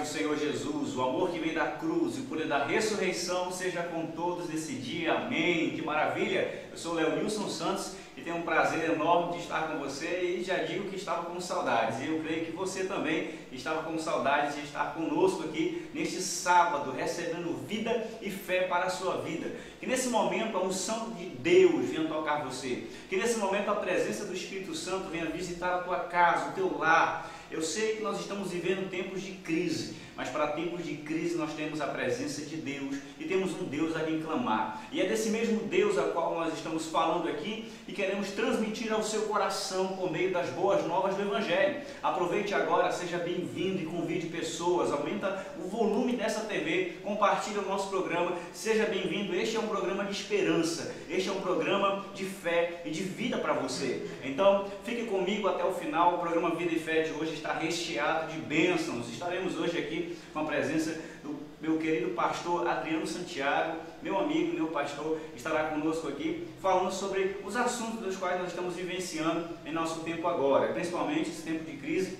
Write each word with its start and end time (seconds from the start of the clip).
do 0.00 0.06
Senhor 0.06 0.36
Jesus, 0.38 0.96
o 0.96 1.02
amor 1.02 1.30
que 1.30 1.38
vem 1.38 1.52
da 1.52 1.66
cruz 1.66 2.16
e 2.16 2.20
o 2.20 2.24
poder 2.24 2.46
da 2.46 2.64
ressurreição 2.64 3.52
seja 3.52 3.82
com 3.82 4.06
todos 4.06 4.48
nesse 4.48 4.72
dia. 4.72 5.12
Amém. 5.12 5.70
Que 5.70 5.82
maravilha. 5.82 6.68
Eu 6.70 6.76
sou 6.76 6.94
Léo 6.94 7.16
Nilson 7.16 7.48
Santos 7.48 7.92
e 8.16 8.22
tenho 8.22 8.36
um 8.36 8.42
prazer 8.42 8.90
enorme 8.90 9.34
de 9.34 9.42
estar 9.42 9.68
com 9.68 9.78
você 9.78 10.38
e 10.38 10.42
já 10.42 10.56
digo 10.62 10.88
que 10.88 10.96
estava 10.96 11.24
com 11.24 11.38
saudades. 11.38 12.00
E 12.00 12.06
eu 12.06 12.18
creio 12.20 12.46
que 12.46 12.52
você 12.52 12.84
também 12.84 13.30
estava 13.52 13.82
com 13.82 13.98
saudades 13.98 14.54
de 14.54 14.62
estar 14.62 14.94
conosco 14.94 15.44
aqui 15.44 15.86
neste 15.92 16.22
sábado, 16.22 16.92
recebendo 16.92 17.66
vida 17.66 18.06
e 18.22 18.30
fé 18.30 18.62
para 18.62 18.86
a 18.86 18.90
sua 18.90 19.18
vida. 19.18 19.54
Que 19.78 19.86
nesse 19.86 20.08
momento 20.08 20.56
a 20.56 20.62
unção 20.62 21.10
de 21.10 21.26
Deus 21.26 21.90
venha 21.90 22.08
tocar 22.08 22.42
você. 22.42 22.86
Que 23.10 23.16
nesse 23.16 23.38
momento 23.38 23.70
a 23.70 23.76
presença 23.76 24.24
do 24.24 24.32
Espírito 24.32 24.74
Santo 24.74 25.10
venha 25.10 25.26
visitar 25.26 25.74
a 25.74 25.82
tua 25.82 26.00
casa, 26.00 26.48
o 26.48 26.52
teu 26.52 26.78
lar 26.78 27.30
eu 27.50 27.62
sei 27.62 27.96
que 27.96 28.02
nós 28.02 28.20
estamos 28.20 28.50
vivendo 28.50 28.90
tempos 28.90 29.22
de 29.22 29.32
crise, 29.32 29.94
mas 30.20 30.28
para 30.28 30.48
tempos 30.48 30.84
de 30.84 30.96
crise 30.96 31.34
nós 31.34 31.54
temos 31.54 31.80
a 31.80 31.86
presença 31.86 32.42
de 32.42 32.56
Deus 32.56 32.96
e 33.18 33.24
temos 33.24 33.58
um 33.58 33.64
Deus 33.64 33.96
a 33.96 34.00
quem 34.00 34.20
clamar. 34.20 34.86
E 34.92 35.00
é 35.00 35.06
desse 35.06 35.30
mesmo 35.30 35.60
Deus 35.60 35.96
a 35.96 36.02
qual 36.08 36.34
nós 36.34 36.52
estamos 36.52 36.84
falando 36.88 37.26
aqui 37.26 37.72
e 37.88 37.92
queremos 37.92 38.30
transmitir 38.32 38.92
ao 38.92 39.02
seu 39.02 39.22
coração 39.22 39.88
por 39.96 40.12
meio 40.12 40.30
das 40.30 40.50
boas 40.50 40.86
novas 40.86 41.14
do 41.14 41.22
Evangelho. 41.22 41.80
Aproveite 42.02 42.52
agora, 42.52 42.92
seja 42.92 43.16
bem-vindo 43.16 43.80
e 43.80 43.86
convide 43.86 44.26
pessoas, 44.26 44.92
aumenta 44.92 45.46
o 45.58 45.68
volume 45.68 46.12
dessa 46.12 46.40
TV, 46.40 46.98
compartilhe 47.02 47.58
o 47.58 47.66
nosso 47.66 47.88
programa, 47.88 48.36
seja 48.52 48.84
bem-vindo. 48.84 49.34
Este 49.34 49.56
é 49.56 49.60
um 49.60 49.68
programa 49.68 50.04
de 50.04 50.12
esperança, 50.12 50.94
este 51.08 51.30
é 51.30 51.32
um 51.32 51.40
programa 51.40 52.04
de 52.14 52.26
fé 52.26 52.82
e 52.84 52.90
de 52.90 53.02
vida 53.02 53.38
para 53.38 53.54
você. 53.54 54.06
Então, 54.22 54.66
fique 54.84 55.06
comigo 55.06 55.48
até 55.48 55.64
o 55.64 55.72
final. 55.72 56.16
O 56.16 56.18
programa 56.18 56.54
Vida 56.56 56.74
e 56.74 56.78
Fé 56.78 57.04
de 57.04 57.12
hoje 57.12 57.32
está 57.32 57.54
recheado 57.54 58.30
de 58.30 58.38
bênçãos. 58.38 59.08
Estaremos 59.08 59.56
hoje 59.56 59.78
aqui 59.78 60.09
com 60.32 60.40
a 60.40 60.44
presença 60.44 61.00
do 61.22 61.38
meu 61.60 61.78
querido 61.78 62.10
pastor 62.10 62.66
Adriano 62.66 63.06
Santiago, 63.06 63.78
meu 64.02 64.18
amigo, 64.18 64.54
meu 64.54 64.68
pastor, 64.68 65.18
estará 65.36 65.64
conosco 65.64 66.08
aqui 66.08 66.46
falando 66.60 66.90
sobre 66.90 67.36
os 67.44 67.56
assuntos 67.56 68.00
dos 68.00 68.16
quais 68.16 68.38
nós 68.40 68.48
estamos 68.48 68.74
vivenciando 68.74 69.48
em 69.66 69.72
nosso 69.72 70.00
tempo 70.00 70.26
agora, 70.26 70.72
principalmente 70.72 71.30
esse 71.30 71.42
tempo 71.42 71.64
de 71.64 71.76
crise 71.76 72.18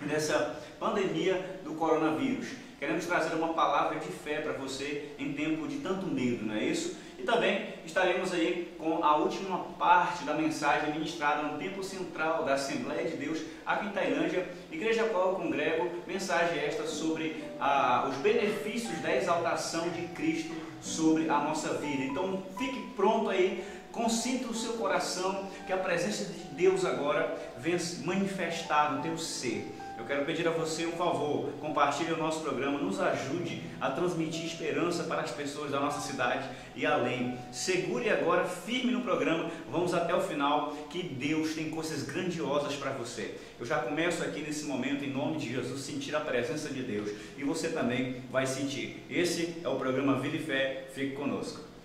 dessa 0.00 0.62
pandemia 0.78 1.60
do 1.64 1.74
coronavírus. 1.74 2.48
Queremos 2.78 3.06
trazer 3.06 3.34
uma 3.34 3.54
palavra 3.54 3.98
de 3.98 4.08
fé 4.08 4.40
para 4.40 4.52
você 4.52 5.08
em 5.18 5.32
tempo 5.32 5.66
de 5.66 5.78
tanto 5.78 6.06
medo, 6.06 6.44
não 6.44 6.54
é 6.54 6.64
isso? 6.64 6.96
Também 7.26 7.74
estaremos 7.84 8.32
aí 8.32 8.72
com 8.78 9.02
a 9.02 9.16
última 9.16 9.58
parte 9.76 10.22
da 10.22 10.32
mensagem 10.32 10.92
ministrada 10.92 11.42
no 11.42 11.58
tempo 11.58 11.82
central 11.82 12.44
da 12.44 12.54
Assembleia 12.54 13.10
de 13.10 13.16
Deus 13.16 13.40
aqui 13.66 13.86
em 13.86 13.90
Tailândia, 13.90 14.48
igreja 14.70 15.02
qual 15.06 15.34
congrego, 15.34 15.90
mensagem 16.06 16.60
esta 16.60 16.86
sobre 16.86 17.42
ah, 17.58 18.08
os 18.08 18.16
benefícios 18.18 19.00
da 19.00 19.12
exaltação 19.12 19.88
de 19.90 20.02
Cristo 20.14 20.54
sobre 20.80 21.28
a 21.28 21.40
nossa 21.40 21.74
vida. 21.74 22.04
Então 22.04 22.44
fique 22.56 22.92
pronto 22.94 23.28
aí, 23.28 23.64
consinta 23.90 24.46
o 24.46 24.54
seu 24.54 24.74
coração 24.74 25.50
que 25.66 25.72
a 25.72 25.78
presença 25.78 26.32
de 26.32 26.44
Deus 26.54 26.84
agora 26.84 27.36
se 27.80 28.06
manifestar 28.06 28.92
no 28.92 29.02
teu 29.02 29.18
ser. 29.18 29.75
Eu 29.98 30.04
quero 30.04 30.26
pedir 30.26 30.46
a 30.46 30.50
você 30.50 30.86
um 30.86 30.92
favor, 30.92 31.50
compartilhe 31.58 32.12
o 32.12 32.18
nosso 32.18 32.40
programa, 32.40 32.78
nos 32.78 33.00
ajude 33.00 33.62
a 33.80 33.90
transmitir 33.90 34.44
esperança 34.44 35.04
para 35.04 35.22
as 35.22 35.30
pessoas 35.30 35.70
da 35.70 35.80
nossa 35.80 36.00
cidade 36.00 36.48
e 36.74 36.84
além. 36.84 37.38
Segure 37.50 38.10
agora 38.10 38.44
firme 38.44 38.92
no 38.92 39.00
programa, 39.00 39.50
vamos 39.70 39.94
até 39.94 40.14
o 40.14 40.20
final, 40.20 40.76
que 40.90 41.02
Deus 41.02 41.54
tem 41.54 41.70
coisas 41.70 42.02
grandiosas 42.02 42.76
para 42.76 42.90
você. 42.90 43.36
Eu 43.58 43.64
já 43.64 43.78
começo 43.78 44.22
aqui 44.22 44.42
nesse 44.42 44.66
momento, 44.66 45.02
em 45.02 45.10
nome 45.10 45.38
de 45.38 45.50
Jesus, 45.50 45.80
sentir 45.80 46.14
a 46.14 46.20
presença 46.20 46.68
de 46.68 46.82
Deus 46.82 47.10
e 47.38 47.42
você 47.42 47.70
também 47.70 48.22
vai 48.30 48.46
sentir. 48.46 49.02
Esse 49.08 49.56
é 49.64 49.68
o 49.68 49.76
programa 49.76 50.20
Vida 50.20 50.36
e 50.36 50.40
Fé, 50.40 50.88
fique 50.94 51.16
conosco. 51.16 51.75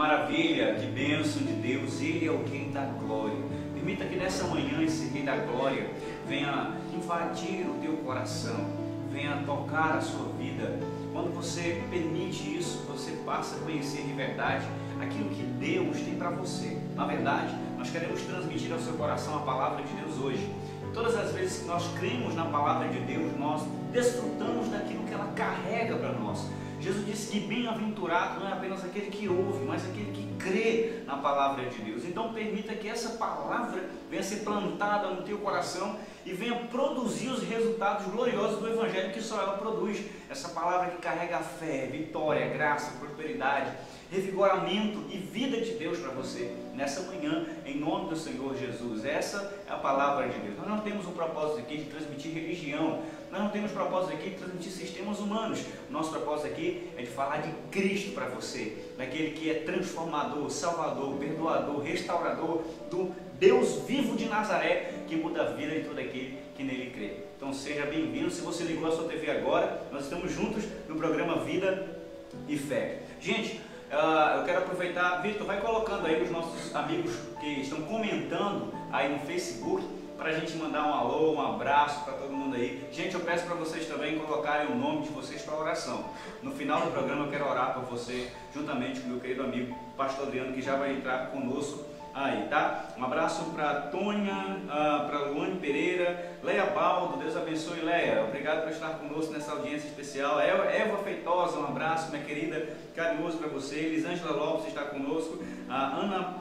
Maravilha, 0.00 0.76
que 0.76 0.86
bênção 0.86 1.42
de 1.42 1.52
Deus, 1.52 2.00
Ele 2.00 2.26
é 2.26 2.30
o 2.30 2.42
Rei 2.46 2.70
da 2.72 2.86
Glória. 2.86 3.36
Permita 3.74 4.06
que 4.06 4.16
nessa 4.16 4.44
manhã 4.44 4.82
esse 4.82 5.08
Rei 5.08 5.24
da 5.24 5.36
Glória 5.36 5.90
venha 6.26 6.74
invadir 6.94 7.66
o 7.68 7.74
teu 7.82 7.98
coração, 7.98 8.64
venha 9.12 9.42
tocar 9.44 9.98
a 9.98 10.00
sua 10.00 10.32
vida. 10.38 10.78
Quando 11.12 11.34
você 11.34 11.82
permite 11.90 12.56
isso, 12.56 12.82
você 12.88 13.10
passa 13.26 13.56
a 13.56 13.58
conhecer 13.58 14.02
de 14.04 14.14
verdade 14.14 14.64
aquilo 15.02 15.28
que 15.28 15.42
Deus 15.42 15.98
tem 15.98 16.14
para 16.14 16.30
você. 16.30 16.78
Na 16.96 17.04
verdade, 17.04 17.54
nós 17.76 17.90
queremos 17.90 18.22
transmitir 18.22 18.72
ao 18.72 18.80
seu 18.80 18.94
coração 18.94 19.36
a 19.36 19.40
palavra 19.40 19.82
de 19.82 19.92
Deus 19.92 20.18
hoje. 20.18 20.50
Todas 20.94 21.14
as 21.14 21.32
vezes 21.32 21.60
que 21.60 21.66
nós 21.66 21.86
cremos 21.98 22.34
na 22.34 22.46
palavra 22.46 22.88
de 22.88 23.00
Deus, 23.00 23.36
nós 23.38 23.64
desfrutamos 23.92 24.70
daquilo 24.70 25.04
que 25.04 25.12
ela 25.12 25.30
carrega 25.36 25.96
para 25.96 26.12
nós. 26.12 26.46
Jesus 26.80 27.06
disse 27.06 27.30
que 27.30 27.40
bem-aventurado 27.40 28.40
não 28.40 28.48
é 28.48 28.52
apenas 28.52 28.82
aquele 28.82 29.10
que 29.10 29.28
ouve, 29.28 29.64
mas 29.66 29.84
aquele 29.84 30.10
que 30.12 30.26
crê 30.38 31.02
na 31.06 31.18
palavra 31.18 31.66
de 31.66 31.78
Deus. 31.82 32.04
Então 32.04 32.32
permita 32.32 32.74
que 32.74 32.88
essa 32.88 33.18
palavra 33.18 33.84
venha 34.08 34.22
ser 34.22 34.36
plantada 34.36 35.08
no 35.10 35.22
teu 35.22 35.38
coração 35.38 35.96
e 36.24 36.32
venha 36.32 36.54
produzir 36.70 37.28
os 37.28 37.42
resultados 37.42 38.06
gloriosos 38.06 38.60
do 38.60 38.68
Evangelho 38.68 39.12
que 39.12 39.20
só 39.20 39.40
ela 39.42 39.58
produz. 39.58 40.02
Essa 40.30 40.48
palavra 40.48 40.90
que 40.90 41.02
carrega 41.02 41.38
fé, 41.38 41.86
vitória, 41.86 42.48
graça, 42.48 42.98
prosperidade, 42.98 43.72
revigoramento 44.10 45.04
e 45.10 45.18
vida 45.18 45.60
de 45.60 45.72
Deus 45.74 45.98
para 45.98 46.10
você 46.12 46.56
nessa 46.74 47.02
manhã, 47.02 47.46
em 47.64 47.78
nome 47.78 48.08
do 48.08 48.16
Senhor 48.16 48.56
Jesus. 48.56 49.04
Essa 49.04 49.62
é 49.68 49.72
a 49.72 49.76
palavra 49.76 50.28
de 50.28 50.38
Deus. 50.38 50.56
Nós 50.56 50.68
não 50.68 50.80
temos 50.80 51.06
um 51.06 51.12
propósito 51.12 51.60
aqui 51.60 51.78
de 51.78 51.84
transmitir 51.84 52.32
religião, 52.32 53.02
nós 53.30 53.42
não 53.42 53.50
temos 53.50 53.70
propósito 53.70 54.14
aqui 54.14 54.30
de 54.30 54.36
transmitir 54.36 54.72
sistemas 54.72 55.20
humanos. 55.20 55.60
Nosso 55.88 56.10
propósito 56.10 56.48
aqui 56.48 56.90
é 56.96 57.02
de 57.02 57.08
falar 57.08 57.38
de 57.38 57.52
Cristo 57.70 58.12
para 58.12 58.26
você, 58.26 58.76
daquele 58.98 59.30
que 59.30 59.48
é 59.48 59.54
transformador, 59.54 60.50
salvador, 60.50 61.16
perdoador, 61.16 61.80
restaurador, 61.80 62.62
do 62.90 63.14
Deus 63.38 63.82
vivo 63.86 64.16
de 64.16 64.26
Nazaré, 64.26 64.94
que 65.06 65.14
muda 65.14 65.42
a 65.42 65.52
vida 65.52 65.74
de 65.76 65.84
todo 65.84 65.98
aquele 65.98 66.38
que 66.56 66.64
nele 66.64 66.90
crê. 66.90 67.12
Então 67.36 67.52
seja 67.52 67.86
bem-vindo. 67.86 68.30
Se 68.30 68.40
você 68.42 68.64
ligou 68.64 68.88
a 68.88 68.92
sua 68.92 69.08
TV 69.08 69.30
agora, 69.30 69.80
nós 69.92 70.04
estamos 70.04 70.32
juntos 70.32 70.64
no 70.88 70.96
programa 70.96 71.36
Vida 71.44 72.00
e 72.48 72.58
Fé. 72.58 73.02
Gente, 73.20 73.60
uh, 73.92 74.38
eu 74.38 74.44
quero 74.44 74.58
aproveitar, 74.58 75.22
Vitor, 75.22 75.46
vai 75.46 75.60
colocando 75.60 76.06
aí 76.06 76.20
os 76.20 76.30
nossos 76.30 76.74
amigos 76.74 77.14
que 77.40 77.60
estão 77.60 77.80
comentando 77.82 78.74
aí 78.90 79.08
no 79.08 79.20
Facebook 79.20 79.99
para 80.20 80.28
a 80.28 80.32
gente 80.34 80.54
mandar 80.58 80.86
um 80.86 80.92
alô, 80.92 81.32
um 81.32 81.40
abraço 81.40 82.04
para 82.04 82.12
todo 82.12 82.30
mundo 82.30 82.54
aí. 82.54 82.86
Gente, 82.92 83.14
eu 83.14 83.20
peço 83.20 83.46
para 83.46 83.54
vocês 83.54 83.86
também 83.86 84.18
colocarem 84.18 84.70
o 84.70 84.76
nome 84.76 85.04
de 85.04 85.08
vocês 85.08 85.40
para 85.40 85.56
oração. 85.56 86.04
No 86.42 86.52
final 86.52 86.82
do 86.82 86.90
programa 86.90 87.24
eu 87.24 87.30
quero 87.30 87.48
orar 87.48 87.72
por 87.72 87.84
você, 87.84 88.30
juntamente 88.54 89.00
com 89.00 89.08
meu 89.08 89.18
querido 89.18 89.42
amigo 89.42 89.74
Pastor 89.96 90.26
Adriano, 90.26 90.52
que 90.52 90.60
já 90.60 90.76
vai 90.76 90.92
entrar 90.92 91.30
conosco 91.30 91.86
aí, 92.12 92.46
tá? 92.50 92.90
Um 92.98 93.04
abraço 93.04 93.44
para 93.54 93.80
Tônia, 93.82 94.34
uh, 94.34 95.08
para 95.08 95.30
Luane 95.30 95.58
Pereira, 95.58 96.36
Leia 96.42 96.66
Baldo, 96.66 97.16
Deus 97.16 97.34
abençoe 97.34 97.80
Leia, 97.80 98.22
obrigado 98.22 98.64
por 98.64 98.72
estar 98.72 98.98
conosco 98.98 99.32
nessa 99.32 99.52
audiência 99.52 99.88
especial. 99.88 100.38
Eva 100.38 100.98
Feitosa, 100.98 101.58
um 101.58 101.64
abraço, 101.64 102.10
minha 102.10 102.22
querida, 102.22 102.76
carinhoso 102.94 103.38
para 103.38 103.48
você. 103.48 103.76
Elisângela 103.76 104.32
Lopes 104.32 104.66
está 104.66 104.82
conosco, 104.82 105.38
a 105.66 105.96
Ana 105.96 106.34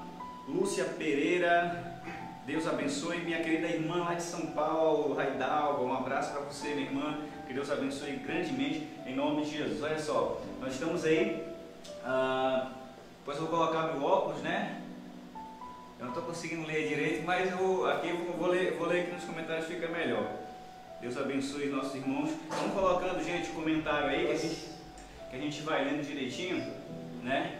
Lúcia 0.49 0.83
Pereira, 0.83 1.88
Deus 2.49 2.65
abençoe 2.65 3.19
minha 3.19 3.43
querida 3.43 3.67
irmã 3.67 3.97
lá 4.05 4.15
de 4.15 4.23
São 4.23 4.47
Paulo, 4.47 5.13
Raidalva. 5.13 5.83
Um 5.83 5.93
abraço 5.93 6.31
para 6.31 6.41
você, 6.41 6.69
minha 6.69 6.87
irmã. 6.87 7.19
Que 7.45 7.53
Deus 7.53 7.69
abençoe 7.69 8.13
grandemente 8.13 8.87
em 9.05 9.15
nome 9.15 9.45
de 9.45 9.55
Jesus. 9.55 9.83
Olha 9.83 9.99
só, 9.99 10.41
nós 10.59 10.73
estamos 10.73 11.05
aí. 11.05 11.45
Ah, 12.03 12.71
depois 13.19 13.37
eu 13.37 13.45
vou 13.45 13.55
colocar 13.55 13.93
meu 13.93 14.03
óculos, 14.03 14.41
né? 14.41 14.81
Eu 15.99 16.05
não 16.05 16.07
estou 16.07 16.23
conseguindo 16.23 16.65
ler 16.65 16.87
direito, 16.87 17.23
mas 17.23 17.51
eu 17.51 17.87
aqui 17.87 18.09
eu 18.09 18.17
vou 18.35 18.47
ler, 18.47 18.73
vou 18.79 18.87
ler 18.87 19.01
aqui 19.01 19.11
nos 19.11 19.25
comentários, 19.25 19.67
fica 19.67 19.87
melhor. 19.87 20.31
Deus 21.01 21.17
abençoe 21.17 21.67
nossos 21.67 21.93
irmãos. 21.93 22.31
Vamos 22.49 22.73
colocando, 22.73 23.23
gente, 23.23 23.51
comentário 23.51 24.09
aí 24.09 24.25
que 24.25 24.31
a 24.31 24.37
gente, 24.37 24.69
que 25.29 25.35
a 25.35 25.39
gente 25.39 25.61
vai 25.61 25.85
lendo 25.85 26.03
direitinho, 26.03 26.65
né? 27.21 27.59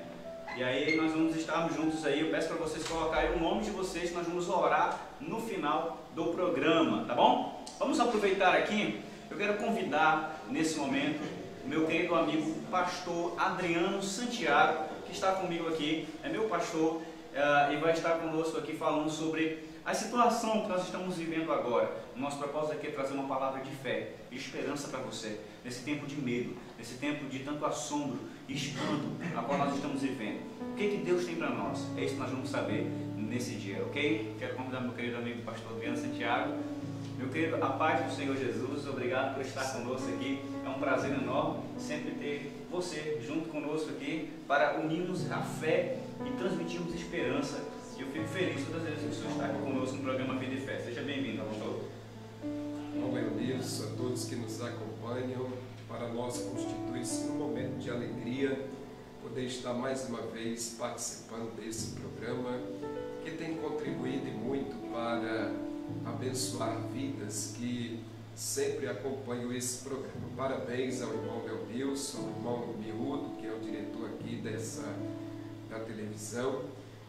E 0.55 0.63
aí 0.63 0.95
nós 0.97 1.11
vamos 1.11 1.35
estarmos 1.35 1.75
juntos 1.75 2.05
aí. 2.05 2.19
Eu 2.19 2.31
peço 2.31 2.49
para 2.49 2.57
vocês 2.57 2.85
colocarem 2.87 3.33
o 3.33 3.39
nome 3.39 3.63
de 3.63 3.71
vocês, 3.71 4.13
nós 4.13 4.27
vamos 4.27 4.49
orar 4.49 4.99
no 5.21 5.39
final 5.41 6.05
do 6.15 6.25
programa, 6.25 7.05
tá 7.05 7.15
bom? 7.15 7.63
Vamos 7.77 7.99
aproveitar 7.99 8.55
aqui. 8.55 9.01
Eu 9.29 9.37
quero 9.37 9.57
convidar 9.57 10.43
nesse 10.49 10.77
momento 10.77 11.21
meu 11.65 11.85
querido 11.85 12.15
amigo 12.15 12.55
pastor 12.71 13.35
Adriano 13.37 14.01
Santiago, 14.01 14.89
que 15.05 15.11
está 15.11 15.33
comigo 15.33 15.67
aqui, 15.67 16.07
é 16.23 16.29
meu 16.29 16.49
pastor 16.49 16.95
uh, 16.95 17.71
e 17.71 17.77
vai 17.77 17.93
estar 17.93 18.17
conosco 18.17 18.57
aqui 18.57 18.75
falando 18.75 19.09
sobre 19.09 19.69
a 19.85 19.93
situação 19.93 20.63
que 20.63 20.67
nós 20.67 20.83
estamos 20.83 21.15
vivendo 21.15 21.51
agora. 21.51 21.91
Nosso 22.15 22.37
propósito 22.37 22.73
aqui 22.73 22.87
é 22.87 22.91
trazer 22.91 23.13
uma 23.13 23.27
palavra 23.27 23.61
de 23.61 23.71
fé, 23.71 24.13
de 24.29 24.37
esperança 24.37 24.87
para 24.87 24.99
você, 24.99 25.39
nesse 25.63 25.83
tempo 25.83 26.05
de 26.05 26.15
medo, 26.15 26.57
nesse 26.77 26.95
tempo 26.95 27.25
de 27.25 27.39
tanto 27.39 27.65
assombro 27.65 28.19
e 28.49 28.55
espanto 28.55 29.07
a 29.37 29.41
qual 29.43 29.59
nós 29.59 29.75
estamos 29.75 30.01
vivendo. 30.01 30.41
O 30.71 30.75
que, 30.75 30.89
que 30.89 30.97
Deus 30.97 31.25
tem 31.25 31.35
para 31.35 31.51
nós? 31.51 31.85
É 31.95 32.03
isso 32.03 32.15
que 32.15 32.19
nós 32.19 32.31
vamos 32.31 32.49
saber 32.49 32.89
nesse 33.15 33.51
dia, 33.55 33.83
ok? 33.83 34.35
Quero 34.39 34.55
convidar 34.55 34.81
meu 34.81 34.93
querido 34.93 35.17
amigo 35.17 35.43
pastor 35.43 35.73
Adriano 35.73 35.97
Santiago. 35.97 36.53
Meu 37.17 37.29
querido, 37.29 37.63
a 37.63 37.69
paz 37.69 38.05
do 38.05 38.15
Senhor 38.15 38.35
Jesus, 38.35 38.87
obrigado 38.87 39.35
por 39.35 39.41
estar 39.41 39.63
conosco 39.73 40.09
aqui. 40.09 40.41
É 40.65 40.69
um 40.69 40.79
prazer 40.79 41.11
enorme 41.11 41.63
sempre 41.77 42.11
ter 42.11 42.65
você 42.71 43.21
junto 43.25 43.49
conosco 43.49 43.89
aqui 43.91 44.29
para 44.47 44.79
unirmos 44.79 45.31
a 45.31 45.41
fé 45.41 45.97
e 46.25 46.31
transmitirmos 46.37 46.95
esperança. 46.95 47.63
Eu 47.99 48.07
fico 48.07 48.27
feliz 48.29 48.65
todas 48.65 48.83
as 48.83 48.89
vezes 48.89 49.03
que 49.03 49.09
o 49.09 49.13
senhor 49.13 49.31
está 49.31 49.45
aqui 49.45 49.61
conosco 49.61 49.97
no 49.97 50.03
programa 50.03 50.39
Vida 50.39 50.55
e 50.55 50.61
Fé. 50.61 50.79
Seja 50.79 51.01
bem-vindo, 51.01 51.43
pastor. 51.43 51.83
Glória 52.95 53.27
a 53.27 53.29
Deus, 53.31 53.83
a 53.83 53.97
todos 53.97 54.25
que 54.25 54.35
nos 54.37 54.61
acompanham. 54.61 55.68
Para 55.89 56.07
nós 56.09 56.37
constitui-se 56.37 57.23
um 57.31 57.39
momento 57.39 57.79
de 57.79 57.89
alegria 57.89 58.63
poder 59.23 59.45
estar 59.45 59.73
mais 59.73 60.07
uma 60.07 60.21
vez 60.21 60.75
participando 60.77 61.55
desse 61.55 61.99
programa 61.99 62.59
que 63.23 63.31
tem 63.31 63.57
contribuído 63.57 64.29
muito 64.31 64.75
para 64.93 65.51
abençoar 66.05 66.79
vidas 66.93 67.55
que 67.57 67.99
sempre 68.35 68.87
acompanham 68.87 69.51
esse 69.51 69.83
programa. 69.83 70.29
Parabéns 70.37 71.01
ao 71.01 71.11
irmão 71.11 71.43
Leonilson, 71.43 72.19
ao 72.19 72.29
irmão 72.29 72.75
Miúdo, 72.77 73.35
que 73.37 73.47
é 73.47 73.51
o 73.51 73.59
diretor 73.59 74.11
aqui 74.11 74.35
dessa 74.35 74.83
da 75.71 75.79
televisão, 75.79 76.65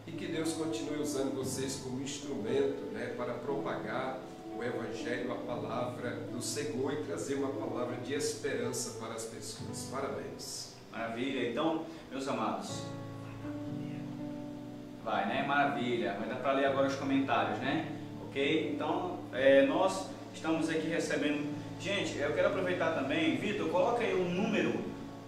e 0.06 0.12
que 0.12 0.26
Deus 0.26 0.54
continue 0.54 1.00
usando 1.00 1.37
vocês 1.37 1.82
como 1.84 2.00
instrumento 2.00 2.90
né, 2.92 3.14
para 3.14 3.34
propagar 3.34 4.20
o 4.60 4.64
Evangelho, 4.64 5.32
a 5.32 5.36
palavra 5.36 6.10
do 6.30 6.42
Senhor 6.42 6.92
e 6.92 6.96
trazer 7.04 7.36
uma 7.36 7.48
palavra 7.48 7.96
de 7.96 8.12
esperança 8.12 8.98
para 9.00 9.14
as 9.14 9.24
pessoas. 9.24 9.88
Parabéns. 9.90 10.74
Maravilha. 10.92 11.48
Então, 11.48 11.86
meus 12.10 12.28
amados, 12.28 12.82
vai, 15.02 15.26
né? 15.26 15.46
Maravilha. 15.46 16.14
Vai 16.18 16.28
dar 16.28 16.36
para 16.36 16.52
ler 16.52 16.66
agora 16.66 16.88
os 16.88 16.94
comentários, 16.94 17.58
né? 17.60 17.90
Ok? 18.22 18.72
Então, 18.74 19.20
é, 19.32 19.64
nós 19.64 20.10
estamos 20.34 20.68
aqui 20.68 20.88
recebendo. 20.88 21.58
Gente, 21.80 22.18
eu 22.18 22.34
quero 22.34 22.48
aproveitar 22.48 22.92
também, 22.92 23.38
Vitor, 23.38 23.70
coloca 23.70 24.04
aí 24.04 24.12
o 24.12 24.20
um 24.20 24.28
número 24.28 24.78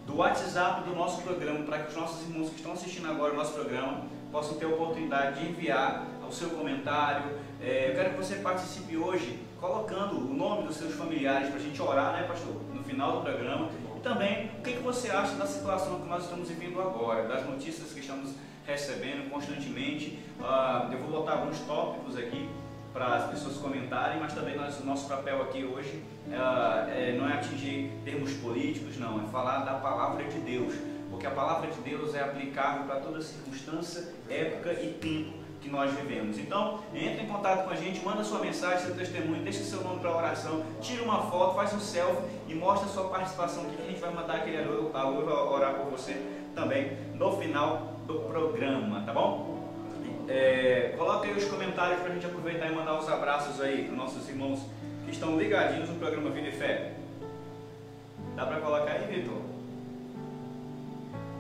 do 0.07 0.17
WhatsApp 0.17 0.87
do 0.87 0.95
nosso 0.95 1.23
programa 1.23 1.65
para 1.65 1.79
que 1.79 1.89
os 1.89 1.97
nossos 1.97 2.29
irmãos 2.29 2.51
que 2.51 2.57
estão 2.57 2.73
assistindo 2.73 3.09
agora 3.09 3.33
o 3.33 3.37
nosso 3.37 3.55
programa 3.55 4.05
possam 4.31 4.59
ter 4.59 4.67
a 4.67 4.69
oportunidade 4.69 5.41
de 5.41 5.49
enviar 5.49 6.07
o 6.29 6.31
seu 6.31 6.51
comentário. 6.51 7.31
É, 7.65 7.91
eu 7.91 7.95
quero 7.95 8.11
que 8.11 8.17
você 8.17 8.37
participe 8.37 8.97
hoje 8.97 9.39
colocando 9.61 10.19
o 10.19 10.35
nome 10.35 10.67
dos 10.67 10.77
seus 10.77 10.95
familiares 10.95 11.49
para 11.49 11.59
a 11.59 11.63
gente 11.63 11.81
orar, 11.81 12.13
né, 12.13 12.25
pastor? 12.25 12.61
No 12.75 12.83
final 12.83 13.19
do 13.19 13.23
programa. 13.23 13.69
E 13.97 14.01
também, 14.01 14.51
o 14.59 14.63
que, 14.63 14.73
que 14.73 14.83
você 14.83 15.11
acha 15.11 15.37
da 15.37 15.47
situação 15.47 16.01
que 16.01 16.09
nós 16.09 16.25
estamos 16.25 16.49
vivendo 16.49 16.81
agora, 16.81 17.29
das 17.29 17.47
notícias 17.47 17.93
que 17.93 18.01
estamos 18.01 18.35
recebendo 18.67 19.31
constantemente. 19.31 20.19
Uh, 20.41 20.93
eu 20.93 20.99
vou 20.99 21.21
botar 21.21 21.35
alguns 21.35 21.59
tópicos 21.61 22.17
aqui 22.17 22.49
para 22.93 23.15
as 23.15 23.31
pessoas 23.31 23.57
comentarem, 23.57 24.19
mas 24.19 24.33
também 24.33 24.57
nós, 24.57 24.81
o 24.81 24.85
nosso 24.85 25.09
papel 25.09 25.41
aqui 25.43 25.65
hoje 25.65 26.03
uh, 26.29 26.91
é, 26.91 27.17
não 27.17 27.29
é 27.29 27.35
atingir 27.35 27.93
termos 28.05 28.33
políticos, 28.35 28.99
não, 28.99 29.23
é 29.23 29.27
falar 29.31 29.65
da 29.65 29.75
palavra 29.75 30.25
de 30.25 30.39
Deus, 30.41 30.75
porque 31.11 31.27
a 31.27 31.31
palavra 31.31 31.71
de 31.71 31.81
Deus 31.81 32.15
é 32.15 32.23
aplicável 32.23 32.85
para 32.87 32.97
toda 32.97 33.21
circunstância, 33.21 34.13
época 34.29 34.73
e 34.73 34.93
tempo 35.01 35.42
que 35.63 35.71
nós 35.71 35.93
vivemos. 35.93 36.39
Então, 36.39 36.81
entre 36.93 37.23
em 37.23 37.27
contato 37.27 37.65
com 37.65 37.71
a 37.71 37.77
gente, 37.77 38.05
manda 38.05 38.25
sua 38.25 38.41
mensagem, 38.41 38.87
seu 38.87 38.97
testemunho, 38.97 39.43
deixa 39.43 39.63
seu 39.63 39.83
nome 39.83 40.01
para 40.01 40.17
oração, 40.17 40.65
tira 40.81 41.03
uma 41.03 41.23
foto, 41.31 41.55
faz 41.55 41.73
um 41.73 41.79
selfie 41.79 42.23
e 42.49 42.55
mostra 42.55 42.89
a 42.89 42.93
sua 42.93 43.09
participação 43.09 43.63
aqui 43.65 43.77
que 43.77 43.83
a 43.83 43.87
gente 43.87 44.01
vai 44.01 44.13
mandar 44.13 44.35
aquele 44.35 44.59
alô, 44.59 44.91
alô 44.93 45.53
orar 45.53 45.75
por 45.75 45.91
você 45.91 46.21
também 46.55 46.97
no 47.15 47.37
final 47.39 47.95
do 48.07 48.15
programa, 48.21 49.03
tá 49.07 49.13
bom? 49.13 49.71
É, 50.29 50.95
coloca 50.97 51.27
aí 51.27 51.35
os 51.35 51.45
comentários 51.45 52.01
para 52.01 52.11
a 52.11 52.15
gente 52.15 52.27
aproveitar 52.27 52.67
e 52.67 52.75
mandar 52.75 52.99
os 52.99 53.09
abraços 53.09 53.61
aí 53.61 53.85
para 53.85 53.97
nossos 53.97 54.29
irmãos 54.29 54.61
que 55.05 55.11
estão 55.11 55.37
ligadinhos 55.37 55.89
no 55.89 55.97
programa 55.97 56.31
Vida 56.31 56.49
e 56.49 56.53
Fé. 56.53 56.93
Dá 58.35 58.47
para 58.47 58.61
colocar 58.61 58.93
aí, 58.93 59.07
Vitor? 59.07 59.43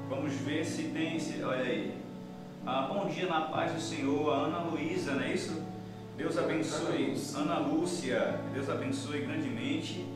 Vamos 0.08 0.34
ver 0.34 0.64
se 0.64 0.84
tem. 0.84 1.18
Se, 1.18 1.42
olha 1.42 1.62
aí. 1.62 2.01
Ah, 2.64 2.82
bom 2.88 3.06
dia 3.06 3.26
na 3.26 3.40
paz 3.40 3.72
do 3.72 3.80
Senhor, 3.80 4.32
a 4.32 4.36
Ana 4.36 4.58
Luísa, 4.58 5.14
não 5.14 5.24
é 5.24 5.32
isso? 5.32 5.60
Deus 6.16 6.38
abençoe. 6.38 7.12
Ana 7.34 7.58
Lúcia, 7.58 8.38
Deus 8.54 8.70
abençoe 8.70 9.22
grandemente. 9.22 10.06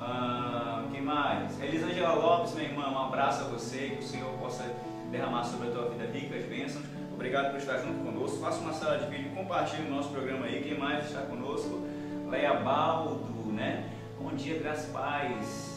Ah, 0.00 0.82
quem 0.90 1.00
mais? 1.00 1.62
Elisângela 1.62 2.14
Lopes, 2.14 2.54
minha 2.54 2.70
irmã, 2.70 2.88
um 2.90 2.98
abraço 2.98 3.44
a 3.44 3.44
você, 3.44 3.90
que 3.90 4.00
o 4.00 4.02
Senhor 4.02 4.32
possa 4.32 4.64
derramar 5.12 5.44
sobre 5.44 5.68
a 5.68 5.70
tua 5.70 5.88
vida 5.90 6.06
ricas 6.06 6.44
bênçãos. 6.46 6.84
Obrigado 7.14 7.52
por 7.52 7.60
estar 7.60 7.78
junto 7.78 8.04
conosco. 8.04 8.38
Faça 8.38 8.58
uma 8.62 8.72
sala 8.72 8.98
de 8.98 9.06
vídeo, 9.08 9.30
compartilhe 9.30 9.86
o 9.86 9.94
nosso 9.94 10.08
programa 10.08 10.46
aí. 10.46 10.64
Quem 10.64 10.76
mais 10.76 11.06
está 11.06 11.20
conosco? 11.20 11.86
Leia 12.28 12.54
Baldo, 12.54 13.52
né? 13.52 13.88
Bom 14.20 14.34
dia, 14.34 14.58
graças 14.58 14.90
paz. 14.90 15.75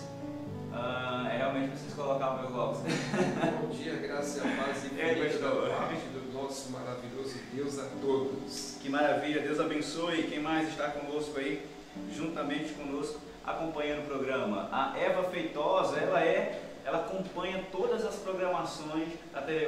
Ah, 0.73 1.27
é 1.31 1.37
realmente 1.37 1.77
vocês 1.77 1.93
colocar 1.93 2.31
o 2.31 2.41
meu 2.41 2.51
Lopes. 2.51 2.81
Bom 3.61 3.69
dia, 3.69 3.95
graça 3.95 4.39
e 4.39 4.41
a 4.41 4.63
paz 4.63 4.83
pastor. 5.31 5.69
da 5.69 5.75
parte 5.75 6.05
do 6.13 6.33
nosso 6.33 6.71
maravilhoso 6.71 7.39
Deus 7.53 7.79
a 7.79 7.87
todos. 8.01 8.77
Que 8.81 8.89
maravilha, 8.89 9.41
Deus 9.41 9.59
abençoe. 9.59 10.23
Quem 10.23 10.39
mais 10.39 10.69
está 10.69 10.89
conosco 10.89 11.37
aí, 11.39 11.65
juntamente 12.15 12.73
conosco, 12.73 13.19
acompanhando 13.45 14.03
o 14.03 14.07
programa? 14.07 14.69
A 14.71 14.97
Eva 14.97 15.23
Feitosa, 15.23 15.97
ela 15.97 16.23
é, 16.23 16.61
ela 16.85 16.99
acompanha 16.99 17.65
todas 17.71 18.05
as 18.05 18.15
programações 18.15 19.09
da 19.33 19.41
TV. 19.41 19.67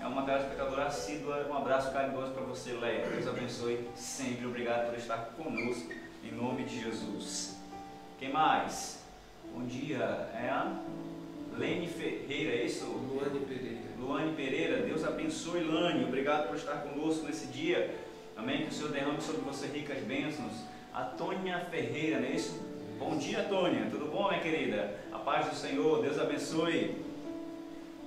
É 0.00 0.06
uma 0.06 0.22
telespectadora 0.22 0.86
assídua. 0.86 1.46
Um 1.48 1.56
abraço 1.56 1.92
carinhoso 1.92 2.32
para 2.32 2.42
você, 2.42 2.72
Leia. 2.72 3.06
Deus 3.06 3.28
abençoe 3.28 3.88
sempre. 3.94 4.46
Obrigado 4.46 4.90
por 4.90 4.98
estar 4.98 5.30
conosco, 5.36 5.92
em 6.24 6.32
nome 6.32 6.64
de 6.64 6.80
Jesus. 6.82 7.56
Quem 8.18 8.32
mais? 8.32 8.97
Bom 9.58 9.66
dia, 9.66 10.30
é 10.40 10.48
a 10.48 10.72
Lene 11.58 11.88
Ferreira, 11.88 12.52
é 12.52 12.64
isso? 12.64 12.84
Luane 12.84 13.40
Pereira. 13.40 13.80
Luane 13.98 14.32
Pereira, 14.36 14.82
Deus 14.82 15.04
abençoe 15.04 15.64
Lane, 15.64 16.04
obrigado 16.04 16.46
por 16.46 16.54
estar 16.54 16.76
conosco 16.82 17.26
nesse 17.26 17.48
dia. 17.48 17.92
Amém. 18.36 18.66
Que 18.66 18.68
o 18.68 18.72
Senhor 18.72 18.92
derrame 18.92 19.20
sobre 19.20 19.40
você 19.40 19.66
ricas 19.66 19.98
bênçãos. 20.04 20.52
A 20.94 21.02
Tônia 21.02 21.58
Ferreira, 21.72 22.20
não 22.20 22.28
é 22.28 22.30
isso? 22.30 22.56
Bom 23.00 23.18
dia, 23.18 23.42
Tônia. 23.48 23.88
Tudo 23.90 24.06
bom, 24.06 24.28
minha 24.28 24.40
querida? 24.40 24.94
A 25.10 25.18
paz 25.18 25.48
do 25.48 25.56
Senhor, 25.56 26.02
Deus 26.02 26.20
abençoe. 26.20 27.04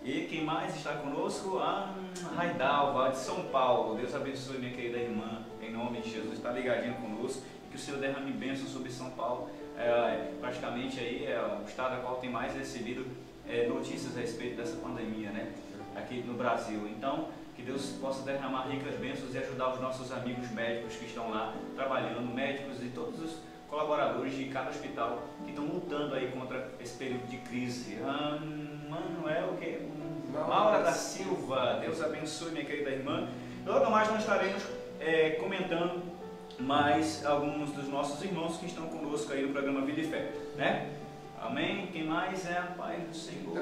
E 0.05 0.27
quem 0.29 0.45
mais 0.45 0.73
está 0.73 0.93
conosco? 0.93 1.59
A 1.59 1.93
Raidalva, 2.33 3.09
de 3.09 3.17
São 3.17 3.43
Paulo. 3.47 3.97
Deus 3.97 4.15
abençoe, 4.15 4.57
minha 4.57 4.71
querida 4.71 4.99
irmã, 4.99 5.43
em 5.61 5.73
nome 5.73 5.99
de 5.99 6.11
Jesus. 6.11 6.35
Está 6.35 6.53
ligadinho 6.53 6.93
conosco. 6.93 7.43
Que 7.69 7.75
o 7.75 7.79
Senhor 7.79 7.99
derrame 7.99 8.31
bênçãos 8.31 8.69
sobre 8.69 8.89
São 8.89 9.09
Paulo. 9.11 9.49
É, 9.81 10.31
praticamente 10.39 10.99
aí 10.99 11.25
é 11.25 11.41
o 11.41 11.67
estado 11.67 11.95
a 11.95 11.97
qual 11.97 12.17
tem 12.17 12.29
mais 12.29 12.53
recebido 12.53 13.05
é, 13.49 13.65
notícias 13.67 14.15
a 14.15 14.21
respeito 14.21 14.57
dessa 14.57 14.77
pandemia, 14.77 15.31
né? 15.31 15.51
Aqui 15.95 16.21
no 16.21 16.35
Brasil. 16.35 16.87
Então, 16.87 17.29
que 17.55 17.63
Deus 17.63 17.87
possa 17.99 18.23
derramar 18.23 18.67
ricas 18.67 18.95
bênçãos 18.95 19.33
e 19.33 19.39
ajudar 19.39 19.73
os 19.73 19.81
nossos 19.81 20.11
amigos 20.11 20.49
médicos 20.51 20.95
que 20.95 21.05
estão 21.05 21.31
lá 21.31 21.55
trabalhando, 21.75 22.31
médicos 22.33 22.81
e 22.83 22.89
todos 22.89 23.19
os 23.21 23.37
colaboradores 23.69 24.35
de 24.35 24.45
cada 24.45 24.69
hospital 24.69 25.23
que 25.43 25.49
estão 25.49 25.65
lutando 25.65 26.13
aí 26.13 26.31
contra 26.31 26.69
esse 26.79 26.97
período 26.97 27.27
de 27.27 27.37
crise. 27.37 27.97
Ah, 28.03 28.37
Manuel, 28.87 29.53
o 29.53 29.57
que? 29.57 29.79
Maura 30.31 30.83
da 30.83 30.91
Silva, 30.91 31.79
Deus 31.81 32.01
abençoe 32.01 32.51
minha 32.51 32.65
querida 32.65 32.91
irmã. 32.91 33.27
Logo 33.65 33.89
mais 33.89 34.09
nós 34.09 34.19
estaremos 34.19 34.63
é, 34.99 35.31
comentando 35.31 36.10
mais 36.61 37.25
alguns 37.25 37.71
dos 37.71 37.87
nossos 37.87 38.23
irmãos 38.23 38.57
que 38.57 38.65
estão 38.65 38.87
conosco 38.87 39.33
aí 39.33 39.45
no 39.45 39.51
programa 39.51 39.81
Vida 39.81 40.01
e 40.01 40.07
Fé, 40.07 40.31
né? 40.55 40.89
Amém? 41.41 41.87
Quem 41.87 42.05
mais 42.05 42.45
é 42.45 42.57
a 42.57 42.73
paz 42.77 43.01
do 43.03 43.15
Senhor? 43.15 43.57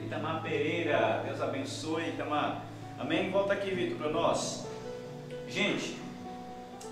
Itamar 0.00 0.42
Pereira. 0.42 1.22
Deus 1.26 1.40
abençoe, 1.40 2.10
Itamar. 2.10 2.64
Amém? 2.98 3.30
Volta 3.30 3.54
aqui, 3.54 3.70
Vitor, 3.70 3.98
para 3.98 4.10
nós. 4.10 4.66
Gente, 5.48 5.98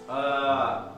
ah, 0.09 0.93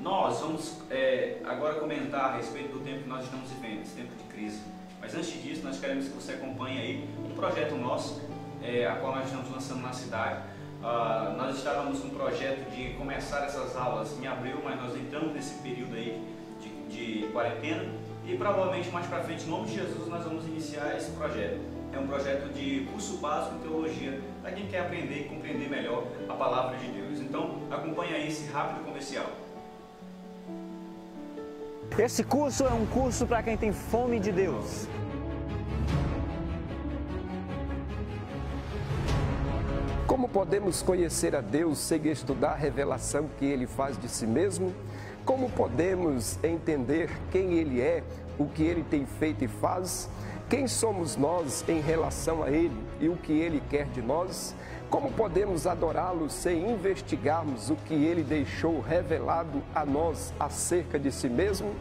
nós 0.00 0.40
vamos 0.40 0.78
é, 0.90 1.38
agora 1.44 1.76
comentar 1.76 2.32
a 2.32 2.36
respeito 2.36 2.72
do 2.72 2.80
tempo 2.80 3.04
que 3.04 3.08
nós 3.08 3.24
estamos 3.24 3.50
vivendo, 3.50 3.82
esse 3.82 3.94
tempo 3.94 4.14
de 4.16 4.24
crise. 4.24 4.60
Mas 5.00 5.14
antes 5.14 5.42
disso, 5.42 5.62
nós 5.62 5.78
queremos 5.78 6.06
que 6.06 6.14
você 6.14 6.32
acompanhe 6.32 6.78
aí 6.78 7.08
um 7.24 7.34
projeto 7.34 7.76
nosso, 7.76 8.20
é, 8.62 8.86
a 8.86 8.96
qual 8.96 9.14
nós 9.14 9.26
estamos 9.26 9.50
lançando 9.50 9.80
na 9.80 9.92
cidade. 9.92 10.42
Ah, 10.84 11.34
nós 11.38 11.58
estávamos 11.58 12.00
com 12.00 12.08
um 12.08 12.10
projeto 12.10 12.68
de 12.70 12.94
começar 12.94 13.44
essas 13.44 13.76
aulas 13.76 14.18
em 14.20 14.26
abril, 14.26 14.56
mas 14.64 14.80
nós 14.82 14.96
entramos 14.96 15.32
nesse 15.32 15.54
período 15.60 15.94
aí 15.94 16.20
de, 16.60 17.22
de 17.22 17.28
quarentena 17.28 17.84
e 18.26 18.36
provavelmente 18.36 18.90
mais 18.90 19.06
para 19.06 19.22
frente, 19.22 19.44
em 19.44 19.48
nome 19.50 19.66
de 19.66 19.74
Jesus, 19.74 20.08
nós 20.08 20.24
vamos 20.24 20.44
iniciar 20.44 20.96
esse 20.96 21.12
projeto. 21.12 21.60
É 21.92 21.98
um 21.98 22.06
projeto 22.08 22.52
de 22.52 22.86
curso 22.90 23.18
básico 23.18 23.56
em 23.56 23.58
teologia 23.60 24.20
para 24.42 24.50
quem 24.50 24.66
quer 24.66 24.80
aprender 24.80 25.20
e 25.20 25.24
compreender 25.24 25.68
melhor 25.68 26.04
a 26.28 26.32
palavra 26.32 26.76
de 26.76 26.88
Deus. 26.88 27.20
Então, 27.20 27.60
acompanhe 27.70 28.14
aí 28.14 28.26
esse 28.26 28.50
rápido 28.50 28.84
comercial. 28.84 29.26
Esse 31.96 32.24
curso 32.24 32.64
é 32.64 32.72
um 32.72 32.86
curso 32.86 33.24
para 33.24 33.42
quem 33.42 33.56
tem 33.56 33.72
fome 33.72 34.18
de 34.18 34.32
Deus. 34.32 34.88
Como 40.22 40.32
podemos 40.32 40.82
conhecer 40.82 41.34
a 41.34 41.40
Deus 41.40 41.78
sem 41.78 42.06
estudar 42.06 42.52
a 42.52 42.54
revelação 42.54 43.28
que 43.40 43.44
Ele 43.44 43.66
faz 43.66 43.98
de 43.98 44.08
si 44.08 44.24
mesmo? 44.24 44.72
Como 45.24 45.50
podemos 45.50 46.38
entender 46.44 47.10
quem 47.32 47.54
Ele 47.54 47.80
é, 47.80 48.04
o 48.38 48.46
que 48.46 48.62
Ele 48.62 48.84
tem 48.84 49.04
feito 49.04 49.42
e 49.42 49.48
faz? 49.48 50.08
Quem 50.48 50.68
somos 50.68 51.16
nós 51.16 51.64
em 51.68 51.80
relação 51.80 52.40
a 52.40 52.52
Ele 52.52 52.76
e 53.00 53.08
o 53.08 53.16
que 53.16 53.32
Ele 53.32 53.60
quer 53.68 53.86
de 53.86 54.00
nós? 54.00 54.54
Como 54.88 55.10
podemos 55.10 55.66
adorá-lo 55.66 56.30
sem 56.30 56.70
investigarmos 56.70 57.68
o 57.68 57.74
que 57.74 57.94
Ele 57.94 58.22
deixou 58.22 58.80
revelado 58.80 59.60
a 59.74 59.84
nós 59.84 60.32
acerca 60.38 61.00
de 61.00 61.10
si 61.10 61.28
mesmo? 61.28 61.74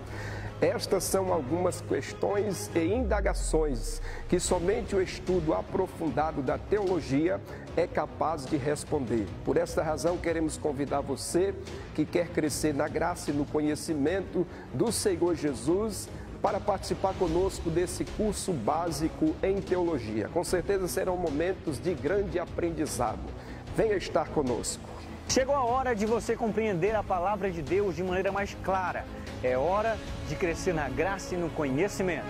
Estas 0.61 1.05
são 1.05 1.33
algumas 1.33 1.81
questões 1.81 2.69
e 2.75 2.85
indagações 2.85 3.99
que 4.29 4.39
somente 4.39 4.95
o 4.95 5.01
estudo 5.01 5.55
aprofundado 5.55 6.43
da 6.43 6.55
teologia 6.55 7.41
é 7.75 7.87
capaz 7.87 8.45
de 8.45 8.57
responder. 8.57 9.25
Por 9.43 9.57
esta 9.57 9.81
razão, 9.81 10.17
queremos 10.17 10.59
convidar 10.59 11.01
você 11.01 11.55
que 11.95 12.05
quer 12.05 12.27
crescer 12.27 12.75
na 12.75 12.87
graça 12.87 13.31
e 13.31 13.33
no 13.33 13.43
conhecimento 13.43 14.45
do 14.71 14.91
Senhor 14.91 15.33
Jesus 15.33 16.07
para 16.43 16.59
participar 16.59 17.15
conosco 17.15 17.71
desse 17.71 18.05
curso 18.05 18.53
básico 18.53 19.35
em 19.41 19.59
teologia. 19.59 20.29
Com 20.29 20.43
certeza 20.43 20.87
serão 20.87 21.17
momentos 21.17 21.79
de 21.79 21.95
grande 21.95 22.37
aprendizado. 22.37 23.19
Venha 23.75 23.95
estar 23.95 24.29
conosco. 24.29 24.83
Chegou 25.27 25.55
a 25.55 25.63
hora 25.63 25.95
de 25.95 26.05
você 26.05 26.35
compreender 26.35 26.95
a 26.95 27.01
palavra 27.01 27.49
de 27.49 27.63
Deus 27.63 27.95
de 27.95 28.03
maneira 28.03 28.31
mais 28.31 28.55
clara. 28.63 29.05
É 29.43 29.57
hora 29.57 29.97
de 30.29 30.35
crescer 30.35 30.73
na 30.73 30.87
graça 30.87 31.33
e 31.33 31.37
no 31.37 31.49
conhecimento. 31.49 32.25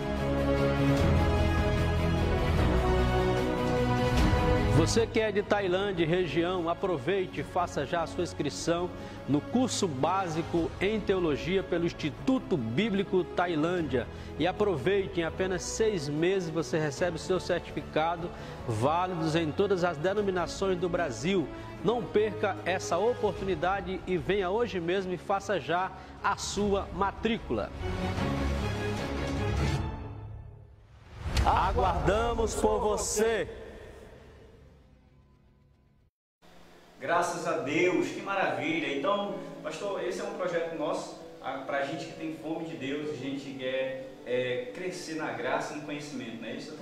Você 4.77 5.05
que 5.05 5.19
é 5.19 5.31
de 5.31 5.43
Tailândia 5.43 6.07
região, 6.07 6.67
aproveite 6.67 7.41
e 7.41 7.43
faça 7.43 7.85
já 7.85 8.01
a 8.01 8.07
sua 8.07 8.23
inscrição 8.23 8.89
no 9.29 9.39
curso 9.39 9.87
básico 9.87 10.71
em 10.81 10.99
teologia 10.99 11.61
pelo 11.61 11.85
Instituto 11.85 12.57
Bíblico 12.57 13.23
Tailândia. 13.23 14.07
E 14.39 14.47
aproveite, 14.47 15.19
em 15.19 15.23
apenas 15.23 15.61
seis 15.61 16.09
meses 16.09 16.49
você 16.49 16.79
recebe 16.79 17.17
o 17.17 17.19
seu 17.19 17.39
certificado, 17.39 18.27
válidos 18.67 19.35
em 19.35 19.51
todas 19.51 19.83
as 19.83 19.97
denominações 19.97 20.79
do 20.79 20.89
Brasil. 20.89 21.47
Não 21.83 22.01
perca 22.01 22.57
essa 22.65 22.97
oportunidade 22.97 23.99
e 24.07 24.17
venha 24.17 24.49
hoje 24.49 24.79
mesmo 24.79 25.13
e 25.13 25.17
faça 25.17 25.59
já 25.59 25.91
a 26.23 26.37
sua 26.37 26.87
matrícula. 26.93 27.71
Aguardamos 31.45 32.55
por 32.55 32.79
você. 32.79 33.49
Graças 36.99 37.47
a 37.47 37.57
Deus, 37.57 38.09
que 38.09 38.21
maravilha! 38.21 38.95
Então, 38.95 39.35
pastor, 39.63 40.03
esse 40.03 40.21
é 40.21 40.23
um 40.23 40.35
projeto 40.35 40.77
nosso 40.77 41.19
para 41.65 41.79
a 41.79 41.85
gente 41.85 42.05
que 42.05 42.13
tem 42.13 42.35
fome 42.35 42.65
de 42.65 42.77
Deus, 42.77 43.09
a 43.09 43.15
gente 43.15 43.57
quer 43.57 44.13
é, 44.25 44.71
crescer 44.75 45.15
na 45.15 45.31
graça 45.31 45.73
e 45.73 45.77
no 45.77 45.85
conhecimento, 45.85 46.39
não 46.39 46.47
é 46.47 46.53
isso? 46.53 46.77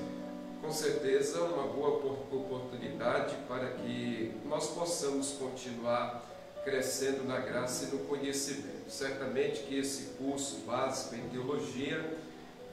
Com 0.62 0.71
certeza, 0.71 1.41
uma 1.43 1.67
boa 1.67 2.04
oportunidade 2.32 3.36
para 3.47 3.69
que 3.69 4.34
nós 4.45 4.71
possamos 4.71 5.32
continuar 5.32 6.21
crescendo 6.63 7.27
na 7.27 7.39
graça 7.39 7.85
e 7.85 7.87
no 7.95 8.05
conhecimento. 8.05 8.89
Certamente 8.89 9.61
que 9.63 9.77
esse 9.77 10.15
curso 10.17 10.57
básico 10.65 11.15
em 11.15 11.29
teologia 11.29 12.17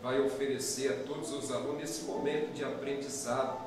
vai 0.02 0.20
oferecer 0.20 0.92
a 0.92 1.06
todos 1.06 1.32
os 1.32 1.50
alunos 1.50 1.82
esse 1.82 2.04
momento 2.04 2.52
de 2.52 2.64
aprendizado. 2.64 3.64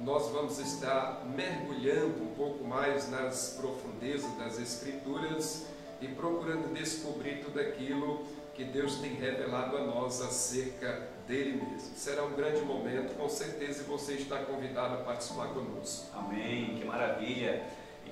Nós 0.00 0.30
vamos 0.30 0.58
estar 0.58 1.24
mergulhando 1.36 2.22
um 2.22 2.34
pouco 2.34 2.64
mais 2.64 3.10
nas 3.10 3.56
profundezas 3.60 4.32
das 4.38 4.58
Escrituras 4.58 5.66
e 6.00 6.08
procurando 6.08 6.72
descobrir 6.74 7.44
tudo 7.44 7.60
aquilo 7.60 8.24
que 8.54 8.64
Deus 8.64 8.96
tem 8.96 9.14
revelado 9.14 9.76
a 9.76 9.84
nós 9.84 10.20
acerca 10.20 11.08
dele 11.26 11.62
mesmo. 11.62 11.96
Será 11.96 12.24
um 12.24 12.32
grande 12.34 12.60
momento, 12.62 13.14
com 13.16 13.28
certeza, 13.28 13.82
e 13.82 13.84
você 13.84 14.14
está 14.14 14.38
convidado 14.38 14.94
a 14.94 14.98
participar 14.98 15.48
conosco. 15.48 16.06
Amém, 16.14 16.76
que 16.76 16.84
maravilha! 16.84 17.62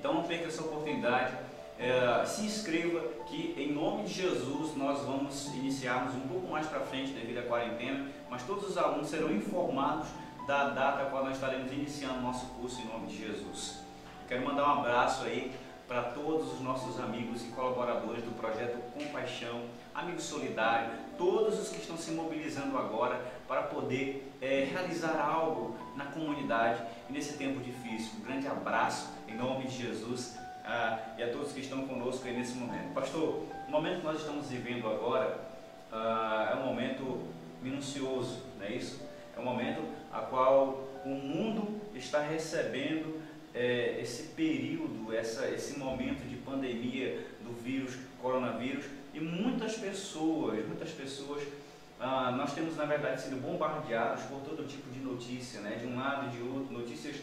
Então 0.01 0.15
não 0.15 0.23
perca 0.23 0.47
essa 0.47 0.63
oportunidade. 0.63 1.31
É, 1.77 2.25
se 2.25 2.43
inscreva 2.43 3.01
que 3.27 3.53
em 3.55 3.71
nome 3.71 4.05
de 4.05 4.13
Jesus 4.13 4.75
nós 4.75 5.05
vamos 5.05 5.45
iniciarmos 5.53 6.15
um 6.15 6.21
pouco 6.21 6.47
mais 6.47 6.65
para 6.65 6.79
frente 6.79 7.11
devido 7.11 7.37
à 7.37 7.43
quarentena, 7.43 8.07
mas 8.27 8.41
todos 8.41 8.67
os 8.67 8.77
alunos 8.79 9.09
serão 9.09 9.31
informados 9.31 10.07
da 10.47 10.69
data 10.69 11.03
a 11.03 11.05
qual 11.05 11.23
nós 11.23 11.35
estaremos 11.35 11.71
iniciando 11.71 12.19
nosso 12.19 12.47
curso 12.47 12.81
em 12.81 12.85
nome 12.85 13.07
de 13.07 13.27
Jesus. 13.27 13.79
Quero 14.27 14.43
mandar 14.43 14.75
um 14.75 14.79
abraço 14.79 15.23
aí 15.23 15.51
para 15.91 16.03
todos 16.03 16.53
os 16.53 16.61
nossos 16.61 16.97
amigos 17.01 17.43
e 17.43 17.49
colaboradores 17.49 18.23
do 18.23 18.31
projeto 18.39 18.79
Compaixão, 18.93 19.63
Amigo 19.93 20.21
Solidário, 20.21 20.89
todos 21.17 21.59
os 21.59 21.67
que 21.67 21.81
estão 21.81 21.97
se 21.97 22.11
mobilizando 22.11 22.77
agora 22.77 23.19
para 23.45 23.63
poder 23.63 24.31
é, 24.41 24.69
realizar 24.71 25.19
algo 25.19 25.75
na 25.97 26.05
comunidade 26.05 26.81
e 27.09 27.11
nesse 27.11 27.37
tempo 27.37 27.59
difícil. 27.59 28.13
Um 28.21 28.23
grande 28.23 28.47
abraço 28.47 29.09
em 29.27 29.35
nome 29.35 29.65
de 29.65 29.85
Jesus 29.85 30.37
ah, 30.63 30.97
e 31.17 31.23
a 31.23 31.29
todos 31.29 31.51
que 31.51 31.59
estão 31.59 31.85
conosco 31.85 32.25
aí 32.25 32.37
nesse 32.37 32.53
momento. 32.53 32.93
Pastor, 32.93 33.43
o 33.67 33.69
momento 33.69 33.99
que 33.99 34.05
nós 34.05 34.21
estamos 34.21 34.47
vivendo 34.47 34.87
agora 34.87 35.41
ah, 35.91 36.51
é 36.53 36.55
um 36.55 36.67
momento 36.67 37.19
minucioso, 37.61 38.41
não 38.57 38.65
é 38.65 38.71
isso? 38.71 39.01
É 39.35 39.41
um 39.41 39.43
momento 39.43 39.81
a 40.09 40.19
qual 40.21 40.87
o 41.03 41.09
mundo 41.09 41.81
está 41.93 42.21
recebendo 42.21 43.20
é, 43.53 43.99
esse 44.01 44.23
período, 44.29 45.13
essa, 45.13 45.47
esse 45.49 45.77
momento 45.77 46.27
de 46.27 46.35
pandemia 46.37 47.25
do 47.43 47.53
vírus, 47.61 47.97
coronavírus, 48.21 48.85
e 49.13 49.19
muitas 49.19 49.75
pessoas, 49.75 50.65
muitas 50.65 50.91
pessoas, 50.91 51.43
ah, 51.99 52.31
nós 52.31 52.53
temos 52.53 52.75
na 52.77 52.85
verdade 52.85 53.21
sido 53.21 53.41
bombardeados 53.41 54.23
por 54.23 54.39
todo 54.41 54.67
tipo 54.67 54.89
de 54.89 54.99
notícia, 54.99 55.61
né? 55.61 55.77
de 55.79 55.85
um 55.85 55.97
lado 55.97 56.27
e 56.27 56.37
de 56.37 56.41
outro, 56.41 56.73
notícias, 56.73 57.17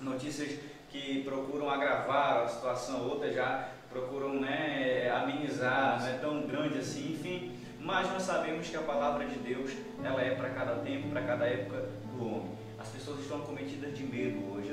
notícias 0.00 0.58
que 0.90 1.22
procuram 1.24 1.68
agravar 1.68 2.44
a 2.44 2.48
situação, 2.48 3.08
outras 3.08 3.34
já 3.34 3.68
procuram 3.90 4.40
né, 4.40 5.10
amenizar, 5.10 6.00
não 6.00 6.06
é 6.06 6.12
tão 6.18 6.46
grande 6.46 6.78
assim, 6.78 7.12
enfim, 7.12 7.58
mas 7.80 8.10
nós 8.10 8.22
sabemos 8.22 8.68
que 8.68 8.76
a 8.76 8.82
palavra 8.82 9.26
de 9.26 9.38
Deus 9.38 9.72
ela 10.02 10.22
é 10.22 10.34
para 10.34 10.50
cada 10.50 10.76
tempo, 10.76 11.08
para 11.10 11.22
cada 11.22 11.46
época 11.46 11.88
do 12.12 12.26
homem. 12.26 12.50
As 12.78 12.88
pessoas 12.88 13.20
estão 13.20 13.40
cometidas 13.40 13.96
de 13.96 14.04
medo 14.04 14.52
hoje, 14.52 14.70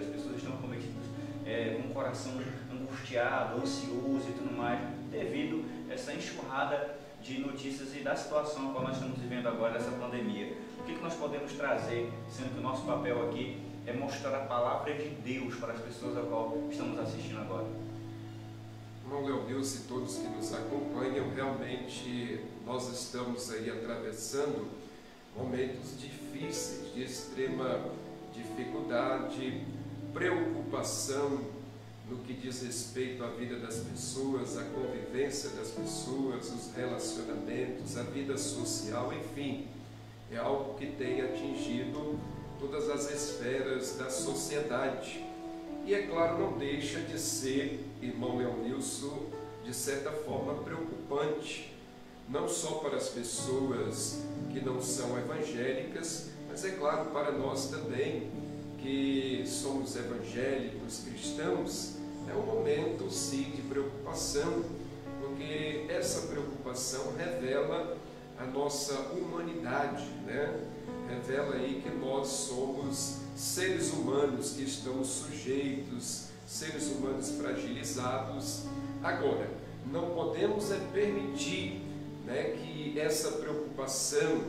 é, 1.45 1.79
com 1.81 1.89
o 1.89 1.93
coração 1.93 2.33
angustiado, 2.71 3.61
ansioso 3.61 4.29
e 4.29 4.33
tudo 4.33 4.55
mais, 4.55 4.79
devido 5.11 5.63
a 5.89 5.93
essa 5.93 6.13
enxurrada 6.13 6.97
de 7.21 7.39
notícias 7.39 7.95
e 7.95 7.99
da 7.99 8.15
situação 8.15 8.73
que 8.73 8.81
nós 8.81 8.95
estamos 8.95 9.17
vivendo 9.17 9.47
agora, 9.47 9.73
dessa 9.73 9.91
pandemia. 9.91 10.57
O 10.79 10.83
que, 10.83 10.95
que 10.95 11.01
nós 11.01 11.13
podemos 11.13 11.53
trazer, 11.53 12.11
sendo 12.29 12.53
que 12.53 12.59
o 12.59 12.63
nosso 12.63 12.83
papel 12.85 13.29
aqui 13.29 13.61
é 13.85 13.93
mostrar 13.93 14.35
a 14.35 14.45
palavra 14.45 14.93
de 14.93 15.09
Deus 15.09 15.55
para 15.55 15.73
as 15.73 15.79
pessoas 15.79 16.17
a 16.17 16.21
qual 16.21 16.57
estamos 16.69 16.99
assistindo 16.99 17.39
agora? 17.39 17.67
Irmão 19.03 19.25
Leonilson 19.25 19.83
e 19.83 19.87
todos 19.87 20.15
que 20.15 20.27
nos 20.27 20.53
acompanham, 20.53 21.29
realmente 21.33 22.39
nós 22.65 22.91
estamos 22.91 23.51
aí 23.51 23.69
atravessando 23.69 24.67
momentos 25.35 25.99
difíceis, 25.99 26.93
de 26.93 27.03
extrema 27.03 27.81
dificuldade, 28.33 29.65
preocupação 30.13 31.41
no 32.09 32.17
que 32.17 32.33
diz 32.33 32.61
respeito 32.61 33.23
à 33.23 33.27
vida 33.27 33.57
das 33.57 33.77
pessoas, 33.77 34.57
à 34.57 34.63
convivência 34.65 35.49
das 35.51 35.69
pessoas, 35.69 36.51
os 36.51 36.75
relacionamentos, 36.75 37.97
a 37.97 38.03
vida 38.03 38.37
social, 38.37 39.11
enfim, 39.13 39.67
é 40.31 40.37
algo 40.37 40.75
que 40.75 40.87
tem 40.87 41.21
atingido 41.21 42.19
todas 42.59 42.89
as 42.89 43.11
esferas 43.11 43.95
da 43.97 44.09
sociedade. 44.09 45.23
E 45.85 45.93
é 45.93 46.03
claro, 46.07 46.39
não 46.39 46.57
deixa 46.57 46.99
de 46.99 47.19
ser, 47.19 47.83
irmão 48.01 48.37
Leonilson, 48.37 49.23
de 49.65 49.73
certa 49.73 50.11
forma 50.11 50.55
preocupante, 50.63 51.73
não 52.29 52.47
só 52.47 52.75
para 52.75 52.97
as 52.97 53.09
pessoas 53.09 54.21
que 54.51 54.61
não 54.61 54.81
são 54.81 55.17
evangélicas, 55.17 56.29
mas 56.49 56.63
é 56.63 56.71
claro 56.71 57.09
para 57.11 57.31
nós 57.31 57.69
também, 57.69 58.29
que 58.83 59.43
somos 59.47 59.95
evangélicos, 59.95 61.03
cristãos, 61.05 61.93
é 62.29 62.35
um 62.35 62.45
momento 62.45 63.09
sim 63.09 63.43
de 63.55 63.61
preocupação, 63.61 64.61
porque 65.21 65.85
essa 65.87 66.27
preocupação 66.27 67.13
revela 67.17 67.97
a 68.37 68.45
nossa 68.45 68.93
humanidade, 69.13 70.03
né? 70.25 70.67
Revela 71.09 71.55
aí 71.55 71.81
que 71.81 71.89
nós 71.95 72.27
somos 72.27 73.19
seres 73.37 73.93
humanos 73.93 74.51
que 74.51 74.63
estamos 74.63 75.07
sujeitos, 75.07 76.25
seres 76.45 76.87
humanos 76.87 77.31
fragilizados. 77.31 78.63
Agora, 79.01 79.49
não 79.89 80.09
podemos 80.11 80.71
é 80.71 80.79
permitir 80.91 81.81
né, 82.25 82.57
que 82.57 82.99
essa 82.99 83.31
preocupação, 83.31 84.41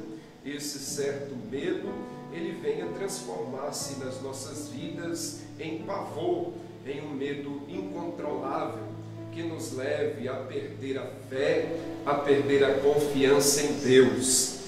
esse 0.45 0.79
certo 0.81 1.37
medo, 1.51 1.89
ele 2.35 2.59
venha 2.61 2.87
transformar-se 2.87 4.05
nas 4.05 4.21
nossas 4.21 4.69
vidas 4.69 5.41
em 5.59 5.79
pavor, 5.79 6.53
em 6.87 7.01
um 7.01 7.15
medo 7.15 7.63
incontrolável 7.69 8.83
que 9.33 9.43
nos 9.43 9.73
leve 9.73 10.29
a 10.29 10.35
perder 10.35 10.99
a 10.99 11.07
fé, 11.29 11.77
a 12.05 12.15
perder 12.15 12.65
a 12.65 12.75
confiança 12.75 13.63
em 13.63 13.73
Deus. 13.75 14.59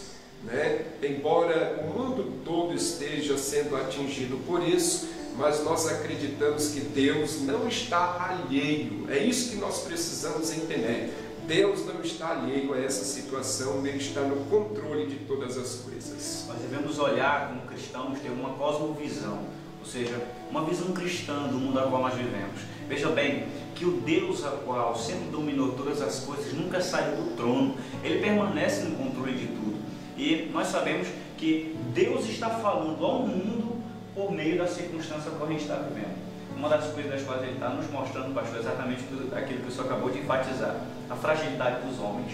Né? 0.44 0.84
Embora 1.02 1.84
o 1.84 1.98
mundo 1.98 2.40
todo 2.44 2.74
esteja 2.74 3.36
sendo 3.36 3.76
atingido 3.76 4.36
por 4.46 4.62
isso, 4.62 5.08
mas 5.36 5.62
nós 5.62 5.86
acreditamos 5.86 6.68
que 6.68 6.80
Deus 6.80 7.42
não 7.42 7.68
está 7.68 8.40
alheio. 8.46 9.06
É 9.10 9.18
isso 9.18 9.50
que 9.50 9.56
nós 9.56 9.82
precisamos 9.82 10.50
entender. 10.52 11.12
Deus 11.46 11.86
não 11.86 12.00
está 12.00 12.30
alheio 12.30 12.74
a 12.74 12.78
essa 12.78 13.04
situação, 13.04 13.86
Ele 13.86 13.98
está 13.98 14.20
no 14.22 14.44
controle 14.46 15.06
de 15.06 15.16
todas 15.26 15.56
as 15.56 15.76
coisas. 15.76 16.44
Nós 16.48 16.58
devemos 16.58 16.98
olhar 16.98 17.48
como 17.48 17.60
cristãos, 17.62 18.18
ter 18.18 18.30
uma 18.30 18.50
cosmovisão, 18.54 19.44
ou 19.78 19.86
seja, 19.86 20.20
uma 20.50 20.64
visão 20.64 20.92
cristã 20.92 21.44
do 21.44 21.56
mundo 21.56 21.78
ao 21.78 21.88
qual 21.88 22.02
nós 22.02 22.14
vivemos. 22.14 22.60
Veja 22.88 23.10
bem, 23.10 23.46
que 23.76 23.84
o 23.84 24.00
Deus 24.00 24.44
a 24.44 24.50
qual 24.50 24.96
sempre 24.96 25.28
dominou 25.30 25.72
todas 25.72 26.02
as 26.02 26.20
coisas 26.20 26.52
nunca 26.52 26.80
saiu 26.80 27.16
do 27.16 27.36
trono, 27.36 27.76
ele 28.02 28.20
permanece 28.20 28.82
no 28.82 28.96
controle 28.96 29.34
de 29.34 29.46
tudo. 29.46 29.76
E 30.16 30.50
nós 30.52 30.66
sabemos 30.66 31.06
que 31.38 31.76
Deus 31.94 32.28
está 32.28 32.50
falando 32.50 33.04
ao 33.04 33.20
mundo 33.20 33.76
por 34.14 34.32
meio 34.32 34.58
da 34.58 34.66
circunstância 34.66 35.30
que 35.30 35.42
a 35.42 35.46
gente 35.46 35.62
está 35.62 35.76
vivendo 35.76 36.25
uma 36.56 36.68
das 36.68 36.92
coisas 36.92 37.12
das 37.12 37.22
quais 37.22 37.42
ele 37.42 37.52
está 37.52 37.68
nos 37.68 37.88
mostrando, 37.90 38.34
pastor, 38.34 38.56
é 38.56 38.60
exatamente 38.60 39.04
aquilo 39.36 39.60
que 39.60 39.68
o 39.68 39.70
senhor 39.70 39.86
acabou 39.86 40.10
de 40.10 40.18
enfatizar, 40.18 40.80
a 41.08 41.14
fragilidade 41.14 41.86
dos 41.86 42.00
homens. 42.00 42.32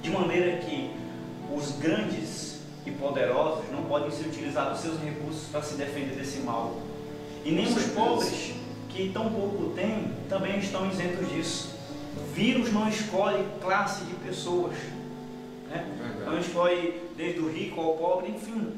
De 0.00 0.10
maneira 0.10 0.58
que 0.58 0.90
os 1.54 1.72
grandes 1.72 2.60
e 2.86 2.90
poderosos 2.92 3.70
não 3.70 3.84
podem 3.84 4.10
se 4.10 4.22
utilizar 4.22 4.70
dos 4.70 4.80
seus 4.80 4.98
recursos 5.00 5.48
para 5.48 5.62
se 5.62 5.74
defender 5.74 6.16
desse 6.16 6.38
mal. 6.40 6.76
E 7.44 7.50
nem 7.50 7.66
os 7.66 7.84
pobres, 7.88 8.54
que 8.88 9.10
tão 9.10 9.30
pouco 9.30 9.72
têm, 9.74 10.12
também 10.28 10.58
estão 10.58 10.88
isentos 10.88 11.28
disso. 11.30 11.74
Vírus 12.34 12.72
não 12.72 12.88
escolhe 12.88 13.44
classe 13.60 14.04
de 14.04 14.14
pessoas. 14.14 14.74
Né? 15.68 15.86
Não 16.24 16.38
escolhe 16.38 17.02
desde 17.16 17.40
o 17.40 17.50
rico 17.50 17.80
ao 17.80 17.94
pobre, 17.94 18.30
enfim. 18.30 18.72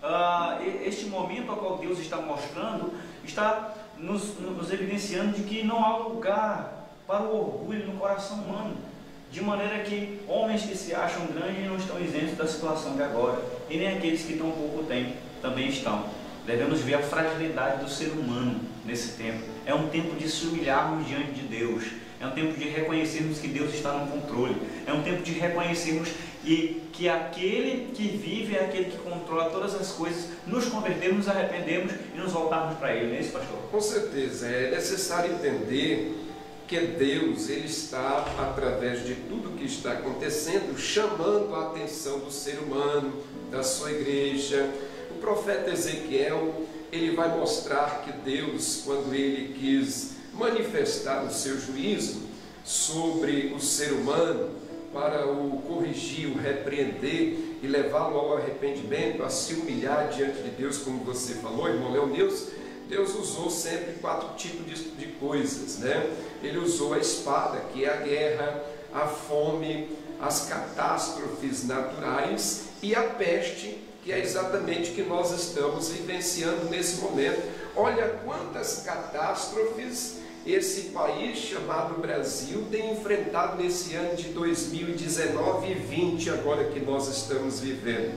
Uh, 0.00 0.62
este 0.84 1.06
momento 1.06 1.50
ao 1.50 1.56
qual 1.56 1.78
Deus 1.78 1.98
está 1.98 2.18
mostrando 2.18 2.92
está 3.24 3.74
nos, 4.00 4.38
nos 4.38 4.72
evidenciando 4.72 5.32
de 5.32 5.42
que 5.42 5.62
não 5.62 5.84
há 5.84 5.96
lugar 5.96 6.88
para 7.06 7.22
o 7.22 7.36
orgulho 7.36 7.86
no 7.86 7.98
coração 7.98 8.38
humano, 8.38 8.76
de 9.30 9.42
maneira 9.42 9.80
que 9.80 10.20
homens 10.26 10.62
que 10.62 10.76
se 10.76 10.94
acham 10.94 11.26
grandes 11.26 11.66
não 11.66 11.76
estão 11.76 12.00
isentos 12.00 12.36
da 12.36 12.46
situação 12.46 12.96
de 12.96 13.02
agora, 13.02 13.42
e 13.68 13.76
nem 13.76 13.96
aqueles 13.96 14.22
que 14.22 14.36
tão 14.36 14.50
pouco 14.50 14.84
têm 14.84 15.14
também 15.42 15.68
estão. 15.68 16.04
Devemos 16.46 16.80
ver 16.80 16.94
a 16.94 17.02
fragilidade 17.02 17.84
do 17.84 17.90
ser 17.90 18.10
humano 18.10 18.60
nesse 18.84 19.18
tempo. 19.18 19.44
É 19.66 19.74
um 19.74 19.88
tempo 19.88 20.16
de 20.16 20.28
se 20.28 20.46
humilharmos 20.46 21.06
diante 21.06 21.32
de 21.32 21.42
Deus. 21.42 21.84
É 22.20 22.26
um 22.26 22.30
tempo 22.30 22.58
de 22.58 22.68
reconhecermos 22.68 23.38
que 23.38 23.48
Deus 23.48 23.74
está 23.74 23.92
no 23.92 24.10
controle. 24.10 24.56
É 24.86 24.92
um 24.92 25.02
tempo 25.02 25.22
de 25.22 25.32
reconhecermos 25.32 26.08
e 26.48 26.80
que 26.94 27.06
aquele 27.10 27.92
que 27.92 28.08
vive 28.08 28.56
é 28.56 28.64
aquele 28.64 28.86
que 28.86 28.96
controla 28.96 29.50
todas 29.50 29.74
as 29.74 29.92
coisas, 29.92 30.30
nos 30.46 30.64
convertermos, 30.64 31.26
nos 31.26 31.28
arrependemos 31.28 31.92
e 32.14 32.18
nos 32.18 32.32
voltarmos 32.32 32.78
para 32.78 32.96
Ele, 32.96 33.08
não 33.08 33.16
é 33.16 33.20
isso, 33.20 33.32
pastor? 33.32 33.58
Com 33.70 33.80
certeza, 33.82 34.46
é 34.46 34.70
necessário 34.70 35.34
entender 35.34 36.16
que 36.66 36.80
Deus 36.80 37.50
ele 37.50 37.66
está 37.66 38.24
através 38.38 39.04
de 39.04 39.14
tudo 39.14 39.58
que 39.58 39.66
está 39.66 39.92
acontecendo 39.92 40.78
chamando 40.78 41.54
a 41.54 41.66
atenção 41.66 42.20
do 42.20 42.30
ser 42.30 42.58
humano, 42.60 43.12
da 43.50 43.62
sua 43.62 43.90
igreja. 43.90 44.70
O 45.10 45.14
profeta 45.20 45.70
Ezequiel 45.70 46.66
ele 46.90 47.14
vai 47.14 47.28
mostrar 47.38 48.02
que 48.02 48.12
Deus, 48.12 48.82
quando 48.86 49.14
ele 49.14 49.52
quis 49.52 50.12
manifestar 50.32 51.24
o 51.24 51.30
seu 51.30 51.60
juízo 51.60 52.22
sobre 52.64 53.52
o 53.54 53.60
ser 53.60 53.92
humano, 53.92 54.50
para 54.92 55.26
o 55.26 55.62
corrigir, 55.66 56.28
o 56.28 56.38
repreender 56.38 57.58
e 57.62 57.66
levá-lo 57.66 58.18
ao 58.18 58.36
arrependimento, 58.36 59.22
a 59.22 59.28
se 59.28 59.54
humilhar 59.54 60.08
diante 60.08 60.42
de 60.42 60.50
Deus, 60.50 60.78
como 60.78 61.04
você 61.04 61.34
falou, 61.34 61.68
irmão 61.68 61.92
Leonilson, 61.92 62.50
Deus 62.88 63.14
usou 63.14 63.50
sempre 63.50 63.94
quatro 64.00 64.34
tipos 64.36 64.66
de, 64.66 64.90
de 64.92 65.06
coisas, 65.14 65.78
né? 65.78 66.10
Ele 66.42 66.58
usou 66.58 66.94
a 66.94 66.98
espada, 66.98 67.60
que 67.72 67.84
é 67.84 67.92
a 67.92 67.96
guerra, 67.96 68.64
a 68.94 69.06
fome, 69.06 69.88
as 70.20 70.46
catástrofes 70.46 71.66
naturais 71.66 72.68
e 72.82 72.94
a 72.94 73.02
peste, 73.02 73.78
que 74.02 74.10
é 74.10 74.18
exatamente 74.18 74.90
o 74.90 74.94
que 74.94 75.02
nós 75.02 75.30
estamos 75.32 75.90
vivenciando 75.90 76.64
nesse 76.70 77.02
momento. 77.02 77.42
Olha 77.76 78.08
quantas 78.24 78.82
catástrofes 78.84 80.16
esse 80.46 80.90
país 80.90 81.38
chamado 81.38 82.00
Brasil 82.00 82.66
tem 82.70 82.92
enfrentado 82.92 83.62
nesse 83.62 83.94
ano 83.94 84.16
de 84.16 84.28
2019 84.28 85.70
e 85.70 85.74
20, 85.74 86.30
agora 86.30 86.64
que 86.64 86.80
nós 86.80 87.08
estamos 87.08 87.60
vivendo. 87.60 88.14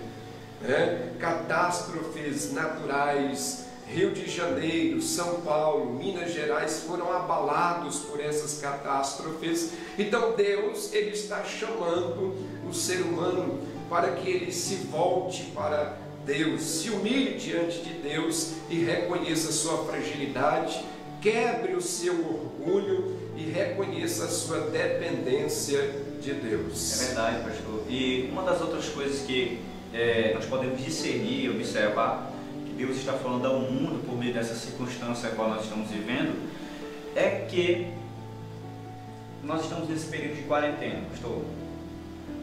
Né? 0.62 1.14
Catástrofes 1.20 2.54
naturais, 2.54 3.66
Rio 3.88 4.12
de 4.12 4.30
Janeiro, 4.30 5.02
São 5.02 5.42
Paulo, 5.42 5.94
Minas 5.94 6.34
Gerais 6.34 6.84
foram 6.88 7.12
abalados 7.12 8.00
por 8.00 8.22
essas 8.22 8.62
catástrofes. 8.62 9.72
Então 9.98 10.34
Deus 10.34 10.94
ele 10.94 11.12
está 11.12 11.44
chamando 11.44 12.34
o 12.68 12.74
ser 12.74 13.02
humano 13.02 13.60
para 13.90 14.12
que 14.12 14.30
ele 14.30 14.54
se 14.54 14.76
volte 14.76 15.52
para 15.54 15.98
Deus, 16.26 16.62
se 16.62 16.90
humilhe 16.90 17.38
diante 17.38 17.80
de 17.80 17.94
Deus 17.96 18.54
e 18.70 18.76
reconheça 18.84 19.52
sua 19.52 19.84
fragilidade, 19.86 20.86
quebre 21.22 21.76
o 21.76 21.82
seu 21.82 22.16
orgulho 22.16 23.16
e 23.38 23.44
reconheça 23.44 24.26
a 24.26 24.28
sua 24.28 24.62
dependência 24.62 25.80
de 26.20 26.34
Deus. 26.34 27.02
É 27.02 27.06
verdade, 27.06 27.44
pastor. 27.44 27.84
E 27.88 28.28
uma 28.32 28.44
das 28.44 28.60
outras 28.60 28.90
coisas 28.90 29.22
que 29.26 29.60
é, 29.94 30.34
nós 30.34 30.46
podemos 30.46 30.84
discernir, 30.84 31.52
observar, 31.52 32.32
que 32.66 32.74
Deus 32.74 32.98
está 32.98 33.14
falando 33.14 33.46
ao 33.46 33.60
mundo 33.60 34.06
por 34.06 34.18
meio 34.18 34.34
dessa 34.34 34.56
circunstância 34.56 35.30
a 35.30 35.32
qual 35.34 35.50
nós 35.50 35.64
estamos 35.64 35.90
vivendo, 35.90 36.50
é 37.16 37.46
que 37.50 37.88
nós 39.44 39.62
estamos 39.62 39.90
nesse 39.90 40.08
período 40.08 40.38
de 40.38 40.44
quarentena, 40.44 41.02
pastor. 41.10 41.44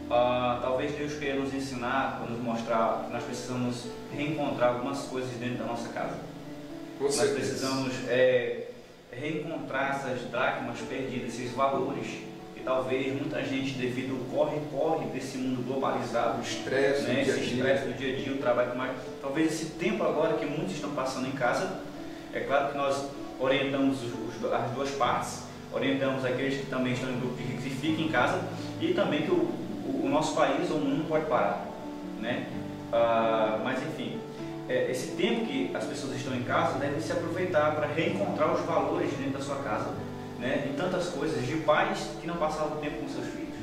Uh, 0.09 0.61
talvez 0.61 0.91
Deus 0.93 1.13
queira 1.13 1.39
nos 1.39 1.53
ensinar, 1.53 2.25
nos 2.27 2.39
mostrar 2.39 3.05
que 3.05 3.13
nós 3.13 3.23
precisamos 3.23 3.85
reencontrar 4.15 4.75
algumas 4.75 5.01
coisas 5.03 5.29
dentro 5.39 5.59
da 5.59 5.65
nossa 5.65 5.89
casa. 5.89 6.17
Nós 6.99 7.15
precisamos 7.15 7.93
é, 8.07 8.68
reencontrar 9.11 9.91
essas 9.95 10.21
dracmas 10.29 10.79
perdidas, 10.81 11.33
esses 11.33 11.51
valores. 11.51 12.07
E 12.55 12.59
talvez 12.61 13.13
muita 13.13 13.41
gente, 13.43 13.71
devido 13.73 14.17
ao 14.19 14.37
corre-corre 14.37 15.05
desse 15.07 15.37
mundo 15.37 15.65
globalizado, 15.65 16.39
O 16.39 16.41
estresse, 16.41 17.03
né, 17.03 17.21
esse 17.21 17.39
estresse 17.55 17.85
do 17.87 17.97
dia 17.97 18.13
a 18.13 18.19
dia, 18.19 18.33
o 18.33 18.37
trabalho 18.37 18.75
mais. 18.77 18.97
Talvez 19.21 19.51
esse 19.53 19.65
tempo 19.71 20.03
agora 20.03 20.33
que 20.33 20.45
muitos 20.45 20.73
estão 20.75 20.91
passando 20.91 21.27
em 21.27 21.31
casa, 21.31 21.79
é 22.33 22.41
claro 22.41 22.71
que 22.71 22.77
nós 22.77 23.05
orientamos 23.39 23.97
os- 24.03 24.51
as 24.53 24.71
duas 24.71 24.89
partes, 24.91 25.43
orientamos 25.71 26.25
aqueles 26.25 26.59
que 26.59 26.65
também 26.67 26.93
estão 26.93 27.09
em 27.09 27.19
grupo 27.19 27.35
de 27.37 27.43
risco 27.43 27.63
que 27.63 27.69
fiquem 27.69 28.05
em 28.07 28.09
casa 28.09 28.41
e 28.81 28.93
também 28.93 29.21
que 29.21 29.31
o, 29.31 29.35
o- 29.35 30.01
o 30.05 30.09
nosso 30.09 30.35
país 30.35 30.69
ou 30.69 30.77
o 30.77 30.81
mundo 30.81 30.97
não 30.99 31.05
pode 31.05 31.25
parar, 31.25 31.65
né? 32.19 32.45
Ah, 32.91 33.59
mas 33.63 33.79
enfim, 33.83 34.19
é, 34.69 34.91
esse 34.91 35.15
tempo 35.15 35.47
que 35.47 35.71
as 35.73 35.83
pessoas 35.83 36.15
estão 36.15 36.35
em 36.35 36.43
casa 36.43 36.77
devem 36.77 37.01
se 37.01 37.11
aproveitar 37.11 37.75
para 37.75 37.87
reencontrar 37.87 38.53
os 38.53 38.63
valores 38.63 39.09
dentro 39.13 39.39
da 39.39 39.41
sua 39.41 39.55
casa, 39.57 39.89
né? 40.39 40.63
De 40.67 40.73
tantas 40.73 41.09
coisas, 41.09 41.45
de 41.45 41.57
pais 41.57 42.11
que 42.21 42.27
não 42.27 42.35
passavam 42.35 42.77
tempo 42.77 42.97
com 42.97 43.09
seus 43.09 43.25
filhos, 43.25 43.55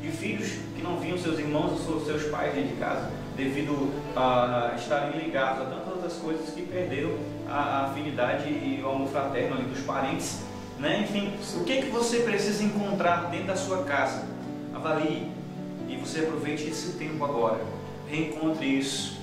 de 0.00 0.10
filhos 0.10 0.48
que 0.74 0.82
não 0.82 0.98
viam 0.98 1.18
seus 1.18 1.38
irmãos 1.38 1.86
ou 1.86 2.02
seus 2.02 2.24
pais 2.24 2.54
dentro 2.54 2.70
de 2.70 2.76
casa, 2.76 3.10
devido 3.36 3.92
a 4.16 4.74
estarem 4.76 5.20
ligados 5.20 5.62
a 5.62 5.64
tantas 5.66 5.92
outras 5.92 6.14
coisas 6.14 6.50
que 6.54 6.62
perderam 6.62 7.10
a, 7.46 7.86
afinidade 7.86 8.48
e 8.48 8.80
o 8.82 8.88
amor 8.88 9.08
fraterno 9.08 9.56
ali 9.56 9.64
dos 9.64 9.80
parentes, 9.80 10.40
né? 10.78 11.00
Enfim, 11.02 11.30
o 11.60 11.64
que 11.64 11.82
que 11.82 11.90
você 11.90 12.20
precisa 12.20 12.64
encontrar 12.64 13.28
dentro 13.30 13.48
da 13.48 13.56
sua 13.56 13.84
casa? 13.84 14.24
Avalie 14.74 15.30
e 15.88 15.96
você 15.96 16.20
aproveite 16.20 16.64
esse 16.68 16.92
tempo 16.92 17.22
agora. 17.22 17.60
Reencontre 18.08 18.66
isso, 18.66 19.17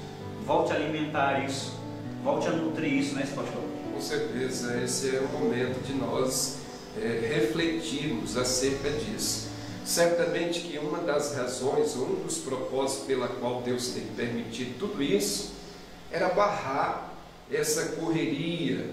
volte 0.45 0.71
a 0.71 0.75
alimentar 0.75 1.43
isso, 1.43 1.73
volte 2.23 2.47
a 2.47 2.51
nutrir 2.51 2.93
isso, 2.93 3.15
né, 3.15 3.27
pastor? 3.35 3.61
Com 3.93 3.99
certeza, 3.99 4.81
esse 4.83 5.15
é 5.15 5.19
o 5.19 5.27
momento 5.39 5.81
de 5.85 5.93
nós 5.93 6.57
é, 7.01 7.33
refletirmos 7.33 8.37
acerca 8.37 8.89
disso. 8.91 9.49
Certamente 9.83 10.61
que 10.61 10.77
uma 10.77 10.99
das 10.99 11.35
razões, 11.35 11.95
um 11.95 12.23
dos 12.23 12.39
propósitos 12.39 13.05
pela 13.05 13.27
qual 13.27 13.61
Deus 13.61 13.89
tem 13.89 14.03
permitido 14.15 14.77
tudo 14.79 15.01
isso, 15.01 15.53
era 16.11 16.29
barrar 16.29 17.13
essa 17.51 17.95
correria 17.97 18.89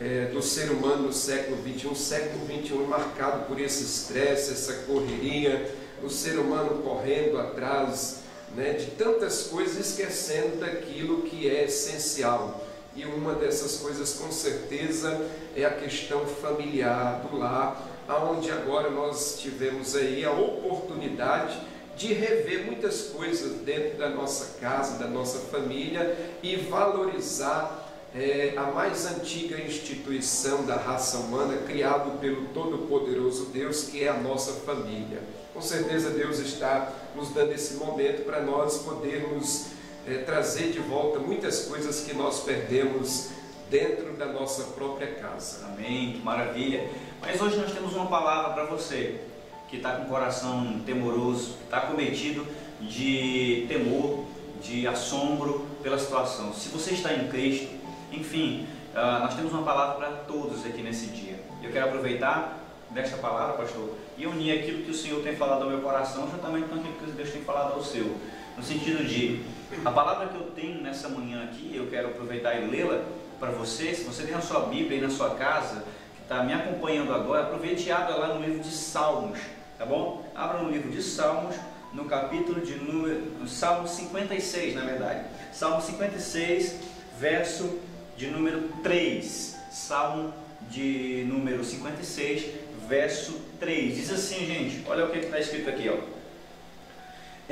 é, 0.00 0.26
do 0.26 0.42
ser 0.42 0.70
humano 0.70 1.04
no 1.04 1.12
século 1.12 1.56
XXI. 1.62 1.88
O 1.88 1.94
século 1.94 2.46
XXI 2.46 2.74
é 2.74 2.86
marcado 2.86 3.46
por 3.46 3.60
esse 3.60 3.82
estresse, 3.84 4.52
essa 4.52 4.72
correria, 4.84 5.74
o 6.02 6.08
ser 6.08 6.38
humano 6.38 6.82
correndo 6.82 7.38
atrás 7.38 8.22
né, 8.54 8.72
de 8.72 8.86
tantas 8.92 9.44
coisas, 9.44 9.88
esquecendo 9.88 10.56
daquilo 10.56 11.22
que 11.22 11.48
é 11.48 11.64
essencial. 11.64 12.64
E 12.94 13.04
uma 13.04 13.34
dessas 13.34 13.76
coisas, 13.76 14.14
com 14.14 14.30
certeza, 14.32 15.20
é 15.54 15.64
a 15.64 15.70
questão 15.70 16.26
familiar 16.26 17.20
do 17.22 17.38
lar, 17.38 17.86
aonde 18.08 18.50
agora 18.50 18.90
nós 18.90 19.38
tivemos 19.38 19.94
aí 19.94 20.24
a 20.24 20.32
oportunidade 20.32 21.60
de 21.96 22.14
rever 22.14 22.64
muitas 22.64 23.02
coisas 23.02 23.58
dentro 23.58 23.98
da 23.98 24.08
nossa 24.08 24.58
casa, 24.60 24.98
da 24.98 25.06
nossa 25.06 25.38
família 25.50 26.16
e 26.42 26.56
valorizar 26.56 27.88
é, 28.14 28.54
a 28.56 28.62
mais 28.64 29.06
antiga 29.06 29.60
instituição 29.60 30.64
da 30.64 30.76
raça 30.76 31.18
humana, 31.18 31.58
criado 31.66 32.18
pelo 32.20 32.46
Todo-Poderoso 32.48 33.46
Deus, 33.46 33.84
que 33.84 34.04
é 34.04 34.08
a 34.08 34.14
nossa 34.14 34.52
família. 34.60 35.22
Com 35.58 35.62
certeza 35.62 36.10
Deus 36.10 36.38
está 36.38 36.88
nos 37.16 37.30
dando 37.30 37.50
esse 37.50 37.74
momento 37.74 38.24
para 38.24 38.40
nós 38.40 38.78
podermos 38.78 39.70
é, 40.06 40.18
trazer 40.18 40.70
de 40.70 40.78
volta 40.78 41.18
muitas 41.18 41.64
coisas 41.64 42.02
que 42.02 42.14
nós 42.14 42.44
perdemos 42.44 43.30
dentro 43.68 44.12
da 44.12 44.26
nossa 44.26 44.62
própria 44.74 45.16
casa. 45.16 45.66
Amém, 45.66 46.12
que 46.12 46.18
maravilha. 46.20 46.88
Mas 47.20 47.40
hoje 47.40 47.56
nós 47.56 47.72
temos 47.72 47.92
uma 47.92 48.06
palavra 48.06 48.52
para 48.52 48.66
você 48.66 49.20
que 49.68 49.78
está 49.78 49.96
com 49.96 50.04
o 50.04 50.06
coração 50.06 50.80
temoroso, 50.86 51.54
que 51.54 51.64
está 51.64 51.80
cometido 51.80 52.46
de 52.80 53.66
temor, 53.68 54.26
de 54.62 54.86
assombro 54.86 55.66
pela 55.82 55.98
situação. 55.98 56.54
Se 56.54 56.68
você 56.68 56.92
está 56.92 57.12
em 57.12 57.26
Cristo, 57.26 57.68
enfim, 58.12 58.64
ah, 58.94 59.22
nós 59.24 59.34
temos 59.34 59.52
uma 59.52 59.64
palavra 59.64 59.96
para 59.96 60.16
todos 60.18 60.64
aqui 60.64 60.82
nesse 60.82 61.06
dia. 61.06 61.40
Eu 61.60 61.72
quero 61.72 61.86
aproveitar 61.86 62.60
desta 62.90 63.16
palavra, 63.16 63.54
pastor, 63.54 63.92
e 64.18 64.26
unir 64.26 64.58
aquilo 64.58 64.82
que 64.82 64.90
o 64.90 64.94
Senhor 64.94 65.22
tem 65.22 65.36
falado 65.36 65.62
ao 65.62 65.70
meu 65.70 65.80
coração, 65.80 66.28
juntamente 66.28 66.68
com 66.68 66.74
aquilo 66.74 66.94
que 66.94 67.10
Deus 67.12 67.30
tem 67.30 67.42
falado 67.42 67.74
ao 67.74 67.82
seu. 67.82 68.16
No 68.56 68.62
sentido 68.62 69.06
de, 69.06 69.40
a 69.84 69.90
palavra 69.92 70.26
que 70.26 70.34
eu 70.34 70.50
tenho 70.50 70.82
nessa 70.82 71.08
manhã 71.08 71.44
aqui, 71.44 71.70
eu 71.74 71.86
quero 71.86 72.08
aproveitar 72.08 72.56
e 72.56 72.66
lê-la 72.66 73.04
para 73.38 73.52
você. 73.52 73.94
Se 73.94 74.02
você 74.02 74.24
tem 74.24 74.34
a 74.34 74.40
sua 74.40 74.66
Bíblia 74.66 74.98
aí 74.98 75.00
na 75.00 75.08
sua 75.08 75.36
casa, 75.36 75.84
que 76.16 76.22
está 76.22 76.42
me 76.42 76.52
acompanhando 76.52 77.14
agora, 77.14 77.44
aproveite 77.44 77.86
e 77.86 77.92
abra 77.92 78.16
lá 78.16 78.34
no 78.34 78.44
livro 78.44 78.58
de 78.58 78.72
Salmos, 78.72 79.38
tá 79.78 79.86
bom? 79.86 80.28
Abra 80.34 80.62
no 80.62 80.70
livro 80.70 80.90
de 80.90 81.00
Salmos, 81.00 81.54
no 81.92 82.04
capítulo 82.06 82.60
de 82.60 82.74
número, 82.74 83.20
no 83.38 83.46
Salmo 83.46 83.86
56, 83.86 84.74
na 84.74 84.82
verdade. 84.82 85.24
Salmo 85.52 85.80
56, 85.80 86.74
verso 87.20 87.78
de 88.16 88.26
número 88.26 88.68
3. 88.82 89.56
Salmo 89.70 90.34
de 90.68 91.24
número 91.28 91.64
56, 91.64 92.67
verso 92.88 93.38
3. 93.60 93.94
Diz 93.94 94.10
assim, 94.10 94.46
gente, 94.46 94.82
olha 94.88 95.04
o 95.04 95.10
que 95.10 95.18
está 95.18 95.38
escrito 95.38 95.68
aqui, 95.68 95.88
ó. 95.88 95.98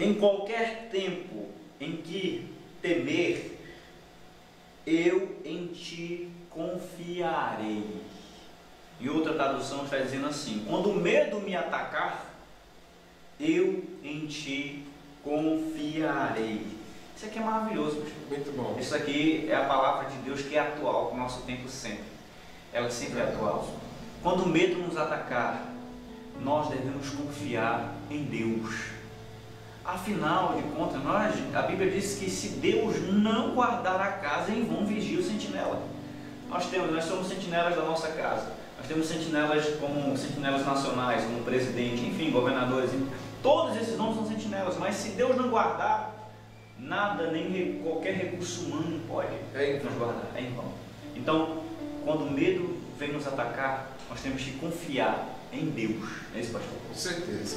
Em 0.01 0.15
qualquer 0.15 0.89
tempo 0.91 1.47
em 1.79 1.99
que 1.99 2.51
temer, 2.81 3.59
eu 4.87 5.37
em 5.45 5.67
ti 5.67 6.29
confiarei. 6.51 7.85
Em 9.01 9.09
outra 9.09 9.35
tradução 9.35 9.85
está 9.85 9.99
dizendo 9.99 10.27
assim: 10.27 10.65
quando 10.67 10.91
o 10.91 10.97
medo 10.97 11.41
me 11.41 11.55
atacar, 11.55 12.35
eu 13.39 13.85
em 14.03 14.27
ti 14.27 14.85
confiarei. 15.23 16.67
Isso 17.15 17.27
aqui 17.27 17.39
é 17.39 17.43
maravilhoso. 17.43 18.05
Muito 18.29 18.55
bom. 18.57 18.77
Isso 18.79 18.95
aqui 18.95 19.47
é 19.51 19.55
a 19.55 19.65
palavra 19.65 20.11
de 20.11 20.17
Deus 20.19 20.43
que 20.43 20.57
é 20.57 20.61
atual 20.61 21.09
com 21.09 21.17
o 21.17 21.19
nosso 21.19 21.43
tempo 21.43 21.69
sempre. 21.69 22.05
Ela 22.73 22.91
sempre 22.91 23.21
é 23.21 23.23
atual. 23.23 23.75
Quando 24.27 24.43
o 24.43 24.49
medo 24.49 24.79
nos 24.79 24.97
atacar, 24.97 25.69
nós 26.43 26.69
devemos 26.69 27.11
confiar 27.11 27.95
em 28.11 28.25
Deus. 28.25 28.75
Afinal 29.85 30.57
de 30.57 30.63
contas, 30.75 31.01
nós, 31.05 31.33
a 31.55 31.63
Bíblia 31.63 31.93
diz 31.93 32.19
que 32.19 32.29
se 32.29 32.57
Deus 32.57 32.97
não 33.09 33.55
guardar 33.55 34.01
a 34.01 34.09
casa, 34.15 34.51
em 34.51 34.65
vão 34.65 34.85
vigia 34.85 35.21
o 35.21 35.23
sentinela. 35.23 35.81
Nós 36.49 36.67
temos, 36.67 36.91
nós 36.91 37.05
somos 37.05 37.29
sentinelas 37.29 37.77
da 37.77 37.83
nossa 37.83 38.09
casa. 38.09 38.53
Nós 38.77 38.89
temos 38.89 39.07
sentinelas 39.07 39.65
como 39.77 40.17
sentinelas 40.17 40.67
nacionais, 40.67 41.23
como 41.23 41.45
presidente, 41.45 42.05
enfim, 42.05 42.33
governadores. 42.33 42.91
Todos 43.41 43.77
esses 43.77 43.97
nomes 43.97 44.17
são 44.17 44.27
sentinelas, 44.27 44.77
mas 44.77 44.97
se 44.97 45.11
Deus 45.11 45.37
não 45.37 45.51
guardar, 45.51 46.13
nada, 46.81 47.31
nem 47.31 47.81
qualquer 47.81 48.15
recurso 48.15 48.65
humano 48.65 49.01
pode 49.07 49.29
É 49.55 49.81
nos 49.85 49.95
guardar. 49.95 50.27
É 50.35 50.41
em 50.41 50.53
vão. 50.53 50.73
Então, 51.15 51.63
quando 52.05 52.25
o 52.25 52.31
medo 52.33 52.77
vem 52.99 53.13
nos 53.13 53.25
atacar, 53.25 53.95
nós 54.09 54.21
temos 54.21 54.43
que 54.43 54.53
confiar 54.53 55.39
em 55.53 55.67
Deus. 55.67 56.09
É 56.35 56.41
isso, 56.41 56.53
pastor? 56.53 56.73
Com 56.89 56.95
certeza. 56.95 57.57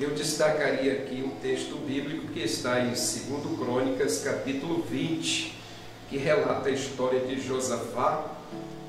Eu 0.00 0.10
destacaria 0.10 0.92
aqui 0.92 1.22
um 1.22 1.36
texto 1.40 1.76
bíblico 1.86 2.28
que 2.28 2.40
está 2.40 2.80
em 2.80 2.88
2 2.88 2.98
Crônicas, 3.58 4.22
capítulo 4.22 4.82
20, 4.82 5.54
que 6.08 6.16
relata 6.16 6.68
a 6.68 6.72
história 6.72 7.20
de 7.20 7.40
Josafá, 7.40 8.30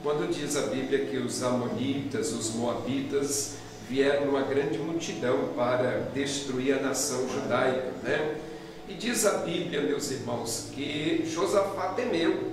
quando 0.01 0.31
diz 0.33 0.55
a 0.55 0.67
Bíblia 0.67 1.05
que 1.05 1.17
os 1.17 1.43
amonitas, 1.43 2.31
os 2.31 2.53
moabitas, 2.55 3.55
vieram 3.89 4.29
uma 4.29 4.41
grande 4.43 4.77
multidão 4.77 5.49
para 5.55 6.09
destruir 6.13 6.73
a 6.77 6.81
nação 6.81 7.29
judaica, 7.29 7.91
né? 8.01 8.37
E 8.87 8.93
diz 8.93 9.25
a 9.25 9.39
Bíblia, 9.39 9.81
meus 9.81 10.09
irmãos, 10.11 10.69
que 10.73 11.23
Josafá 11.25 11.89
temeu. 11.89 12.52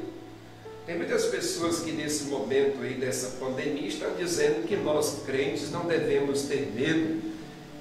Tem 0.87 0.97
muitas 0.97 1.27
pessoas 1.27 1.81
que 1.81 1.93
nesse 1.93 2.25
momento 2.25 2.83
aí 2.83 2.95
dessa 2.95 3.37
pandemia 3.39 3.87
estão 3.87 4.15
dizendo 4.15 4.67
que 4.67 4.77
nós 4.77 5.23
crentes 5.27 5.71
não 5.71 5.85
devemos 5.85 6.43
ter 6.43 6.73
medo. 6.75 7.21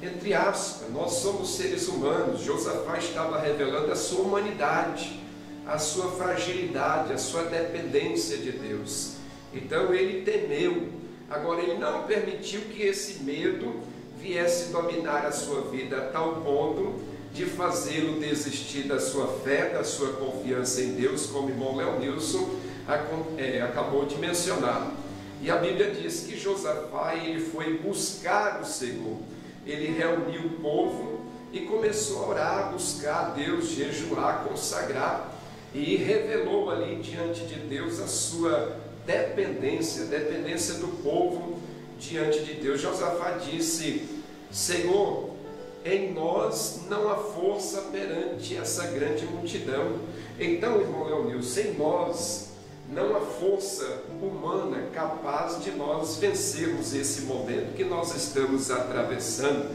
Entre 0.01 0.33
aspas, 0.33 0.89
nós 0.91 1.13
somos 1.13 1.55
seres 1.55 1.87
humanos. 1.87 2.41
Josafá 2.41 2.97
estava 2.97 3.39
revelando 3.39 3.91
a 3.91 3.95
sua 3.95 4.21
humanidade, 4.21 5.19
a 5.65 5.77
sua 5.77 6.11
fragilidade, 6.11 7.13
a 7.13 7.17
sua 7.17 7.43
dependência 7.43 8.37
de 8.37 8.51
Deus. 8.51 9.13
Então 9.53 9.93
ele 9.93 10.21
temeu. 10.23 10.89
Agora 11.29 11.61
ele 11.61 11.77
não 11.77 12.03
permitiu 12.03 12.61
que 12.61 12.83
esse 12.83 13.23
medo 13.23 13.81
viesse 14.19 14.71
dominar 14.71 15.25
a 15.25 15.31
sua 15.31 15.61
vida 15.61 15.97
a 15.97 16.01
tal 16.09 16.41
ponto 16.41 16.99
de 17.33 17.45
fazê-lo 17.45 18.19
desistir 18.19 18.83
da 18.83 18.99
sua 18.99 19.27
fé, 19.43 19.69
da 19.69 19.83
sua 19.83 20.13
confiança 20.13 20.81
em 20.81 20.93
Deus, 20.93 21.27
como 21.27 21.49
irmão 21.49 21.75
Leonilson 21.75 22.59
acabou 23.63 24.05
de 24.05 24.17
mencionar. 24.17 24.91
E 25.41 25.49
a 25.49 25.55
Bíblia 25.57 25.91
diz 25.91 26.21
que 26.21 26.37
Josafá 26.37 27.15
ele 27.15 27.39
foi 27.39 27.77
buscar 27.77 28.59
o 28.61 28.65
Senhor. 28.65 29.17
Ele 29.65 29.97
reuniu 29.97 30.41
o 30.47 30.49
povo 30.61 31.21
e 31.51 31.61
começou 31.61 32.25
a 32.25 32.27
orar, 32.27 32.71
buscar 32.71 33.19
a 33.19 33.29
Deus, 33.29 33.69
jejuar, 33.69 34.43
consagrar 34.43 35.33
e 35.73 35.95
revelou 35.95 36.71
ali 36.71 36.95
diante 36.97 37.45
de 37.45 37.55
Deus 37.55 37.99
a 37.99 38.07
sua 38.07 38.75
dependência, 39.05 40.05
dependência 40.05 40.75
do 40.75 40.87
povo 41.03 41.59
diante 41.99 42.43
de 42.43 42.55
Deus. 42.55 42.81
Josafá 42.81 43.31
disse: 43.31 44.07
Senhor, 44.51 45.29
em 45.85 46.11
nós 46.13 46.81
não 46.89 47.09
há 47.09 47.15
força 47.15 47.81
perante 47.91 48.57
essa 48.57 48.87
grande 48.87 49.25
multidão. 49.25 49.99
Então, 50.39 50.81
irmão 50.81 51.05
Leonilson, 51.05 51.59
em 51.61 51.73
nós 51.75 52.48
não 52.91 53.15
há 53.15 53.21
força 53.21 54.03
humana 54.21 54.87
capaz 54.91 55.63
de 55.63 55.71
nós 55.71 56.17
vencermos 56.17 56.93
esse 56.93 57.21
momento 57.21 57.75
que 57.75 57.83
nós 57.83 58.15
estamos 58.15 58.71
atravessando. 58.71 59.69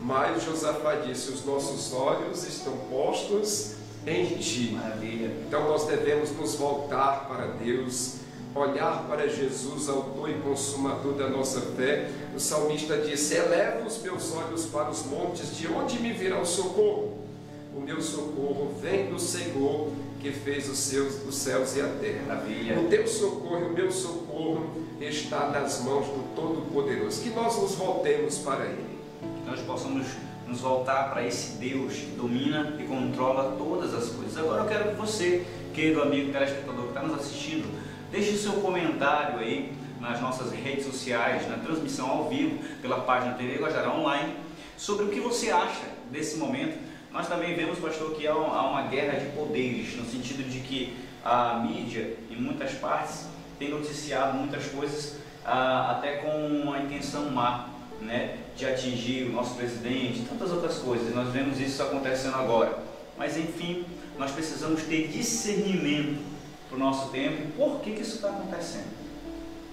Mas 0.00 0.42
Josafá 0.42 0.96
disse: 0.96 1.30
os 1.30 1.44
nossos 1.44 1.92
olhos 1.92 2.44
estão 2.44 2.76
postos 2.90 3.72
em 4.06 4.36
ti. 4.36 4.72
Maravilha. 4.72 5.34
Então 5.46 5.68
nós 5.68 5.86
devemos 5.86 6.30
nos 6.32 6.54
voltar 6.54 7.26
para 7.28 7.46
Deus, 7.46 8.16
olhar 8.54 9.06
para 9.08 9.26
Jesus, 9.26 9.88
autor 9.88 10.28
e 10.28 10.34
consumador 10.34 11.14
da 11.14 11.28
nossa 11.28 11.60
fé. 11.60 12.10
O 12.34 12.40
salmista 12.40 12.98
disse: 12.98 13.36
Eleva 13.36 13.86
os 13.86 14.02
meus 14.02 14.34
olhos 14.34 14.66
para 14.66 14.90
os 14.90 15.04
montes, 15.06 15.56
de 15.56 15.66
onde 15.66 15.98
me 15.98 16.12
virá 16.12 16.38
o 16.38 16.46
socorro? 16.46 17.29
O 17.74 17.80
meu 17.80 18.00
socorro 18.00 18.74
vem 18.80 19.10
do 19.10 19.18
Senhor 19.18 19.92
que 20.20 20.32
fez 20.32 20.68
os, 20.68 20.78
seus, 20.78 21.24
os 21.26 21.34
céus 21.36 21.76
e 21.76 21.80
a 21.80 21.86
terra. 21.86 22.24
Maravilha. 22.26 22.80
O 22.80 22.88
teu 22.88 23.06
socorro, 23.06 23.68
o 23.68 23.72
meu 23.72 23.90
socorro 23.90 24.70
está 25.00 25.48
nas 25.50 25.82
mãos 25.82 26.06
do 26.06 26.34
Todo-Poderoso. 26.34 27.22
Que 27.22 27.30
nós 27.30 27.56
nos 27.60 27.74
voltemos 27.76 28.38
para 28.38 28.66
Ele. 28.66 28.98
Que 29.20 29.50
nós 29.50 29.60
possamos 29.60 30.06
nos 30.46 30.60
voltar 30.60 31.10
para 31.10 31.24
esse 31.24 31.58
Deus 31.58 31.94
que 31.94 32.16
domina 32.16 32.76
e 32.78 32.82
controla 32.82 33.56
todas 33.56 33.94
as 33.94 34.08
coisas. 34.10 34.36
Agora 34.36 34.64
eu 34.64 34.68
quero 34.68 34.90
que 34.90 34.96
você, 34.96 35.46
querido 35.72 36.02
amigo 36.02 36.32
telespectador 36.32 36.82
que 36.82 36.88
está 36.88 37.02
nos 37.02 37.20
assistindo, 37.20 37.68
deixe 38.10 38.36
seu 38.36 38.54
comentário 38.54 39.38
aí 39.38 39.72
nas 40.00 40.20
nossas 40.20 40.50
redes 40.50 40.86
sociais, 40.86 41.48
na 41.48 41.58
transmissão 41.58 42.10
ao 42.10 42.28
vivo 42.28 42.58
pela 42.82 43.00
página 43.02 43.34
TV 43.34 43.58
Guajará 43.58 43.94
Online, 43.94 44.34
sobre 44.76 45.04
o 45.04 45.08
que 45.08 45.20
você 45.20 45.50
acha 45.50 45.84
desse 46.10 46.36
momento 46.36 46.89
nós 47.12 47.26
também 47.26 47.54
vemos, 47.56 47.78
pastor, 47.78 48.14
que 48.14 48.26
há 48.26 48.34
uma 48.34 48.82
guerra 48.82 49.18
de 49.18 49.26
poderes, 49.36 49.96
no 49.96 50.04
sentido 50.04 50.48
de 50.48 50.60
que 50.60 50.96
a 51.24 51.54
mídia, 51.54 52.16
em 52.30 52.36
muitas 52.36 52.72
partes, 52.74 53.26
tem 53.58 53.68
noticiado 53.70 54.38
muitas 54.38 54.66
coisas 54.66 55.16
ah, 55.44 55.92
até 55.92 56.18
com 56.18 56.46
uma 56.46 56.78
intenção 56.78 57.30
má, 57.30 57.68
né, 58.00 58.38
de 58.56 58.64
atingir 58.64 59.24
o 59.24 59.32
nosso 59.32 59.54
presidente, 59.56 60.22
tantas 60.28 60.50
outras 60.50 60.78
coisas. 60.78 61.14
Nós 61.14 61.28
vemos 61.30 61.60
isso 61.60 61.82
acontecendo 61.82 62.36
agora. 62.36 62.78
Mas, 63.18 63.36
enfim, 63.36 63.84
nós 64.18 64.30
precisamos 64.30 64.82
ter 64.84 65.08
discernimento 65.08 66.20
para 66.68 66.76
o 66.76 66.78
nosso 66.78 67.10
tempo 67.10 67.48
por 67.56 67.80
que, 67.80 67.92
que 67.92 68.02
isso 68.02 68.16
está 68.16 68.28
acontecendo. 68.28 68.88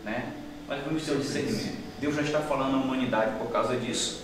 Né? 0.04 0.34
Nós 0.68 0.80
devemos 0.80 1.06
ter 1.06 1.12
o 1.12 1.20
discernimento. 1.20 1.78
Deus 2.00 2.16
já 2.16 2.24
está 2.24 2.42
falando 2.42 2.76
à 2.76 2.78
humanidade 2.78 3.38
por 3.38 3.52
causa 3.52 3.78
disso. 3.78 4.24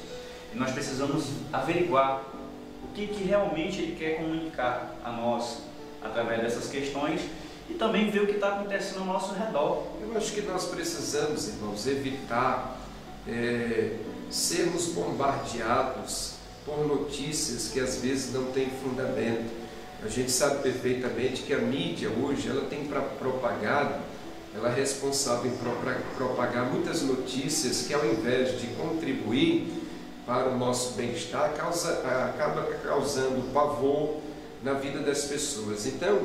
E 0.54 0.58
nós 0.58 0.72
precisamos 0.72 1.30
averiguar 1.52 2.33
que, 2.94 3.08
que 3.08 3.24
realmente 3.24 3.82
ele 3.82 3.96
quer 3.96 4.18
comunicar 4.18 4.96
a 5.04 5.12
nós 5.12 5.60
através 6.02 6.42
dessas 6.42 6.70
questões 6.70 7.22
e 7.70 7.74
também 7.74 8.10
ver 8.10 8.24
o 8.24 8.28
que 8.28 8.34
está 8.34 8.50
acontecendo 8.50 9.00
ao 9.00 9.06
nosso 9.06 9.34
redor. 9.34 9.88
Eu 10.02 10.16
acho 10.18 10.32
que 10.34 10.42
nós 10.42 10.66
precisamos, 10.66 11.48
irmãos, 11.48 11.88
evitar 11.88 12.78
é, 13.28 13.98
sermos 14.30 14.88
bombardeados 14.88 16.34
por 16.66 16.86
notícias 16.88 17.70
que 17.70 17.80
às 17.80 17.98
vezes 18.02 18.34
não 18.34 18.46
têm 18.52 18.70
fundamento. 18.70 19.64
A 20.04 20.08
gente 20.08 20.32
sabe 20.32 20.62
perfeitamente 20.62 21.44
que 21.44 21.54
a 21.54 21.60
mídia 21.60 22.10
hoje 22.10 22.50
ela 22.50 22.66
tem 22.66 22.86
para 22.86 23.02
propagado, 23.02 24.02
ela 24.56 24.70
é 24.70 24.76
responsável 24.76 25.52
em 25.52 25.56
propagar 26.18 26.66
muitas 26.66 27.02
notícias 27.02 27.88
que 27.88 27.94
ao 27.94 28.06
invés 28.06 28.60
de 28.60 28.68
contribuir 28.68 29.83
para 30.26 30.50
o 30.50 30.58
nosso 30.58 30.94
bem-estar 30.94 31.54
causa, 31.54 32.00
acaba 32.30 32.64
causando 32.84 33.54
pavor 33.54 34.18
na 34.64 34.74
vida 34.74 35.00
das 35.00 35.26
pessoas. 35.26 35.86
Então, 35.86 36.20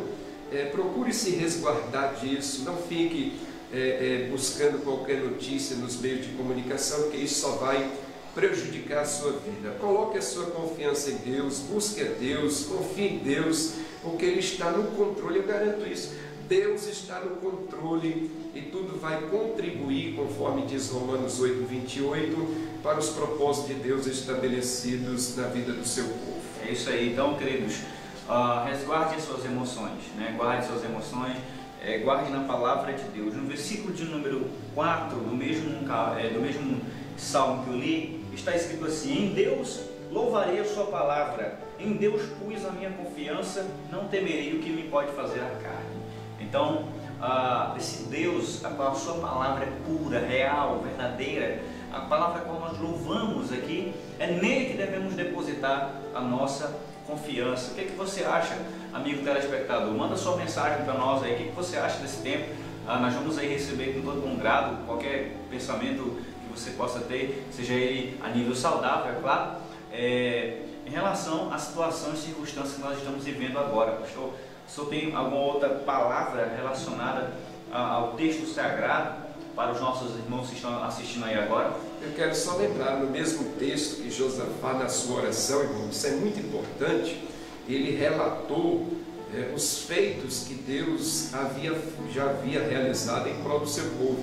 é, 0.53 0.67
procure 0.67 1.13
se 1.13 1.31
resguardar 1.31 2.15
disso, 2.15 2.63
não 2.65 2.77
fique 2.77 3.39
é, 3.73 3.79
é, 3.79 4.29
buscando 4.31 4.83
qualquer 4.83 5.21
notícia 5.21 5.77
nos 5.77 6.01
meios 6.01 6.27
de 6.27 6.33
comunicação, 6.33 7.03
porque 7.03 7.19
isso 7.19 7.41
só 7.41 7.53
vai 7.57 7.91
prejudicar 8.35 9.01
a 9.01 9.05
sua 9.05 9.33
vida. 9.33 9.75
Coloque 9.81 10.17
a 10.17 10.23
sua 10.23 10.47
confiança 10.47 11.11
em 11.11 11.17
Deus, 11.17 11.59
busque 11.59 12.01
a 12.01 12.05
Deus, 12.05 12.65
confie 12.67 13.09
em 13.09 13.19
Deus, 13.19 13.73
porque 14.03 14.25
Ele 14.25 14.41
está 14.41 14.71
no 14.71 14.93
controle, 14.93 15.39
eu 15.39 15.47
garanto 15.47 15.87
isso. 15.87 16.13
Deus 16.49 16.87
está 16.87 17.21
no 17.21 17.37
controle 17.37 18.31
e 18.55 18.63
tudo 18.73 18.99
vai 18.99 19.21
contribuir, 19.29 20.15
conforme 20.17 20.63
diz 20.63 20.91
Romanos 20.91 21.39
8, 21.39 21.67
28, 21.67 22.81
para 22.83 22.99
os 22.99 23.11
propósitos 23.11 23.69
de 23.69 23.75
Deus 23.75 24.07
estabelecidos 24.07 25.37
na 25.37 25.49
vida 25.49 25.73
do 25.73 25.87
seu 25.87 26.05
povo. 26.05 26.41
É 26.67 26.73
isso 26.73 26.89
aí, 26.89 27.13
então, 27.13 27.35
queridos, 27.35 27.81
uh, 28.27 28.65
resguarde 28.65 29.17
as 29.17 29.25
suas 29.25 29.45
emoções, 29.45 29.99
né? 30.17 30.35
guarde 30.39 30.67
suas 30.67 30.83
emoções, 30.83 31.37
é, 31.83 31.99
guarde 31.99 32.31
na 32.31 32.45
palavra 32.45 32.95
de 32.95 33.05
Deus. 33.11 33.35
No 33.35 33.47
versículo 33.47 33.93
de 33.93 34.05
número 34.05 34.49
4 34.75 35.19
do 35.19 35.37
mesmo, 35.37 35.71
é, 36.19 36.31
do 36.31 36.41
mesmo 36.41 36.81
salmo 37.19 37.65
que 37.65 37.71
eu 37.71 37.77
li, 37.77 38.25
está 38.33 38.57
escrito 38.57 38.87
assim: 38.87 39.27
Em 39.27 39.35
Deus 39.35 39.81
louvarei 40.11 40.59
a 40.59 40.65
Sua 40.65 40.87
palavra, 40.87 41.61
em 41.79 41.93
Deus 41.93 42.23
pus 42.41 42.65
a 42.65 42.73
minha 42.73 42.91
confiança, 42.91 43.67
não 43.93 44.09
temerei 44.09 44.55
o 44.55 44.61
que 44.61 44.71
me 44.71 44.85
pode 44.85 45.13
fazer 45.13 45.41
a 45.41 45.51
carne. 45.63 45.99
Então, 46.41 46.85
uh, 47.21 47.77
esse 47.77 48.05
Deus, 48.05 48.65
a 48.65 48.71
qual 48.71 48.93
a 48.93 48.95
Sua 48.95 49.15
palavra 49.15 49.65
é 49.65 49.73
pura, 49.87 50.21
real, 50.21 50.81
verdadeira, 50.81 51.63
a 51.93 52.01
palavra 52.01 52.43
qual 52.43 52.61
nós 52.61 52.79
louvamos 52.79 53.53
aqui, 53.53 53.95
é 54.19 54.27
nele 54.27 54.67
que 54.67 54.77
devemos 54.77 55.15
depositar 55.15 55.91
a 56.15 56.21
nossa 56.21 56.79
confiança. 57.07 57.73
O 57.73 57.75
que, 57.75 57.81
é 57.81 57.85
que 57.85 57.97
você 57.97 58.25
acha, 58.25 58.57
amigo 58.93 59.25
telespectador? 59.25 59.93
Manda 59.95 60.17
sua 60.17 60.37
mensagem 60.37 60.85
para 60.85 60.95
nós 60.95 61.23
aí, 61.23 61.35
o 61.35 61.37
que, 61.37 61.43
é 61.45 61.47
que 61.47 61.57
você 61.57 61.79
acha 61.79 61.99
desse 61.99 62.23
tempo? 62.23 62.55
Ah, 62.87 62.99
nós 62.99 63.15
vamos 63.15 63.37
aí 63.39 63.49
receber 63.49 63.95
com 63.95 64.03
todo 64.03 64.21
bom 64.21 64.37
grado 64.37 64.85
qualquer 64.87 65.37
pensamento 65.51 66.17
que 66.43 66.59
você 66.59 66.71
possa 66.71 67.01
ter, 67.01 67.47
seja 67.51 67.75
ele 67.75 68.19
a 68.23 68.29
nível 68.29 68.55
saudável, 68.55 69.13
é 69.13 69.21
claro, 69.21 69.53
é, 69.93 70.63
em 70.87 70.91
relação 70.91 71.53
à 71.53 71.59
situação 71.59 72.15
e 72.15 72.17
circunstâncias 72.17 72.77
que 72.77 72.81
nós 72.81 72.97
estamos 72.97 73.23
vivendo 73.25 73.59
agora. 73.59 73.93
Pastor, 73.93 74.33
o 74.69 74.71
senhor 74.71 74.89
tem 74.89 75.15
alguma 75.15 75.41
outra 75.41 75.71
palavra 75.71 76.53
relacionada 76.55 77.33
ao 77.73 78.13
texto 78.13 78.47
sagrado? 78.47 79.29
para 79.59 79.73
os 79.73 79.81
nossos 79.81 80.15
irmãos 80.15 80.51
que 80.51 80.55
estão 80.55 80.85
assistindo 80.85 81.25
aí 81.25 81.35
agora? 81.35 81.75
Eu 82.01 82.13
quero 82.15 82.33
só 82.33 82.55
lembrar 82.55 83.01
no 83.01 83.11
mesmo 83.11 83.57
texto 83.59 84.01
que 84.01 84.09
Josafá, 84.09 84.75
na 84.75 84.89
sua 84.89 85.23
oração, 85.23 85.61
irmão, 85.65 85.89
isso 85.91 86.07
é 86.07 86.13
muito 86.13 86.39
importante, 86.39 87.21
ele 87.69 87.97
relatou 87.97 88.87
é, 89.35 89.53
os 89.53 89.83
feitos 89.83 90.45
que 90.45 90.55
Deus 90.55 91.35
havia, 91.35 91.77
já 92.15 92.31
havia 92.31 92.63
realizado 92.69 93.29
em 93.29 93.35
prol 93.43 93.59
do 93.59 93.69
seu 93.69 93.85
povo. 93.99 94.23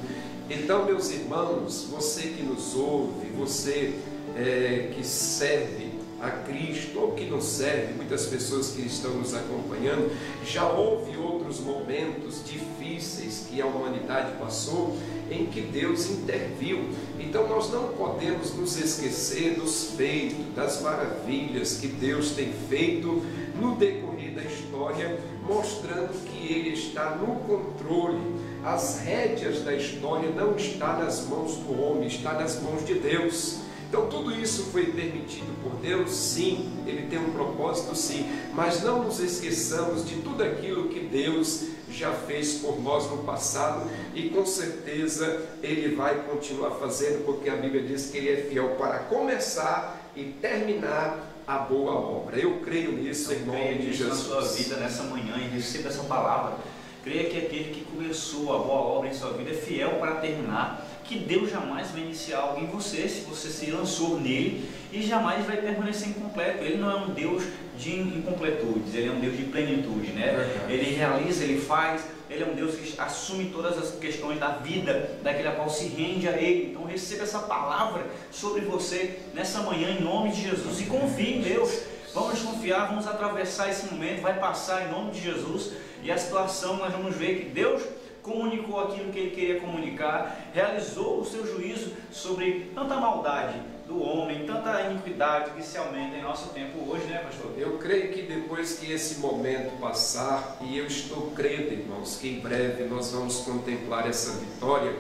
Então, 0.50 0.86
meus 0.86 1.12
irmãos, 1.12 1.86
você 1.92 2.30
que 2.30 2.42
nos 2.42 2.74
ouve, 2.74 3.28
você 3.36 4.00
é, 4.38 4.94
que 4.96 5.04
serve 5.04 5.85
a 6.26 6.32
Cristo 6.32 7.00
ou 7.00 7.12
que 7.12 7.26
não 7.26 7.40
serve, 7.40 7.94
muitas 7.94 8.26
pessoas 8.26 8.72
que 8.72 8.82
estão 8.82 9.12
nos 9.12 9.34
acompanhando, 9.34 10.12
já 10.46 10.68
houve 10.68 11.16
outros 11.18 11.60
momentos 11.60 12.44
difíceis 12.44 13.46
que 13.50 13.62
a 13.62 13.66
humanidade 13.66 14.38
passou 14.40 14.98
em 15.30 15.46
que 15.46 15.62
Deus 15.62 16.10
interviu. 16.10 16.90
Então 17.20 17.48
nós 17.48 17.72
não 17.72 17.90
podemos 17.90 18.54
nos 18.56 18.78
esquecer 18.78 19.56
dos 19.56 19.92
feitos, 19.96 20.38
das 20.56 20.82
maravilhas 20.82 21.78
que 21.78 21.88
Deus 21.88 22.32
tem 22.32 22.52
feito 22.70 23.24
no 23.60 23.76
decorrer 23.76 24.34
da 24.34 24.44
história, 24.44 25.20
mostrando 25.48 26.14
que 26.26 26.52
Ele 26.52 26.70
está 26.70 27.16
no 27.16 27.36
controle. 27.42 28.20
As 28.64 29.00
rédeas 29.00 29.62
da 29.62 29.76
história 29.76 30.30
não 30.32 30.56
está 30.56 30.98
nas 30.98 31.28
mãos 31.28 31.56
do 31.58 31.80
homem, 31.80 32.08
está 32.08 32.34
nas 32.34 32.62
mãos 32.62 32.86
de 32.86 32.96
Deus. 32.96 33.65
Então 33.88 34.08
tudo 34.08 34.32
isso 34.34 34.66
foi 34.72 34.88
permitido 34.88 35.54
por 35.64 35.76
Deus, 35.80 36.12
sim, 36.12 36.74
Ele 36.86 37.08
tem 37.08 37.20
um 37.20 37.32
propósito, 37.32 37.96
sim, 37.96 38.26
mas 38.54 38.82
não 38.84 39.04
nos 39.04 39.20
esqueçamos 39.20 40.08
de 40.08 40.16
tudo 40.18 40.44
aquilo 40.44 40.90
que 40.90 41.00
Deus 41.00 41.66
já 41.90 42.12
fez 42.12 42.56
por 42.56 42.82
nós 42.82 43.10
no 43.10 43.20
passado 43.20 43.90
e 44.14 44.30
com 44.30 44.46
certeza 44.46 45.44
Ele 45.62 45.96
vai 45.96 46.24
continuar 46.24 46.72
fazendo, 46.72 47.24
porque 47.26 47.50
a 47.50 47.56
Bíblia 47.56 47.84
diz 47.84 48.10
que 48.10 48.18
Ele 48.18 48.30
é 48.32 48.38
fiel 48.50 48.70
para 48.78 49.00
começar 49.00 50.12
e 50.16 50.24
terminar 50.42 51.32
a 51.48 51.60
boa 51.60 51.94
obra. 51.94 52.38
Eu 52.40 52.60
creio 52.62 52.92
nisso 52.94 53.32
Eu 53.32 53.40
em 53.40 53.46
nome 53.46 53.60
creio 53.60 53.78
de 53.80 53.88
nisso 53.88 54.04
Jesus. 54.04 54.20
na 54.20 54.26
sua 54.26 54.42
vida 54.42 54.76
nessa 54.78 55.04
manhã 55.04 55.38
e 55.38 55.48
receba 55.56 55.90
essa 55.90 56.04
palavra. 56.04 56.58
Creia 57.04 57.30
que 57.30 57.38
aquele 57.38 57.66
que 57.66 57.86
começou 57.86 58.52
a 58.56 58.58
boa 58.58 58.80
obra 58.82 59.10
em 59.10 59.14
sua 59.14 59.32
vida 59.34 59.52
é 59.52 59.54
fiel 59.54 60.00
para 60.00 60.16
terminar. 60.16 60.84
Que 61.08 61.20
Deus 61.20 61.52
jamais 61.52 61.92
vai 61.92 62.02
iniciar 62.02 62.40
algo 62.40 62.62
em 62.62 62.66
você 62.66 63.08
se 63.08 63.22
você 63.22 63.50
se 63.50 63.70
lançou 63.70 64.20
nele 64.20 64.68
e 64.92 65.04
jamais 65.04 65.46
vai 65.46 65.58
permanecer 65.58 66.10
incompleto. 66.10 66.64
Ele 66.64 66.78
não 66.78 66.90
é 66.90 66.96
um 66.96 67.10
Deus 67.10 67.44
de 67.78 68.00
incompletudes, 68.00 68.96
ele 68.96 69.10
é 69.10 69.12
um 69.12 69.20
Deus 69.20 69.38
de 69.38 69.44
plenitude, 69.44 70.12
né? 70.14 70.66
Ele 70.68 70.96
realiza, 70.96 71.44
ele 71.44 71.62
faz, 71.62 72.02
ele 72.30 72.44
é 72.44 72.48
um 72.48 72.56
Deus 72.56 72.76
que 72.76 73.00
assume 73.00 73.46
todas 73.46 73.78
as 73.78 73.92
questões 74.00 74.40
da 74.40 74.50
vida, 74.50 75.20
daquele 75.22 75.48
a 75.48 75.52
qual 75.52 75.70
se 75.70 75.88
rende 75.90 76.28
a 76.28 76.42
ele. 76.42 76.72
Então 76.72 76.86
receba 76.86 77.24
essa 77.24 77.40
palavra 77.40 78.08
sobre 78.32 78.62
você 78.62 79.20
nessa 79.34 79.62
manhã 79.62 79.92
em 79.92 80.02
nome 80.02 80.32
de 80.32 80.42
Jesus 80.42 80.82
e 80.82 80.86
confie 80.86 81.36
em 81.36 81.42
Deus. 81.42 81.82
Vamos 82.16 82.42
confiar, 82.42 82.88
vamos 82.88 83.06
atravessar 83.06 83.70
esse 83.70 83.94
momento, 83.94 84.22
vai 84.22 84.40
passar 84.40 84.88
em 84.88 84.92
nome 84.92 85.12
de 85.12 85.22
Jesus 85.22 85.74
e 86.02 86.12
a 86.12 86.18
situação 86.18 86.78
nós 86.78 86.94
vamos 86.94 87.16
ver 87.16 87.40
que 87.40 87.50
Deus 87.50 87.84
comunicou 88.26 88.82
aquilo 88.82 89.12
que 89.12 89.20
ele 89.20 89.30
queria 89.30 89.60
comunicar, 89.62 90.50
realizou 90.52 91.22
o 91.22 91.26
seu 91.26 91.46
juízo 91.46 91.94
sobre 92.12 92.72
tanta 92.74 92.96
maldade 92.96 93.62
do 93.88 94.02
homem, 94.02 94.48
tanta 94.48 94.82
iniquidade 94.82 95.52
que 95.52 95.64
se 95.64 95.78
aumenta 95.78 96.18
em 96.18 96.24
nosso 96.24 96.50
tempo 96.50 96.90
hoje, 96.90 97.06
né, 97.06 97.20
pastor? 97.20 97.54
Eu 97.56 97.78
creio 97.78 98.12
que 98.12 98.24
depois 98.24 98.80
que 98.80 98.92
esse 98.92 99.20
momento 99.20 99.80
passar, 99.80 100.58
e 100.62 100.76
eu 100.76 100.88
estou 100.88 101.32
crendo, 101.36 101.72
irmãos, 101.72 102.18
que 102.20 102.28
em 102.28 102.40
breve 102.40 102.86
nós 102.86 103.12
vamos 103.12 103.42
contemplar 103.42 104.10
essa 104.10 104.40
vitória, 104.40 104.92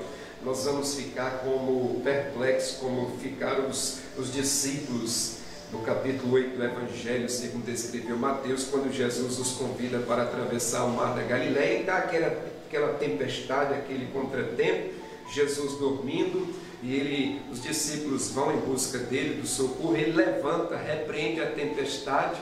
nós 0.43 0.65
vamos 0.65 0.93
ficar 0.93 1.39
como 1.39 1.99
perplexos, 2.01 2.77
como 2.77 3.17
ficaram 3.17 3.67
os, 3.67 4.01
os 4.15 4.31
discípulos 4.31 5.39
no 5.71 5.79
capítulo 5.79 6.33
8 6.33 6.55
do 6.55 6.63
Evangelho, 6.63 7.27
segundo 7.27 7.67
escreveu 7.69 8.15
Mateus, 8.17 8.65
quando 8.65 8.93
Jesus 8.93 9.39
os 9.39 9.53
convida 9.53 9.97
para 9.99 10.23
atravessar 10.23 10.85
o 10.85 10.91
mar 10.91 11.15
da 11.15 11.23
Galileia, 11.23 11.81
e 11.81 11.83
dá 11.83 11.97
aquela, 11.97 12.37
aquela 12.75 12.93
tempestade, 12.93 13.73
aquele 13.73 14.07
contratempo, 14.07 14.93
Jesus 15.31 15.79
dormindo, 15.79 16.53
e 16.83 16.93
ele, 16.93 17.41
os 17.51 17.63
discípulos 17.63 18.31
vão 18.31 18.53
em 18.53 18.59
busca 18.59 18.97
dele, 18.97 19.41
do 19.41 19.47
socorro, 19.47 19.95
ele 19.95 20.11
levanta, 20.11 20.75
repreende 20.75 21.41
a 21.41 21.47
tempestade 21.47 22.39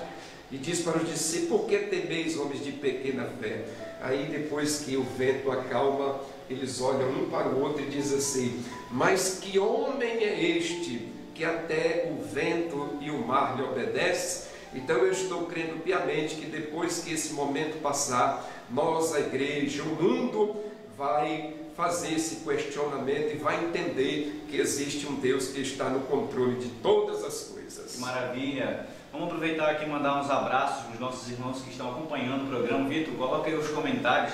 e 0.51 0.57
diz 0.57 0.81
para 0.81 0.97
os 0.97 1.07
discípulos, 1.07 1.61
por 1.61 1.69
que 1.69 1.77
temeis 1.77 2.37
homens 2.37 2.63
de 2.63 2.71
pequena 2.71 3.29
fé? 3.39 3.63
Aí 4.01 4.27
depois 4.29 4.79
que 4.79 4.97
o 4.97 5.03
vento 5.03 5.49
acalma, 5.51 6.19
eles 6.49 6.81
olham 6.81 7.09
um 7.09 7.29
para 7.29 7.47
o 7.47 7.61
outro 7.61 7.83
e 7.83 7.85
dizem 7.85 8.17
assim, 8.17 8.63
mas 8.91 9.39
que 9.41 9.57
homem 9.57 10.23
é 10.23 10.57
este 10.57 11.07
que 11.33 11.45
até 11.45 12.11
o 12.11 12.21
vento 12.21 12.97
e 12.99 13.09
o 13.09 13.25
mar 13.25 13.55
lhe 13.55 13.63
obedecem? 13.63 14.51
Então 14.75 14.97
eu 14.97 15.11
estou 15.11 15.45
crendo 15.45 15.81
piamente 15.81 16.35
que 16.35 16.47
depois 16.47 16.99
que 16.99 17.13
esse 17.13 17.33
momento 17.33 17.81
passar, 17.81 18.51
nós, 18.71 19.13
a 19.13 19.19
igreja, 19.19 19.83
o 19.83 20.01
mundo 20.01 20.55
vai 20.97 21.55
fazer 21.75 22.13
esse 22.13 22.37
questionamento 22.37 23.33
e 23.33 23.37
vai 23.37 23.63
entender 23.65 24.45
que 24.49 24.57
existe 24.57 25.07
um 25.07 25.15
Deus 25.15 25.47
que 25.47 25.61
está 25.61 25.89
no 25.89 26.01
controle 26.01 26.55
de 26.55 26.69
todas 26.81 27.23
as 27.23 27.45
coisas. 27.45 27.93
Que 27.93 27.99
maravilha! 27.99 28.87
Vamos 29.11 29.27
aproveitar 29.27 29.69
aqui 29.69 29.85
e 29.85 29.87
mandar 29.87 30.19
uns 30.19 30.29
abraços 30.29 30.85
para 30.85 30.93
os 30.93 30.99
nossos 30.99 31.29
irmãos 31.29 31.61
que 31.61 31.69
estão 31.69 31.91
acompanhando 31.91 32.45
o 32.45 32.47
programa. 32.47 32.89
Vitor, 32.89 33.13
coloca 33.13 33.47
aí 33.47 33.55
os 33.55 33.67
comentários 33.69 34.33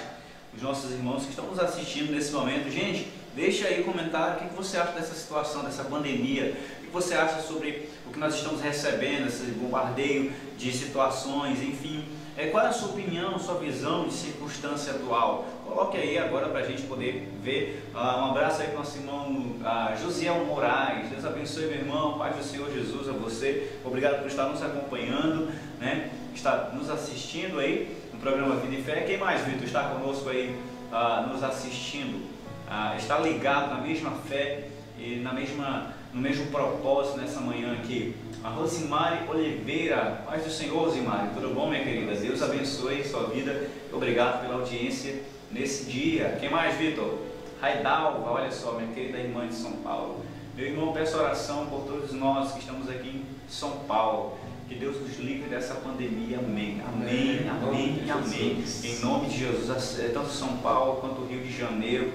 dos 0.53 0.61
nossos 0.61 0.91
irmãos 0.91 1.23
que 1.23 1.31
estão 1.31 1.45
nos 1.47 1.59
assistindo 1.59 2.11
nesse 2.11 2.31
momento. 2.31 2.69
Gente, 2.71 3.11
deixa 3.35 3.67
aí 3.67 3.83
comentário 3.83 4.45
o 4.45 4.49
que 4.49 4.55
você 4.55 4.77
acha 4.77 4.93
dessa 4.93 5.13
situação, 5.13 5.63
dessa 5.63 5.83
pandemia. 5.83 6.57
O 6.79 6.85
que 6.85 6.91
você 6.91 7.13
acha 7.13 7.41
sobre 7.41 7.89
o 8.07 8.11
que 8.11 8.19
nós 8.19 8.35
estamos 8.35 8.61
recebendo, 8.61 9.27
esse 9.27 9.43
bombardeio 9.51 10.31
de 10.57 10.71
situações, 10.71 11.61
enfim. 11.61 12.05
É, 12.39 12.47
qual 12.47 12.63
é 12.63 12.67
a 12.69 12.71
sua 12.71 12.91
opinião, 12.91 13.37
sua 13.37 13.55
visão 13.55 14.07
de 14.07 14.13
circunstância 14.13 14.93
atual? 14.93 15.45
Coloque 15.67 15.97
aí 15.97 16.17
agora 16.17 16.47
para 16.47 16.61
a 16.61 16.63
gente 16.63 16.83
poder 16.83 17.27
ver. 17.43 17.83
Ah, 17.93 18.25
um 18.25 18.31
abraço 18.31 18.61
aí 18.61 18.67
para 18.67 18.75
o 18.75 18.79
nosso 18.79 18.97
irmão 18.97 19.57
ah, 19.61 19.93
Josiel 20.01 20.45
Moraes. 20.45 21.09
Deus 21.09 21.25
abençoe, 21.25 21.65
meu 21.65 21.79
irmão. 21.79 22.17
Paz 22.17 22.37
do 22.37 22.43
Senhor 22.45 22.71
Jesus 22.71 23.09
a 23.09 23.11
você. 23.11 23.77
Obrigado 23.83 24.19
por 24.19 24.27
estar 24.27 24.45
nos 24.45 24.63
acompanhando, 24.63 25.51
né? 25.81 26.11
estar 26.33 26.71
nos 26.73 26.89
assistindo 26.89 27.59
aí 27.59 27.93
no 28.13 28.21
programa 28.21 28.55
Vida 28.55 28.75
e 28.75 28.83
Fé. 28.83 29.01
Quem 29.01 29.17
mais, 29.17 29.41
Vitor, 29.41 29.65
está 29.65 29.89
conosco 29.89 30.29
aí 30.29 30.57
ah, 30.93 31.27
nos 31.29 31.43
assistindo? 31.43 32.25
Ah, 32.69 32.95
está 32.97 33.19
ligado 33.19 33.73
na 33.75 33.81
mesma 33.81 34.11
fé 34.11 34.69
e 34.97 35.17
na 35.17 35.33
mesma, 35.33 35.93
no 36.13 36.21
mesmo 36.21 36.45
propósito 36.45 37.17
nessa 37.17 37.41
manhã 37.41 37.73
aqui. 37.73 38.15
A 38.41 38.49
Rosimari 38.49 39.27
Oliveira, 39.29 40.23
paz 40.25 40.45
do 40.45 40.49
Senhor, 40.49 40.85
Rosimari, 40.85 41.27
tudo 41.33 41.53
bom, 41.53 41.69
minha 41.69 41.83
querida? 41.83 42.15
Deus 42.15 42.41
abençoe 42.41 43.03
sua 43.03 43.23
vida. 43.23 43.67
Obrigado 43.91 44.41
pela 44.41 44.55
audiência 44.55 45.21
nesse 45.51 45.91
dia. 45.91 46.37
Quem 46.39 46.49
mais, 46.49 46.77
Vitor? 46.77 47.19
Raidalva, 47.59 48.31
olha 48.31 48.49
só, 48.49 48.73
minha 48.73 48.93
querida 48.93 49.17
irmã 49.17 49.45
de 49.45 49.55
São 49.55 49.73
Paulo. 49.73 50.23
Meu 50.55 50.67
irmão, 50.67 50.93
peço 50.93 51.17
oração 51.17 51.65
por 51.65 51.81
todos 51.81 52.13
nós 52.13 52.53
que 52.53 52.59
estamos 52.59 52.89
aqui 52.89 53.09
em 53.09 53.25
São 53.49 53.71
Paulo. 53.79 54.37
Que 54.69 54.75
Deus 54.75 55.01
nos 55.01 55.17
livre 55.17 55.49
dessa 55.49 55.73
pandemia. 55.75 56.39
Amém. 56.39 56.81
Amém. 56.87 57.39
Amém. 57.49 58.09
Amém. 58.09 58.11
amém. 58.11 58.63
Em 58.85 58.99
nome 58.99 59.27
de 59.27 59.37
Jesus, 59.37 59.99
tanto 60.13 60.29
São 60.29 60.55
Paulo 60.59 61.01
quanto 61.01 61.25
Rio 61.25 61.41
de 61.41 61.51
Janeiro, 61.51 62.13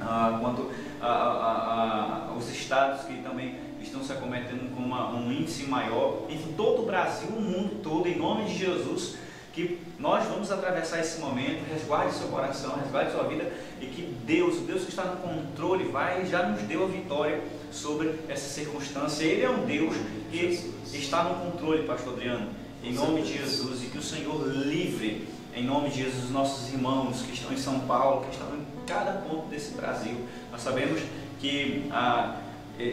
ah, 0.00 0.38
quanto 0.40 0.70
ah, 1.02 1.06
ah, 1.06 2.30
ah, 2.30 2.34
os 2.38 2.48
estados 2.50 3.02
que 3.02 3.20
também 3.22 3.56
estão 3.82 4.02
se 4.02 4.12
acometendo 4.12 4.74
com 4.74 4.82
uma, 4.82 5.12
um 5.14 5.32
índice 5.32 5.64
maior, 5.64 6.26
enfim, 6.28 6.54
todo 6.56 6.82
o 6.82 6.86
Brasil, 6.86 7.28
o 7.28 7.40
mundo 7.40 7.80
todo, 7.82 8.08
em 8.08 8.18
nome 8.18 8.44
de 8.44 8.58
Jesus, 8.58 9.16
que 9.52 9.78
nós 9.98 10.26
vamos 10.26 10.50
atravessar 10.50 11.00
esse 11.00 11.20
momento, 11.20 11.68
resguarde 11.70 12.14
seu 12.14 12.28
coração, 12.28 12.78
resguarde 12.78 13.12
sua 13.12 13.24
vida 13.24 13.50
e 13.80 13.86
que 13.86 14.02
Deus, 14.24 14.58
o 14.58 14.60
Deus 14.60 14.84
que 14.84 14.90
está 14.90 15.04
no 15.04 15.16
controle, 15.16 15.84
vai 15.84 16.24
já 16.26 16.46
nos 16.46 16.62
deu 16.62 16.84
a 16.84 16.86
vitória 16.86 17.40
sobre 17.70 18.14
essa 18.28 18.48
circunstância. 18.48 19.24
Ele 19.24 19.42
é 19.42 19.50
um 19.50 19.66
Deus 19.66 19.96
que 20.30 20.96
está 20.96 21.24
no 21.24 21.50
controle, 21.50 21.82
pastor 21.84 22.14
Adriano, 22.14 22.48
em 22.82 22.92
nome 22.92 23.22
de 23.22 23.38
Jesus, 23.38 23.82
e 23.82 23.86
que 23.86 23.98
o 23.98 24.02
Senhor 24.02 24.46
livre, 24.46 25.26
em 25.54 25.64
nome 25.64 25.90
de 25.90 26.04
Jesus, 26.04 26.24
os 26.24 26.30
nossos 26.30 26.72
irmãos 26.72 27.22
que 27.22 27.32
estão 27.32 27.52
em 27.52 27.58
São 27.58 27.80
Paulo, 27.80 28.24
que 28.24 28.32
estão 28.32 28.48
em 28.54 28.64
cada 28.86 29.12
ponto 29.20 29.48
desse 29.48 29.74
Brasil. 29.74 30.16
Nós 30.50 30.62
sabemos 30.62 31.00
que 31.40 31.86
ah, 31.90 32.39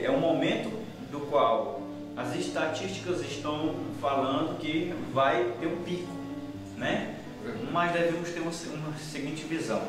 é 0.04 0.12
um 0.12 0.20
momento 0.20 0.70
do 1.12 1.22
qual 1.30 1.82
as 2.16 2.36
estatísticas 2.36 3.22
estão 3.22 3.76
falando 4.02 4.58
que 4.60 4.94
vai 5.14 5.54
ter 5.60 5.68
um 5.68 5.84
pico, 5.84 6.12
né? 6.76 7.16
Mas 7.72 7.94
devemos 7.94 8.30
ter 8.30 8.40
uma, 8.40 8.52
uma 8.52 8.98
seguinte 8.98 9.44
visão. 9.46 9.82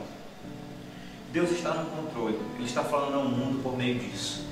Deus 1.33 1.51
está 1.51 1.75
no 1.75 1.91
controle, 1.91 2.39
Ele 2.57 2.65
está 2.65 2.85
falando 2.85 3.15
ao 3.15 3.25
mundo 3.25 3.63
por 3.63 3.77
meio 3.77 3.99
disso. 3.99 4.47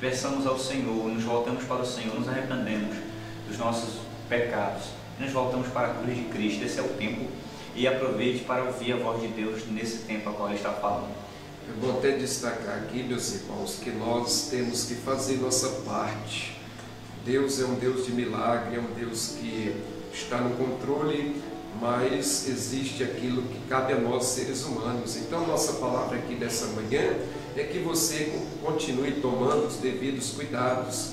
Peçamos 0.00 0.46
ao 0.46 0.58
Senhor, 0.58 1.08
nos 1.08 1.22
voltamos 1.22 1.64
para 1.64 1.82
o 1.82 1.86
Senhor, 1.86 2.14
nos 2.18 2.28
arrependemos 2.28 2.96
dos 3.48 3.58
nossos 3.58 4.00
pecados, 4.28 4.88
nos 5.18 5.30
voltamos 5.30 5.68
para 5.68 5.92
a 5.92 5.94
cruz 5.94 6.16
de 6.16 6.24
Cristo. 6.24 6.64
Esse 6.64 6.80
é 6.80 6.82
o 6.82 6.88
tempo 6.88 7.30
e 7.74 7.86
aproveite 7.86 8.44
para 8.44 8.64
ouvir 8.64 8.92
a 8.92 8.96
voz 8.96 9.20
de 9.20 9.28
Deus 9.28 9.66
nesse 9.70 9.98
tempo 9.98 10.28
a 10.28 10.32
qual 10.32 10.48
Ele 10.48 10.56
está 10.56 10.72
falando. 10.72 11.14
Eu 11.68 11.74
vou 11.80 11.98
até 11.98 12.12
destacar 12.12 12.78
aqui, 12.78 13.02
meus 13.02 13.34
irmãos, 13.34 13.78
que 13.82 13.90
nós 13.90 14.48
temos 14.50 14.84
que 14.84 14.94
fazer 14.94 15.36
nossa 15.38 15.68
parte. 15.82 16.58
Deus 17.24 17.60
é 17.60 17.64
um 17.64 17.74
Deus 17.74 18.06
de 18.06 18.12
milagre, 18.12 18.76
é 18.76 18.80
um 18.80 18.92
Deus 18.94 19.36
que 19.40 19.74
está 20.12 20.38
no 20.38 20.56
controle 20.56 21.40
mas 21.80 22.48
existe 22.48 23.02
aquilo 23.02 23.42
que 23.42 23.58
cabe 23.68 23.92
a 23.92 23.98
nós 23.98 24.26
seres 24.26 24.64
humanos. 24.64 25.16
Então, 25.16 25.46
nossa 25.46 25.74
palavra 25.74 26.18
aqui 26.18 26.34
dessa 26.34 26.66
manhã 26.68 27.16
é 27.56 27.64
que 27.64 27.78
você 27.78 28.40
continue 28.62 29.12
tomando 29.20 29.66
os 29.66 29.76
devidos 29.76 30.30
cuidados, 30.30 31.10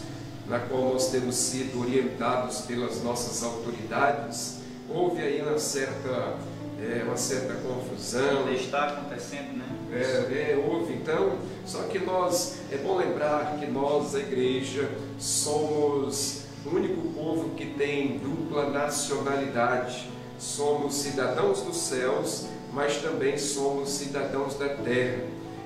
na 0.47 0.59
qual 0.59 0.93
nós 0.93 1.09
temos 1.09 1.35
sido 1.35 1.81
orientados 1.81 2.61
pelas 2.61 3.03
nossas 3.03 3.43
autoridades. 3.43 4.57
Houve 4.89 5.21
aí 5.21 5.41
uma 5.41 5.57
certa, 5.57 6.37
é, 6.79 7.03
uma 7.03 7.17
certa 7.17 7.55
confusão. 7.55 8.51
Está 8.51 8.89
acontecendo, 8.89 9.57
né? 9.57 9.78
É, 9.91 10.51
é, 10.51 10.65
houve 10.69 10.93
então, 10.93 11.39
só 11.65 11.83
que 11.83 11.99
nós, 11.99 12.59
é 12.71 12.77
bom 12.77 12.97
lembrar 12.97 13.57
que 13.59 13.65
nós, 13.65 14.13
a 14.13 14.19
igreja, 14.19 14.89
somos 15.17 16.43
o 16.65 16.75
único 16.75 17.01
povo 17.13 17.49
que 17.55 17.65
tem 17.65 18.17
dupla 18.19 18.69
nacionalidade. 18.69 20.09
Somos 20.37 20.95
cidadãos 20.95 21.61
dos 21.61 21.77
céus, 21.77 22.45
mas 22.71 22.97
também 22.97 23.37
somos 23.37 23.89
cidadãos 23.89 24.55
da 24.55 24.69
terra. 24.69 25.23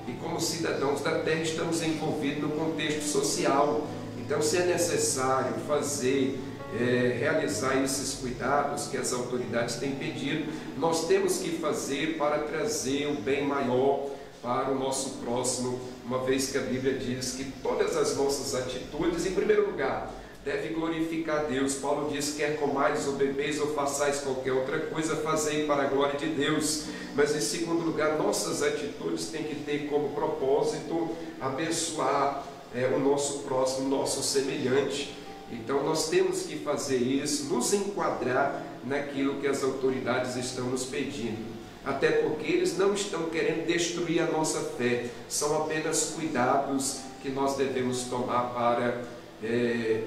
E 0.08 0.12
como 0.14 0.40
cidadãos 0.40 1.00
da 1.00 1.18
terra, 1.20 1.42
estamos 1.42 1.82
envolvidos 1.82 2.42
no 2.42 2.50
contexto 2.50 3.02
social. 3.02 3.86
Então, 4.18 4.40
se 4.40 4.56
é 4.56 4.66
necessário 4.66 5.54
fazer 5.66 6.40
é, 6.78 7.16
realizar 7.18 7.80
esses 7.82 8.14
cuidados 8.14 8.88
que 8.88 8.96
as 8.96 9.12
autoridades 9.12 9.76
têm 9.76 9.92
pedido, 9.92 10.52
nós 10.76 11.06
temos 11.06 11.38
que 11.38 11.50
fazer 11.58 12.16
para 12.18 12.38
trazer 12.38 13.06
o 13.06 13.20
bem 13.20 13.46
maior 13.46 14.10
para 14.44 14.70
o 14.70 14.78
nosso 14.78 15.20
próximo, 15.24 15.80
uma 16.04 16.18
vez 16.18 16.52
que 16.52 16.58
a 16.58 16.60
Bíblia 16.60 16.98
diz 16.98 17.32
que 17.32 17.44
todas 17.62 17.96
as 17.96 18.14
nossas 18.14 18.54
atitudes, 18.54 19.24
em 19.24 19.32
primeiro 19.32 19.70
lugar, 19.70 20.12
deve 20.44 20.74
glorificar 20.74 21.46
Deus. 21.46 21.76
Paulo 21.76 22.12
diz: 22.12 22.34
quer 22.34 22.58
comais 22.58 23.08
ou 23.08 23.14
bebeis 23.14 23.58
ou 23.58 23.68
façais 23.68 24.20
qualquer 24.20 24.52
outra 24.52 24.78
coisa, 24.80 25.16
fazei 25.16 25.66
para 25.66 25.84
a 25.84 25.86
glória 25.86 26.18
de 26.18 26.26
Deus. 26.26 26.84
Mas 27.16 27.34
em 27.34 27.40
segundo 27.40 27.86
lugar, 27.86 28.18
nossas 28.18 28.62
atitudes 28.62 29.28
têm 29.28 29.44
que 29.44 29.54
ter 29.64 29.88
como 29.88 30.10
propósito 30.10 31.16
abençoar 31.40 32.44
é, 32.74 32.86
o 32.94 32.98
nosso 32.98 33.44
próximo, 33.44 33.88
nosso 33.88 34.22
semelhante. 34.22 35.16
Então 35.50 35.82
nós 35.84 36.10
temos 36.10 36.42
que 36.42 36.58
fazer 36.58 36.98
isso, 36.98 37.44
nos 37.44 37.72
enquadrar 37.72 38.62
naquilo 38.84 39.40
que 39.40 39.46
as 39.46 39.64
autoridades 39.64 40.36
estão 40.36 40.66
nos 40.66 40.84
pedindo. 40.84 41.54
Até 41.84 42.10
porque 42.10 42.50
eles 42.50 42.78
não 42.78 42.94
estão 42.94 43.28
querendo 43.28 43.66
destruir 43.66 44.22
a 44.22 44.26
nossa 44.26 44.60
fé, 44.60 45.06
são 45.28 45.62
apenas 45.62 46.14
cuidados 46.16 47.00
que 47.22 47.28
nós 47.28 47.56
devemos 47.56 48.04
tomar 48.04 48.54
para 48.54 49.02
é, 49.42 50.02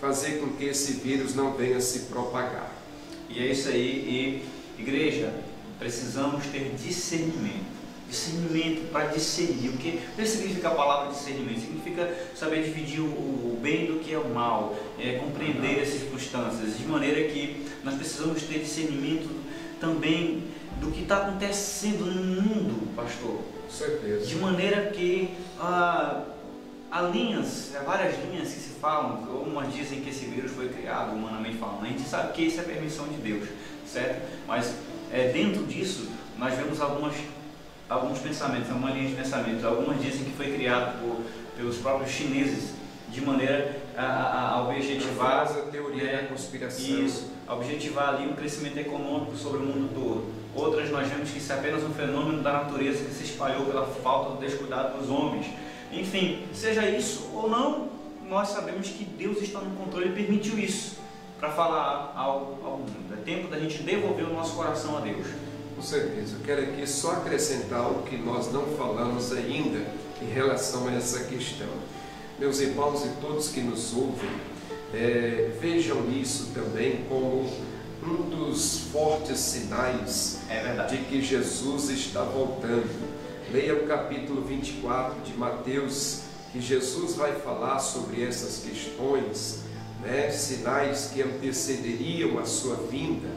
fazer 0.00 0.40
com 0.40 0.48
que 0.54 0.64
esse 0.64 0.94
vírus 0.94 1.34
não 1.34 1.52
venha 1.52 1.80
se 1.80 2.00
propagar. 2.00 2.72
E 3.28 3.38
é 3.40 3.46
isso 3.46 3.68
aí, 3.68 4.44
e 4.78 4.80
igreja, 4.80 5.32
precisamos 5.78 6.46
ter 6.46 6.74
discernimento 6.76 7.72
discernimento 8.12 8.92
para 8.92 9.06
discernir. 9.06 9.70
O 9.70 9.78
que, 9.78 9.98
significa 10.26 10.68
a 10.68 10.74
palavra 10.74 11.12
discernimento? 11.12 11.60
Significa 11.60 12.14
saber 12.36 12.62
dividir 12.62 13.00
o, 13.00 13.04
o 13.04 13.58
bem 13.60 13.86
do 13.86 14.00
que 14.00 14.12
é 14.12 14.18
o 14.18 14.28
mal, 14.28 14.76
é, 14.98 15.14
compreender 15.14 15.80
as 15.80 15.88
circunstâncias, 15.88 16.76
de 16.76 16.84
maneira 16.84 17.26
que 17.28 17.66
nós 17.82 17.94
precisamos 17.94 18.42
ter 18.42 18.58
discernimento 18.58 19.30
também 19.80 20.44
do 20.82 20.90
que 20.90 21.02
está 21.02 21.18
acontecendo 21.18 22.04
no 22.04 22.42
mundo, 22.42 22.94
pastor. 22.96 23.40
Certeza. 23.70 24.26
De 24.26 24.34
maneira 24.36 24.90
que 24.90 25.30
ah, 25.58 26.24
há 26.90 27.02
linhas, 27.02 27.72
há 27.74 27.82
várias 27.84 28.16
linhas 28.24 28.48
que 28.48 28.60
se 28.60 28.70
falam, 28.80 29.22
umas 29.46 29.72
dizem 29.72 30.00
que 30.00 30.10
esse 30.10 30.26
vírus 30.26 30.50
foi 30.50 30.68
criado, 30.68 31.14
humanamente 31.14 31.56
falando, 31.56 31.84
a 31.84 31.88
gente 31.88 32.02
sabe 32.02 32.32
que 32.32 32.42
isso 32.42 32.60
é 32.60 32.64
permissão 32.64 33.06
de 33.06 33.14
Deus, 33.14 33.48
certo? 33.86 34.28
Mas 34.46 34.74
é, 35.10 35.28
dentro 35.28 35.64
disso, 35.64 36.08
nós 36.36 36.54
vemos 36.54 36.80
algumas 36.80 37.14
alguns 37.88 38.18
pensamentos, 38.18 38.70
é 38.70 38.72
uma 38.72 38.90
linha 38.90 39.08
de 39.08 39.14
pensamento. 39.14 39.66
Algumas 39.66 40.00
dizem 40.00 40.24
que 40.24 40.30
foi 40.30 40.50
criado 40.52 40.98
por, 41.00 41.20
pelos 41.56 41.76
próprios 41.76 42.10
chineses 42.10 42.72
de 43.10 43.20
maneira 43.20 43.76
a, 43.94 44.02
a, 44.02 44.48
a 44.52 44.62
objetivar 44.62 45.42
a 45.42 45.70
teoria 45.70 46.10
é, 46.10 46.22
da 46.22 46.28
conspiração. 46.28 47.04
Isso, 47.04 47.30
a 47.46 47.54
objetivar 47.54 48.14
ali 48.14 48.28
o 48.28 48.34
crescimento 48.34 48.78
econômico 48.78 49.36
sobre 49.36 49.58
o 49.58 49.62
mundo 49.62 49.90
todo. 49.94 50.41
Outras 50.54 50.90
nós 50.90 51.08
vemos 51.08 51.30
que 51.30 51.38
isso 51.38 51.52
é 51.52 51.56
apenas 51.56 51.82
um 51.82 51.94
fenômeno 51.94 52.42
da 52.42 52.52
natureza 52.52 53.04
que 53.04 53.14
se 53.14 53.24
espalhou 53.24 53.64
pela 53.64 53.86
falta 53.86 54.34
do 54.34 54.40
descuidado 54.40 54.98
dos 54.98 55.08
homens. 55.08 55.46
Enfim, 55.90 56.44
seja 56.52 56.88
isso 56.88 57.30
ou 57.34 57.48
não, 57.48 57.88
nós 58.28 58.48
sabemos 58.48 58.88
que 58.88 59.04
Deus 59.04 59.40
está 59.40 59.60
no 59.60 59.74
controle 59.76 60.08
e 60.08 60.12
permitiu 60.12 60.58
isso 60.58 60.96
para 61.38 61.50
falar 61.50 62.12
ao, 62.14 62.58
ao 62.64 62.78
mundo. 62.78 63.14
É 63.14 63.22
tempo 63.24 63.48
da 63.48 63.58
gente 63.58 63.82
devolver 63.82 64.26
o 64.26 64.32
nosso 64.32 64.54
coração 64.54 64.98
a 64.98 65.00
Deus. 65.00 65.26
Com 65.74 65.82
certeza. 65.82 66.36
Eu 66.36 66.44
quero 66.44 66.62
aqui 66.62 66.86
só 66.86 67.12
acrescentar 67.12 67.90
o 67.90 68.02
que 68.02 68.16
nós 68.16 68.52
não 68.52 68.64
falamos 68.76 69.32
ainda 69.32 69.80
em 70.20 70.26
relação 70.32 70.86
a 70.86 70.94
essa 70.94 71.24
questão. 71.24 71.68
Meus 72.38 72.60
irmãos 72.60 73.04
e 73.04 73.08
todos 73.20 73.48
que 73.48 73.60
nos 73.60 73.92
ouvem, 73.94 74.30
é, 74.94 75.50
vejam 75.60 76.08
isso 76.10 76.52
também 76.54 77.04
como 77.08 77.50
um 78.04 78.28
dos 78.28 78.80
fortes 78.92 79.38
sinais 79.38 80.40
é 80.50 80.86
de 80.86 80.98
que 81.04 81.22
Jesus 81.22 81.88
está 81.90 82.22
voltando. 82.22 82.90
Leia 83.52 83.74
o 83.74 83.86
capítulo 83.86 84.42
24 84.42 85.20
de 85.20 85.34
Mateus, 85.34 86.22
que 86.50 86.60
Jesus 86.60 87.14
vai 87.14 87.32
falar 87.40 87.78
sobre 87.78 88.24
essas 88.24 88.64
questões, 88.64 89.60
né, 90.02 90.30
sinais 90.30 91.10
que 91.14 91.22
antecederiam 91.22 92.38
a 92.38 92.44
sua 92.44 92.76
vinda. 92.76 93.28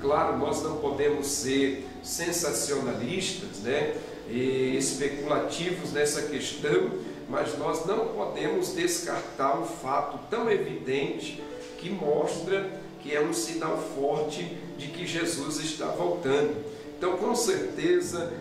Claro, 0.00 0.38
nós 0.38 0.62
não 0.62 0.76
podemos 0.76 1.26
ser 1.26 1.86
sensacionalistas, 2.02 3.58
né? 3.62 3.96
E 4.28 4.76
especulativos 4.76 5.92
nessa 5.92 6.22
questão, 6.22 6.90
mas 7.28 7.56
nós 7.58 7.84
não 7.86 8.08
podemos 8.08 8.74
descartar 8.74 9.58
um 9.58 9.64
fato 9.64 10.18
tão 10.30 10.50
evidente 10.50 11.42
que 11.78 11.90
mostra 11.90 12.75
que 13.06 13.14
é 13.14 13.20
um 13.20 13.32
sinal 13.32 13.78
forte 13.78 14.42
de 14.76 14.88
que 14.88 15.06
Jesus 15.06 15.58
está 15.60 15.86
voltando. 15.86 16.56
Então, 16.98 17.16
com 17.16 17.36
certeza, 17.36 18.32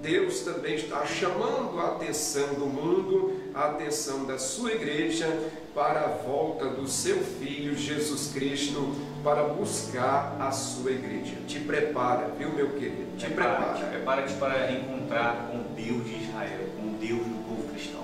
Deus 0.00 0.40
também 0.40 0.76
está 0.76 1.04
chamando 1.04 1.76
a 1.80 1.88
atenção 1.88 2.54
do 2.54 2.66
mundo, 2.66 3.40
a 3.52 3.70
atenção 3.70 4.24
da 4.24 4.38
sua 4.38 4.72
igreja 4.72 5.26
para 5.74 6.04
a 6.04 6.08
volta 6.08 6.68
do 6.68 6.86
seu 6.86 7.18
filho 7.18 7.76
Jesus 7.76 8.30
Cristo 8.32 8.94
para 9.24 9.42
buscar 9.42 10.36
a 10.38 10.52
sua 10.52 10.92
igreja. 10.92 11.34
Te 11.48 11.58
prepara, 11.58 12.28
viu, 12.38 12.50
meu 12.50 12.70
querido? 12.70 13.16
Te 13.18 13.26
prepara. 13.26 13.74
Te 13.74 13.84
prepara-te 13.86 14.34
para 14.34 14.70
encontrar 14.70 15.50
com 15.50 15.74
Deus 15.74 16.04
de 16.04 16.22
Israel, 16.22 16.60
com 16.76 16.92
Deus 16.94 17.20
do 17.26 17.44
povo 17.48 17.68
cristão. 17.72 18.02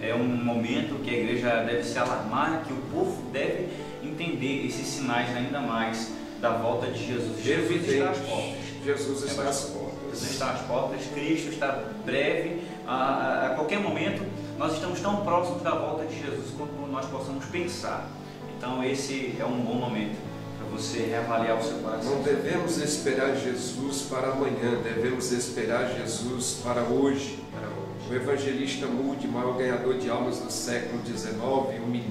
É 0.00 0.14
um 0.14 0.24
momento 0.24 1.02
que 1.02 1.10
a 1.10 1.18
igreja 1.18 1.64
deve 1.64 1.82
se 1.82 1.98
alarmar, 1.98 2.64
que 2.64 2.72
o 2.72 2.82
povo 2.92 3.22
deve 3.32 3.68
entender 4.02 4.66
esses 4.66 4.86
sinais 4.86 5.34
ainda 5.36 5.60
mais 5.60 6.12
da 6.40 6.50
volta 6.50 6.90
de 6.90 7.06
Jesus. 7.06 7.42
Jesus 7.42 7.88
está 7.88 8.10
às 8.10 8.18
portas. 8.18 8.62
Jesus 8.84 9.22
está 9.22 9.42
é, 9.44 9.48
às 9.48 9.60
portas. 9.60 9.98
Jesus 10.10 10.30
está 10.30 10.50
às 10.50 10.60
portas, 10.62 11.00
Cristo 11.14 11.50
está 11.50 11.84
breve, 12.04 12.62
a, 12.86 12.94
a, 12.94 13.46
a 13.46 13.54
qualquer 13.54 13.78
momento 13.78 14.22
nós 14.58 14.74
estamos 14.74 15.00
tão 15.00 15.24
próximos 15.24 15.62
da 15.62 15.70
volta 15.70 16.04
de 16.04 16.20
Jesus 16.20 16.52
quanto 16.56 16.72
nós 16.90 17.06
possamos 17.06 17.44
pensar. 17.46 18.08
Então 18.56 18.84
esse 18.84 19.34
é 19.40 19.44
um 19.44 19.60
bom 19.60 19.74
momento 19.74 20.16
para 20.58 20.68
você 20.68 20.98
reavaliar 21.00 21.58
o 21.58 21.62
seu 21.62 21.78
coração. 21.78 22.16
Não 22.16 22.22
devemos 22.22 22.76
esperar 22.78 23.36
Jesus 23.36 24.02
para 24.02 24.28
amanhã, 24.28 24.80
devemos 24.82 25.32
esperar 25.32 25.90
Jesus 25.96 26.60
para 26.62 26.82
hoje. 26.82 27.38
Para 27.52 27.68
hoje. 27.68 27.82
O 28.10 28.14
evangelista 28.14 28.86
Moody, 28.86 29.26
maior 29.26 29.56
ganhador 29.56 29.96
de 29.98 30.10
almas 30.10 30.38
do 30.38 30.50
século 30.50 31.00
XIX, 31.04 31.38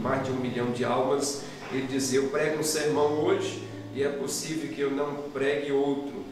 mais 0.02 0.26
de 0.26 0.32
um 0.32 0.36
milhão 0.36 0.72
de 0.72 0.84
almas, 0.84 1.44
ele 1.78 1.88
dizia: 1.88 2.20
Eu 2.20 2.30
prego 2.30 2.60
um 2.60 2.64
sermão 2.64 3.24
hoje 3.24 3.64
e 3.94 4.04
é 4.04 4.10
possível 4.10 4.72
que 4.74 4.82
eu 4.82 4.92
não 4.92 5.30
pregue 5.34 5.72
outro, 5.72 6.26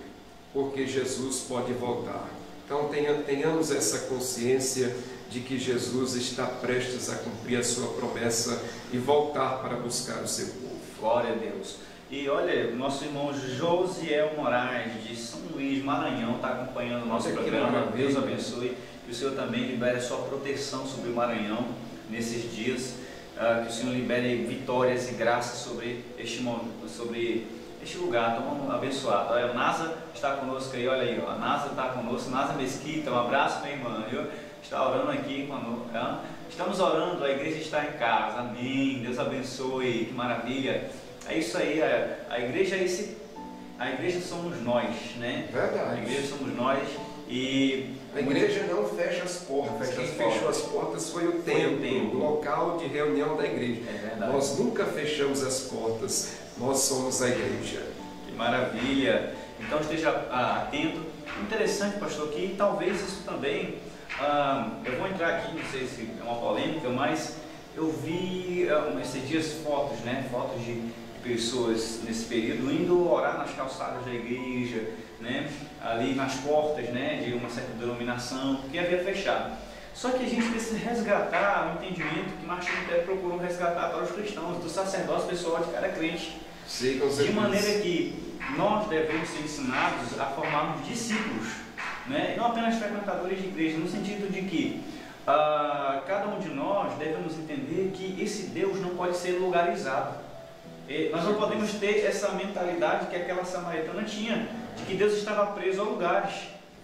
porque 0.54 0.86
Jesus 0.86 1.46
pode 1.48 1.74
voltar. 1.74 2.30
Então 2.66 2.90
tenhamos 3.26 3.72
essa 3.72 4.08
consciência 4.08 4.96
de 5.30 5.40
que 5.42 5.58
Jesus 5.58 6.16
está 6.16 6.46
prestes 6.46 7.10
a 7.10 7.16
cumprir 7.16 7.60
a 7.60 7.64
sua 7.64 7.94
promessa 7.94 8.64
e 8.92 8.98
voltar 8.98 9.60
para 9.60 9.76
buscar 9.76 10.22
o 10.24 10.28
seu 10.28 10.48
povo. 10.48 10.80
Glória 11.00 11.32
a 11.32 11.36
Deus. 11.36 11.78
E 12.12 12.28
olha, 12.28 12.72
nosso 12.72 13.06
irmão 13.06 13.32
Josiel 13.32 14.34
Moraes, 14.36 15.04
de 15.04 15.16
São 15.16 15.40
Luís, 15.54 15.84
Maranhão, 15.84 16.38
está 16.38 16.50
acompanhando 16.50 17.04
o 17.04 17.06
nosso 17.06 17.28
olha 17.28 17.38
programa. 17.38 17.92
Deus 17.96 18.18
abençoe. 18.18 18.76
Que 19.06 19.12
o 19.12 19.16
Senhor 19.16 19.34
também 19.36 19.66
libere 19.66 19.98
a 19.98 20.02
sua 20.02 20.18
proteção 20.18 20.88
sobre 20.88 21.10
o 21.10 21.14
Maranhão 21.14 21.68
nesses 22.10 22.52
dias. 22.52 22.94
Uh, 23.40 23.64
que 23.64 23.72
o 23.72 23.74
Senhor 23.74 23.94
libere 23.94 24.36
vitórias 24.44 25.10
e 25.10 25.14
graças 25.14 25.60
sobre 25.60 26.04
este, 26.18 26.44
sobre 26.90 27.48
este 27.82 27.98
lugar 27.98 28.36
tão 28.36 28.70
abençoado. 28.70 29.34
Olha, 29.34 29.52
a 29.52 29.54
NASA 29.54 29.98
está 30.14 30.36
conosco 30.36 30.76
aí, 30.76 30.86
olha 30.90 31.04
aí, 31.04 31.24
ó. 31.26 31.32
a 31.32 31.36
NASA 31.38 31.68
está 31.68 31.84
conosco, 31.84 32.30
NASA 32.30 32.52
Mesquita, 32.54 33.10
um 33.10 33.18
abraço, 33.18 33.62
minha 33.62 33.76
irmã. 33.76 34.04
Viu? 34.10 34.28
está 34.70 34.88
orando 34.88 35.12
aqui 35.12 35.48
conosco. 35.48 35.90
Estamos 36.50 36.80
orando, 36.80 37.24
a 37.24 37.30
igreja 37.30 37.58
está 37.58 37.86
em 37.86 37.94
casa. 37.94 38.40
Amém. 38.40 39.02
Deus 39.02 39.18
abençoe. 39.18 40.06
Que 40.06 40.14
maravilha. 40.14 40.90
É 41.28 41.38
isso 41.38 41.58
aí. 41.58 41.82
A, 41.82 42.18
a 42.30 42.40
igreja 42.40 42.76
é 42.76 42.84
esse, 42.84 43.18
a 43.78 43.90
igreja 43.92 44.20
somos 44.20 44.62
nós, 44.62 45.16
né? 45.18 45.48
Verdade. 45.52 46.00
A 46.00 46.04
igreja 46.04 46.28
somos 46.28 46.56
nós 46.56 46.88
e 47.30 47.96
A 48.16 48.20
igreja 48.20 48.64
não 48.64 48.86
fecha 48.86 49.24
as 49.24 49.38
portas. 49.38 49.90
Fecha 49.90 50.02
Quem 50.02 50.06
as 50.06 50.12
fechou 50.12 50.32
portas. 50.32 50.58
as 50.58 50.62
portas 50.64 51.10
foi 51.12 51.28
o 51.28 51.44
templo, 51.44 52.16
o 52.16 52.18
local 52.18 52.78
de 52.78 52.88
reunião 52.88 53.38
da 53.38 53.46
igreja. 53.46 53.82
É. 53.88 54.16
Nós 54.20 54.58
nunca 54.58 54.84
fechamos 54.86 55.44
as 55.44 55.60
portas. 55.62 56.34
Nós 56.58 56.80
somos 56.80 57.22
a 57.22 57.30
igreja. 57.30 57.84
Que 58.26 58.34
maravilha! 58.34 59.36
Então 59.60 59.80
esteja 59.80 60.10
ah, 60.32 60.64
atento. 60.64 61.02
Interessante, 61.44 62.00
pastor, 62.00 62.30
que 62.30 62.56
talvez 62.58 62.96
isso 63.00 63.22
também. 63.24 63.76
ah, 64.20 64.72
eu 64.84 64.98
vou 64.98 65.08
entrar 65.08 65.36
aqui, 65.36 65.56
não 65.56 65.64
sei 65.70 65.86
se 65.86 66.10
é 66.20 66.24
uma 66.24 66.36
polêmica, 66.42 66.90
mas 66.90 67.36
eu 67.76 67.92
vi 67.92 68.68
ah, 68.72 69.00
esses 69.00 69.28
dias 69.28 69.54
fotos, 69.64 70.00
né? 70.00 70.28
Fotos 70.32 70.66
de 70.66 70.82
pessoas 71.24 72.00
nesse 72.04 72.26
período 72.26 72.72
indo 72.72 73.08
orar 73.10 73.38
nas 73.38 73.52
calçadas 73.52 74.04
da 74.04 74.12
igreja, 74.12 74.84
né? 75.22 75.50
Ali 75.82 76.16
nas 76.16 76.36
portas, 76.36 76.90
né? 76.90 77.22
De 77.26 77.34
uma 77.34 77.50
certa 77.50 77.74
denominação, 77.74 78.58
porque 78.58 78.80
havia 78.80 79.04
fechado. 79.04 79.58
Só 79.94 80.12
que 80.12 80.24
a 80.24 80.30
gente 80.30 80.50
precisa 80.50 80.78
resgatar 80.78 81.76
o 81.76 81.84
entendimento 81.84 82.38
que 82.40 82.46
Martin 82.46 82.72
Lutero 82.72 83.04
procurou 83.04 83.38
resgatar 83.38 83.90
para 83.90 84.04
os 84.04 84.12
cristãos, 84.12 84.64
do 84.64 84.70
sacerdócio 84.70 85.28
pessoal 85.28 85.64
de 85.64 85.72
cada 85.72 85.90
crente. 85.90 86.40
Sim, 86.66 87.00
De 87.00 87.34
maneira 87.34 87.82
que 87.82 88.36
nós 88.56 88.88
devemos 88.88 89.28
ser 89.28 89.42
ensinados 89.42 90.20
a 90.20 90.28
formarmos 90.28 90.88
discípulos, 90.88 91.48
né? 92.08 92.36
não 92.38 92.46
apenas 92.46 92.76
frequentadores 92.76 93.42
de 93.42 93.48
igreja, 93.48 93.78
no 93.78 93.90
sentido 93.90 94.32
de 94.32 94.44
que 94.44 94.82
ah, 95.28 96.02
cada 96.08 96.28
um 96.28 96.40
de 96.40 96.50
nós 96.50 96.94
devemos 96.98 97.38
entender 97.38 97.92
que 97.94 98.22
esse 98.22 98.48
Deus 98.48 98.80
não 98.80 98.92
pode 98.92 99.18
ser 99.18 99.32
lugarizado. 99.34 100.18
E 100.88 101.10
nós 101.10 101.24
não 101.24 101.36
podemos 101.36 101.74
ter 101.74 102.06
essa 102.06 102.30
mentalidade 102.32 103.08
que 103.08 103.16
aquela 103.16 103.46
samaritana 103.46 104.04
tinha, 104.04 104.48
de 104.76 104.84
que 104.86 104.96
Deus 104.96 105.14
estava 105.14 105.48
preso 105.48 105.82
a 105.82 105.84
lugares. 105.84 106.34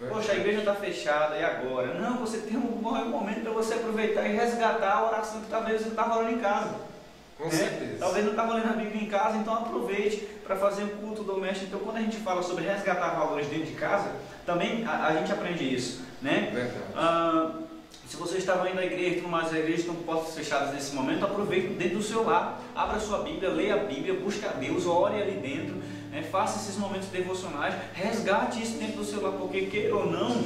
Poxa, 0.09 0.33
a 0.33 0.35
igreja 0.35 0.59
está 0.59 0.75
fechada, 0.75 1.37
e 1.37 1.43
agora? 1.43 1.93
Não, 1.93 2.17
você 2.17 2.39
tem 2.39 2.57
um 2.57 2.61
bom 2.61 2.93
momento 3.05 3.41
para 3.41 3.51
você 3.51 3.75
aproveitar 3.75 4.27
e 4.27 4.35
resgatar 4.35 4.91
a 4.91 5.07
oração 5.07 5.41
que 5.41 5.49
talvez 5.49 5.81
você 5.81 5.89
estava 5.89 6.17
orando 6.17 6.33
em 6.33 6.39
casa. 6.39 6.75
Com 7.37 7.45
né? 7.45 7.51
certeza. 7.51 7.97
Talvez 7.99 8.23
não 8.25 8.31
estava 8.31 8.53
lendo 8.53 8.69
a 8.69 8.73
Bíblia 8.73 9.01
em 9.01 9.07
casa, 9.07 9.37
então 9.37 9.53
aproveite 9.53 10.17
para 10.45 10.55
fazer 10.55 10.83
um 10.83 10.89
culto 10.89 11.23
doméstico. 11.23 11.67
Então, 11.67 11.79
quando 11.79 11.97
a 11.97 12.01
gente 12.01 12.17
fala 12.17 12.43
sobre 12.43 12.65
resgatar 12.65 13.09
valores 13.15 13.47
dentro 13.47 13.65
de 13.65 13.73
casa, 13.73 14.11
também 14.45 14.85
a, 14.85 15.07
a 15.07 15.13
gente 15.15 15.31
aprende 15.31 15.63
isso, 15.63 16.01
né? 16.21 16.51
Verdade. 16.53 16.83
Ah, 16.95 17.51
se 18.07 18.17
você 18.17 18.37
estava 18.37 18.69
indo 18.69 18.79
à 18.79 18.85
igreja, 18.85 19.15
tudo 19.15 19.29
mais, 19.29 19.47
as 19.47 19.53
igrejas 19.53 19.79
estão 19.79 19.95
portas 19.95 20.35
fechadas 20.35 20.73
nesse 20.73 20.93
momento, 20.93 21.25
aproveite 21.25 21.69
dentro 21.69 21.97
do 21.97 22.03
seu 22.03 22.23
lar, 22.23 22.61
abra 22.75 22.99
sua 22.99 23.19
Bíblia, 23.19 23.49
leia 23.49 23.75
a 23.75 23.77
Bíblia, 23.77 24.13
busque 24.13 24.45
a 24.45 24.49
Deus, 24.49 24.85
ore 24.85 25.21
ali 25.21 25.39
dentro, 25.39 25.75
né? 26.15 26.23
faça 26.23 26.59
esses 26.59 26.77
momentos 26.77 27.09
devocionais, 27.09 27.75
resgate 27.93 28.61
isso 28.61 28.77
dentro 28.77 28.97
do 28.97 29.05
seu 29.05 29.21
lar, 29.21 29.33
porque 29.33 29.65
queira 29.65 29.95
ou 29.95 30.09
não, 30.09 30.43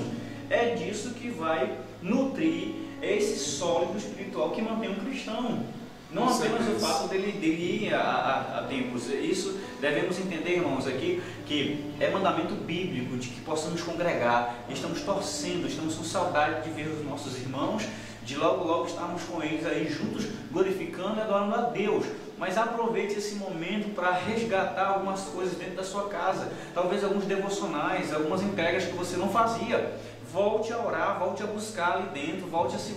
é 0.49 0.73
disso 0.73 1.11
que 1.11 1.29
vai 1.29 1.77
nutrir 2.01 2.73
esse 3.01 3.37
sólido 3.37 3.97
espiritual 3.97 4.49
que 4.49 4.61
mantém 4.61 4.89
um 4.89 4.95
cristão. 4.95 5.63
Não 6.11 6.25
Com 6.25 6.33
apenas 6.33 6.61
o 6.61 6.63
certeza. 6.63 6.87
fato 6.87 7.07
dele, 7.07 7.33
dele 7.33 7.85
ir 7.85 7.93
a, 7.93 8.01
a, 8.01 8.59
a 8.59 8.63
templos. 8.63 9.07
Isso 9.09 9.59
devemos 9.79 10.17
entender, 10.17 10.55
irmãos, 10.55 10.87
aqui, 10.87 11.21
que 11.45 11.93
é 11.99 12.09
mandamento 12.09 12.55
bíblico 12.55 13.15
de 13.15 13.29
que 13.29 13.41
possamos 13.41 13.83
congregar. 13.83 14.55
Estamos 14.69 15.01
torcendo, 15.01 15.67
estamos 15.67 15.93
com 15.93 16.03
saudade 16.03 16.63
de 16.63 16.71
ver 16.71 16.89
os 16.89 17.05
nossos 17.05 17.37
irmãos, 17.37 17.83
de 18.23 18.35
logo 18.37 18.63
logo 18.63 18.87
estarmos 18.87 19.21
com 19.21 19.43
eles 19.43 19.63
aí 19.67 19.87
juntos, 19.87 20.25
glorificando 20.51 21.17
e 21.17 21.21
adorando 21.21 21.53
a 21.53 21.61
Deus. 21.69 22.07
Mas 22.39 22.57
aproveite 22.57 23.15
esse 23.15 23.35
momento 23.35 23.93
para 23.93 24.11
resgatar 24.11 24.87
algumas 24.87 25.23
coisas 25.23 25.55
dentro 25.55 25.75
da 25.75 25.83
sua 25.83 26.07
casa. 26.07 26.49
Talvez 26.73 27.03
alguns 27.03 27.25
devocionais, 27.25 28.13
algumas 28.13 28.41
entregas 28.41 28.85
que 28.85 28.93
você 28.93 29.17
não 29.17 29.29
fazia. 29.29 29.93
Volte 30.31 30.71
a 30.71 30.77
orar, 30.77 31.19
volte 31.19 31.43
a 31.43 31.47
buscar 31.47 31.93
ali 31.97 32.09
dentro, 32.13 32.47
volte 32.47 32.75
a 32.75 32.79
se 32.79 32.93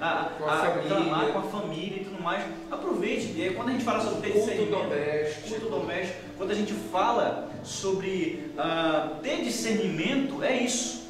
a, 0.00 0.30
Com 0.38 0.44
a 0.44 0.52
a 0.52 0.56
família. 0.56 1.32
com 1.32 1.38
a 1.38 1.42
família 1.42 2.00
e 2.00 2.04
tudo 2.04 2.22
mais. 2.22 2.42
Aproveite. 2.70 3.34
E 3.36 3.42
aí, 3.42 3.54
quando 3.54 3.68
a 3.68 3.72
gente 3.72 3.84
fala 3.84 4.00
sobre 4.00 4.30
Culto 4.30 4.46
discernimento, 4.46 4.88
doméstico. 4.88 5.48
culto 5.48 5.68
doméstico, 5.68 6.18
quando 6.38 6.50
a 6.52 6.54
gente 6.54 6.72
fala 6.72 7.50
sobre 7.62 8.50
ah, 8.56 9.10
ter 9.22 9.42
discernimento, 9.42 10.42
é 10.42 10.56
isso. 10.56 11.04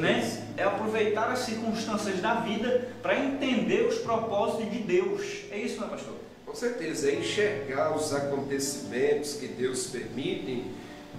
Né? 0.00 0.42
É 0.58 0.64
aproveitar 0.64 1.30
as 1.30 1.38
circunstâncias 1.38 2.20
da 2.20 2.34
vida 2.34 2.88
para 3.00 3.18
entender 3.18 3.86
os 3.86 3.98
propósitos 4.00 4.70
de 4.70 4.78
Deus. 4.80 5.22
É 5.50 5.56
isso, 5.56 5.80
não 5.80 5.86
é, 5.86 5.90
pastor? 5.90 6.14
Com 6.44 6.54
certeza, 6.54 7.10
é 7.10 7.14
enxergar 7.16 7.96
os 7.96 8.12
acontecimentos 8.12 9.34
que 9.34 9.46
Deus 9.48 9.86
permite 9.86 10.64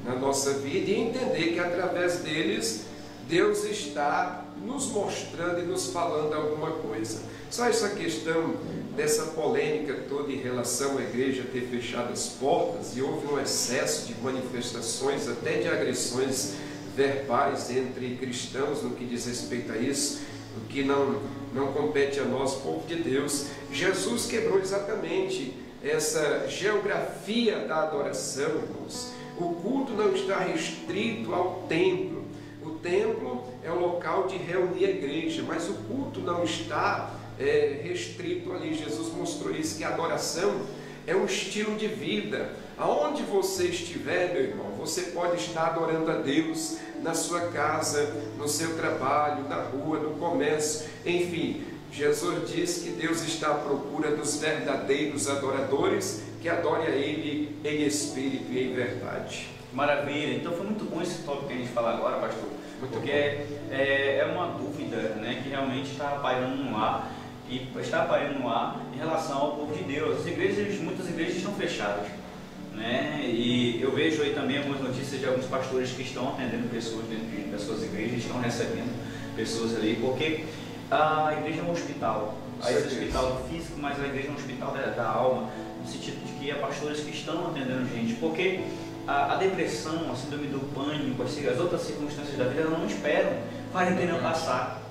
na 0.06 0.16
nossa 0.16 0.54
vida 0.56 0.92
e 0.92 0.96
entender 0.96 1.54
que 1.54 1.60
através 1.60 2.18
deles 2.18 2.86
Deus 3.28 3.64
está 3.64 4.46
nos 4.66 4.88
mostrando 4.88 5.60
e 5.60 5.64
nos 5.64 5.88
falando 5.88 6.34
alguma 6.34 6.72
coisa. 6.72 7.22
Só 7.50 7.66
essa 7.66 7.90
questão 7.90 8.56
dessa 8.96 9.28
polêmica 9.28 9.94
toda 10.08 10.32
em 10.32 10.38
relação 10.38 10.98
à 10.98 11.02
igreja 11.02 11.44
ter 11.52 11.62
fechado 11.62 12.12
as 12.12 12.28
portas 12.28 12.96
e 12.96 13.02
houve 13.02 13.28
um 13.28 13.40
excesso 13.40 14.08
de 14.08 14.16
manifestações, 14.22 15.28
até 15.28 15.60
de 15.60 15.68
agressões 15.68 16.54
verbais 16.96 17.72
entre 17.72 18.18
cristãos 18.18 18.84
no 18.84 18.92
que 18.92 19.06
diz 19.06 19.26
respeito 19.26 19.72
a 19.72 19.78
isso, 19.78 20.22
o 20.58 20.68
que 20.68 20.84
não, 20.84 21.20
não 21.54 21.72
compete 21.72 22.20
a 22.20 22.24
nós, 22.24 22.56
povo 22.56 22.86
de 22.88 22.96
Deus. 22.96 23.48
Jesus 23.72 24.26
quebrou 24.26 24.60
exatamente 24.60 25.54
essa 25.84 26.48
geografia 26.48 27.60
da 27.60 27.84
adoração, 27.84 28.50
irmãos. 28.50 29.14
O 29.38 29.56
culto 29.56 29.94
não 29.94 30.14
está 30.14 30.40
restrito 30.40 31.34
ao 31.34 31.64
templo. 31.68 32.24
O 32.64 32.72
templo 32.72 33.46
é 33.64 33.72
o 33.72 33.80
local 33.80 34.28
de 34.28 34.38
reunir 34.38 34.86
a 34.86 34.90
igreja, 34.90 35.44
mas 35.46 35.70
o 35.70 35.74
culto 35.74 36.22
não 36.22 36.44
está 36.44 37.12
é, 37.40 37.82
restrito 37.84 38.54
ali. 38.54 38.74
Jesus 38.74 39.14
mostrou 39.14 39.54
isso, 39.54 39.78
que 39.78 39.84
a 39.84 39.90
adoração 39.90 40.62
é 41.06 41.16
um 41.16 41.26
estilo 41.26 41.76
de 41.76 41.88
vida. 41.88 42.52
Aonde 42.78 43.22
você 43.24 43.68
estiver, 43.68 44.34
meu 44.34 44.42
irmão, 44.44 44.72
você 44.78 45.04
pode 45.04 45.38
estar 45.38 45.68
adorando 45.68 46.10
a 46.10 46.16
Deus 46.16 46.78
na 47.04 47.14
sua 47.14 47.42
casa, 47.48 48.14
no 48.38 48.48
seu 48.48 48.76
trabalho, 48.78 49.48
na 49.50 49.58
rua, 49.58 50.00
no 50.00 50.12
comércio, 50.12 50.90
enfim. 51.06 51.66
Jesus 51.92 52.50
diz 52.50 52.80
que 52.80 52.90
Deus 52.90 53.22
está 53.22 53.52
à 53.52 53.56
procura 53.56 54.16
dos 54.16 54.38
verdadeiros 54.38 55.30
adoradores 55.30 56.24
que 56.42 56.50
adorem 56.50 56.88
a 56.88 56.90
Ele 56.90 57.56
em 57.64 57.84
espírito 57.84 58.52
e 58.52 58.64
em 58.64 58.74
verdade. 58.74 59.50
Maravilha. 59.72 60.36
Então 60.36 60.54
foi 60.54 60.66
muito 60.66 60.86
bom 60.86 61.02
esse 61.02 61.22
tópico 61.24 61.48
que 61.48 61.54
a 61.54 61.58
gente 61.58 61.70
fala 61.70 61.94
agora, 61.94 62.18
pastor. 62.18 62.50
Muito 62.80 62.92
porque 62.92 63.12
bom. 63.12 63.76
é, 63.76 64.18
é 64.18 64.26
uma 64.26 64.48
dúvida 64.58 64.98
né, 65.16 65.42
que 65.44 65.50
realmente 65.50 65.92
está 65.92 66.10
pairando 66.22 66.64
no 66.64 66.76
ar 66.78 67.12
e 67.48 67.70
está 67.80 68.06
pairando 68.06 68.40
no 68.40 68.50
ar 68.50 68.82
em 68.94 68.98
relação 68.98 69.38
ao 69.38 69.56
povo 69.56 69.76
de 69.76 69.84
Deus. 69.84 70.20
As 70.20 70.26
igrejas, 70.26 70.80
muitas 70.80 71.08
igrejas 71.08 71.38
estão 71.38 71.54
fechadas. 71.54 72.08
Né? 72.76 73.22
E 73.24 73.80
eu 73.82 73.92
vejo 73.92 74.24
aí 74.24 74.34
também 74.34 74.58
algumas 74.58 74.82
notícias 74.82 75.20
de 75.20 75.28
alguns 75.28 75.46
pastores 75.46 75.92
que 75.92 76.02
estão 76.02 76.30
atendendo 76.30 76.68
pessoas 76.70 77.06
dentro 77.06 77.26
de- 77.28 77.44
das 77.52 77.62
suas 77.62 77.84
igrejas, 77.84 78.20
estão 78.20 78.40
recebendo 78.42 78.92
pessoas 79.36 79.76
ali, 79.76 79.98
porque 80.02 80.46
a 80.90 81.34
igreja 81.38 81.62
é 81.62 81.64
um 81.64 81.72
hospital. 81.72 82.38
A 82.62 82.72
igreja 82.72 82.88
é 82.88 82.90
um 82.90 82.98
hospital 83.04 83.48
físico, 83.50 83.74
mas 83.80 84.00
a 84.02 84.06
igreja 84.06 84.28
é 84.28 84.32
um 84.32 84.36
hospital 84.36 84.72
da, 84.72 84.82
da 84.88 85.08
alma, 85.08 85.50
no 85.84 85.88
sentido 85.88 86.26
de 86.26 86.32
que 86.34 86.52
há 86.52 86.56
pastores 86.56 87.02
que 87.02 87.12
estão 87.12 87.48
atendendo 87.48 87.88
gente, 87.94 88.14
porque 88.16 88.62
a, 89.08 89.34
a 89.34 89.36
depressão, 89.36 90.12
a 90.12 90.16
síndrome 90.16 90.48
do 90.48 90.60
pânico, 90.74 91.22
as, 91.24 91.38
as 91.46 91.60
outras 91.60 91.82
circunstâncias 91.82 92.38
da 92.38 92.46
vida, 92.46 92.62
elas 92.62 92.80
não 92.80 92.86
esperam 92.88 93.34
quarentena 93.72 94.18
passar. 94.20 94.82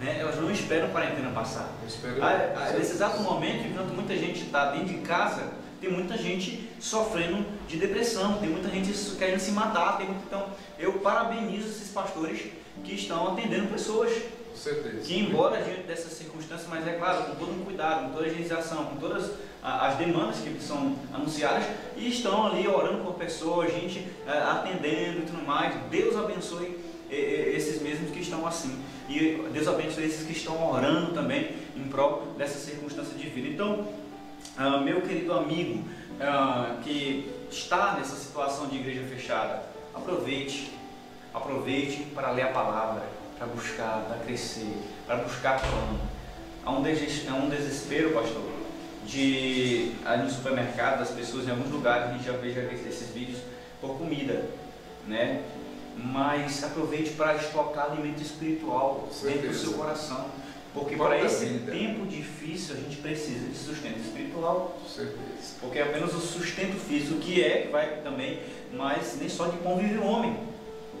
Né? 0.00 0.16
Elas 0.20 0.36
não 0.36 0.50
esperam 0.50 0.88
quarentena 0.90 1.30
passar. 1.30 1.70
Eu 1.82 1.88
espero- 1.88 2.22
Ah, 2.22 2.54
ah, 2.56 2.72
Nesse 2.72 2.92
exato 2.92 3.22
momento, 3.22 3.66
enquanto 3.68 3.94
muita 3.94 4.16
gente 4.16 4.42
está 4.42 4.70
dentro 4.72 4.88
de 4.88 4.98
casa, 5.00 5.42
tem 5.86 5.92
muita 5.92 6.18
gente 6.18 6.68
sofrendo 6.80 7.44
de 7.68 7.76
depressão, 7.76 8.38
tem 8.38 8.48
muita 8.48 8.68
gente 8.68 8.92
querendo 9.16 9.38
se 9.38 9.52
matar. 9.52 9.96
Tem 9.96 10.06
muito... 10.06 10.24
Então, 10.26 10.48
eu 10.78 10.94
parabenizo 10.94 11.68
esses 11.68 11.90
pastores 11.90 12.40
que 12.84 12.94
estão 12.94 13.28
atendendo 13.28 13.68
pessoas 13.68 14.12
Com 14.50 14.56
certeza. 14.56 14.98
que, 15.04 15.18
embora 15.18 15.62
diante 15.62 15.82
dessas 15.82 16.12
circunstâncias, 16.12 16.68
mas 16.68 16.86
é 16.86 16.94
claro, 16.94 17.30
com 17.30 17.36
todo 17.36 17.52
um 17.52 17.64
cuidado, 17.64 18.06
com 18.06 18.14
toda 18.14 18.24
a 18.24 18.28
higienização, 18.28 18.86
com 18.86 18.96
todas 18.96 19.30
as 19.62 19.96
demandas 19.96 20.38
que 20.38 20.60
são 20.60 20.96
anunciadas, 21.14 21.64
e 21.96 22.08
estão 22.08 22.46
ali 22.46 22.66
orando 22.66 23.04
por 23.04 23.14
pessoas, 23.14 23.72
gente 23.72 24.06
eh, 24.26 24.30
atendendo 24.30 25.20
e 25.20 25.22
tudo 25.22 25.44
mais. 25.44 25.74
Deus 25.90 26.16
abençoe 26.16 26.78
eh, 27.10 27.16
eh, 27.16 27.56
esses 27.56 27.80
mesmos 27.80 28.10
que 28.10 28.20
estão 28.20 28.46
assim. 28.46 28.78
E 29.08 29.44
Deus 29.52 29.68
abençoe 29.68 30.04
esses 30.04 30.26
que 30.26 30.32
estão 30.32 30.72
orando 30.72 31.12
também 31.12 31.50
em 31.76 31.84
prol 31.88 32.34
dessa 32.36 32.58
circunstância 32.58 33.16
de 33.16 33.28
vida. 33.28 33.48
Então, 33.48 33.86
ah, 34.58 34.78
meu 34.78 35.00
querido 35.02 35.32
amigo 35.32 35.84
ah, 36.20 36.76
que 36.82 37.30
está 37.50 37.94
nessa 37.94 38.16
situação 38.16 38.66
de 38.68 38.76
igreja 38.76 39.02
fechada, 39.04 39.62
aproveite, 39.94 40.72
aproveite 41.32 42.04
para 42.14 42.30
ler 42.30 42.42
a 42.42 42.48
palavra, 42.48 43.02
para 43.38 43.46
buscar, 43.46 44.04
para 44.08 44.18
crescer, 44.24 44.76
para 45.06 45.16
buscar 45.16 45.60
pão. 45.60 45.98
Há 46.64 46.70
um, 46.72 46.82
deses- 46.82 47.28
há 47.28 47.34
um 47.34 47.48
desespero, 47.48 48.10
pastor, 48.12 48.42
de 49.06 49.92
ali 50.04 50.24
no 50.24 50.30
supermercado, 50.30 50.98
das 50.98 51.10
pessoas 51.10 51.46
em 51.46 51.50
alguns 51.50 51.70
lugares, 51.70 52.10
a 52.10 52.12
gente 52.14 52.24
já 52.24 52.32
vê 52.32 52.48
esses 52.48 53.10
vídeos, 53.10 53.38
por 53.80 53.96
comida, 53.98 54.48
né? 55.06 55.42
Mas 55.96 56.62
aproveite 56.64 57.10
para 57.10 57.34
estocar 57.36 57.92
alimento 57.92 58.20
espiritual 58.20 59.08
dentro 59.22 59.48
do 59.48 59.54
seu 59.54 59.72
coração. 59.74 60.26
Porque 60.76 60.94
para 60.94 61.18
esse 61.18 61.46
vida? 61.46 61.72
tempo 61.72 62.04
difícil 62.04 62.74
a 62.74 62.78
gente 62.78 62.98
precisa 62.98 63.48
de 63.48 63.56
sustento 63.56 63.98
espiritual. 63.98 64.78
Com 64.82 64.88
certeza. 64.88 65.54
Porque 65.58 65.78
é 65.78 65.82
apenas 65.84 66.12
o 66.12 66.20
sustento 66.20 66.76
físico 66.78 67.18
que 67.18 67.42
é, 67.42 67.62
que 67.62 67.68
vai 67.68 68.02
também, 68.02 68.40
mas 68.74 69.16
nem 69.18 69.26
só 69.26 69.46
de 69.46 69.56
pão 69.56 69.78
vive 69.78 69.96
o 69.96 70.04
homem, 70.04 70.36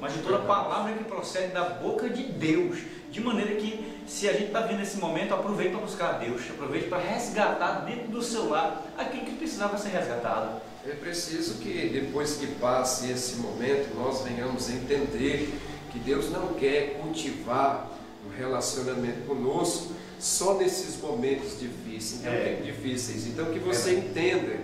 mas 0.00 0.14
de 0.14 0.20
toda 0.20 0.38
palavra 0.38 0.94
que 0.94 1.04
procede 1.04 1.52
da 1.52 1.64
boca 1.64 2.08
de 2.08 2.22
Deus. 2.22 2.78
De 3.10 3.20
maneira 3.20 3.54
que, 3.54 4.00
se 4.06 4.26
a 4.28 4.32
gente 4.32 4.46
está 4.46 4.60
vendo 4.60 4.82
esse 4.82 4.96
momento, 4.96 5.34
aproveite 5.34 5.72
para 5.72 5.80
buscar 5.80 6.14
a 6.14 6.18
Deus, 6.18 6.40
aproveite 6.50 6.88
para 6.88 6.98
resgatar 6.98 7.84
dentro 7.84 8.08
do 8.08 8.22
seu 8.22 8.48
lar 8.48 8.82
aquilo 8.96 9.26
que 9.26 9.36
precisava 9.36 9.76
ser 9.76 9.90
resgatado. 9.90 10.60
É 10.86 10.92
preciso 10.92 11.58
que 11.58 11.90
depois 11.90 12.36
que 12.36 12.46
passe 12.46 13.10
esse 13.10 13.36
momento, 13.36 13.94
nós 13.94 14.22
venhamos 14.22 14.70
a 14.70 14.72
entender 14.72 15.52
que 15.92 15.98
Deus 15.98 16.30
não 16.30 16.54
quer 16.54 16.98
cultivar 17.00 17.95
um 18.26 18.36
relacionamento 18.36 19.26
conosco 19.26 19.92
só 20.18 20.54
nesses 20.54 21.00
momentos 21.00 21.58
difíceis. 21.58 22.20
Então, 22.20 22.32
É. 22.32 22.60
difíceis. 22.64 23.26
então 23.26 23.46
que 23.46 23.58
você 23.58 23.94
entenda 23.94 24.56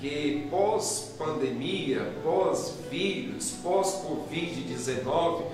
que 0.00 0.46
pós-pandemia, 0.50 2.12
pós-vírus, 2.22 3.54
pós-Covid-19, 3.62 5.44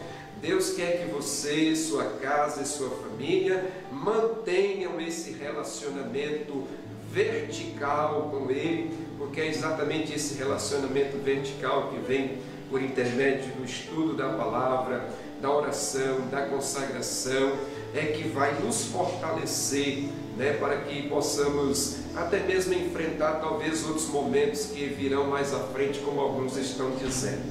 Deus 0.41 0.73
quer 0.73 1.05
que 1.05 1.13
você, 1.13 1.77
sua 1.77 2.05
casa 2.21 2.63
e 2.63 2.67
sua 2.67 2.91
família 2.91 3.71
mantenham 3.93 5.01
esse 5.01 5.31
relacionamento 5.33 6.67
vertical 7.13 8.31
com 8.33 8.51
Ele, 8.51 8.91
porque 9.19 9.41
é 9.41 9.47
exatamente 9.49 10.13
esse 10.13 10.35
relacionamento 10.35 11.17
vertical 11.19 11.93
que 11.93 12.01
vem 12.01 12.39
por 12.69 12.83
intermédio 12.83 13.53
do 13.53 13.65
estudo 13.65 14.15
da 14.15 14.31
palavra, 14.31 15.09
da 15.43 15.51
oração, 15.51 16.29
da 16.31 16.47
consagração, 16.47 17.59
é 17.95 18.07
que 18.07 18.29
vai 18.29 18.55
nos 18.61 18.87
fortalecer, 18.87 20.09
né, 20.37 20.55
para 20.55 20.79
que 20.83 21.09
possamos 21.09 21.97
até 22.17 22.39
mesmo 22.41 22.73
enfrentar 22.73 23.41
talvez 23.41 23.85
outros 23.85 24.09
momentos 24.09 24.67
que 24.67 24.87
virão 24.87 25.27
mais 25.27 25.53
à 25.53 25.59
frente, 25.59 25.99
como 25.99 26.21
alguns 26.21 26.57
estão 26.57 26.93
dizendo. 26.93 27.43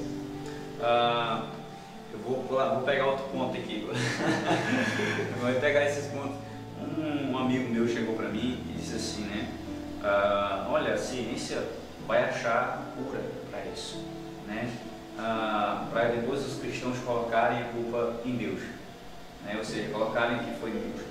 Ah, 0.80 1.50
eu 2.12 2.18
vou, 2.20 2.42
vou 2.42 2.82
pegar 2.82 3.06
outro 3.06 3.26
ponto 3.26 3.56
aqui. 3.56 3.86
vou 5.40 5.54
pegar 5.60 5.84
esses 5.84 6.06
pontos. 6.06 6.36
Um 6.98 7.38
amigo 7.38 7.72
meu 7.72 7.86
chegou 7.86 8.16
para 8.16 8.28
mim 8.28 8.64
e 8.68 8.78
disse 8.78 8.96
assim, 8.96 9.22
né? 9.22 9.48
ah, 10.02 10.66
olha, 10.70 10.94
a 10.94 10.98
ciência 10.98 11.62
vai 12.06 12.24
achar 12.24 12.92
cura 12.96 13.20
para 13.50 13.60
isso, 13.66 14.04
né? 14.46 14.70
Para 15.16 16.04
depois 16.14 16.46
os 16.46 16.60
cristãos 16.60 16.98
colocarem 17.04 17.62
a 17.62 17.64
culpa 17.64 18.16
em 18.24 18.36
Deus, 18.36 18.60
né? 19.44 19.56
Ou 19.56 19.64
seja, 19.64 19.90
colocarem 19.90 20.38
que 20.38 20.58
foi 20.60 20.70
Deus. 20.70 21.06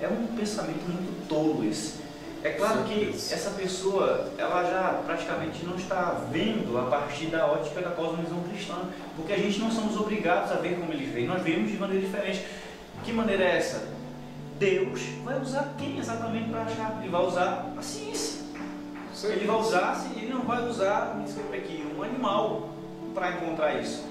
É 0.00 0.08
um 0.08 0.26
pensamento 0.36 0.82
muito 0.88 1.28
tolo 1.28 1.64
esse. 1.64 2.02
É 2.44 2.50
claro 2.50 2.82
que 2.82 3.10
essa 3.10 3.50
pessoa, 3.50 4.32
ela 4.36 4.64
já 4.64 5.00
praticamente 5.06 5.64
não 5.64 5.76
está 5.76 6.20
vendo 6.32 6.76
a 6.76 6.90
partir 6.90 7.26
da 7.26 7.46
ótica 7.46 7.80
da 7.80 7.90
cosmovisão 7.90 8.42
cristã, 8.50 8.78
porque 9.14 9.32
a 9.32 9.38
gente 9.38 9.60
não 9.60 9.70
somos 9.70 9.96
obrigados 9.96 10.50
a 10.50 10.56
ver 10.56 10.76
como 10.76 10.92
eles 10.92 11.12
veem, 11.12 11.28
nós 11.28 11.40
vemos 11.40 11.70
de 11.70 11.78
maneira 11.78 12.04
diferente. 12.04 12.44
Que 13.04 13.12
maneira 13.12 13.44
é 13.44 13.58
essa? 13.58 13.88
Deus 14.58 15.00
vai 15.24 15.40
usar 15.40 15.72
quem 15.78 15.98
exatamente 15.98 16.50
para 16.50 16.62
achar? 16.62 16.98
Ele 17.00 17.10
vai 17.10 17.22
usar 17.24 17.72
a 17.78 17.82
ciência. 17.82 18.42
Ele 19.24 19.46
vai 19.46 19.56
usar, 19.56 20.04
ele 20.16 20.32
não 20.32 20.42
vai 20.42 20.68
usar, 20.68 21.14
me 21.16 21.24
desculpe 21.24 21.56
aqui, 21.56 21.86
um 21.96 22.02
animal 22.02 22.70
para 23.14 23.32
encontrar 23.32 23.80
isso. 23.80 24.04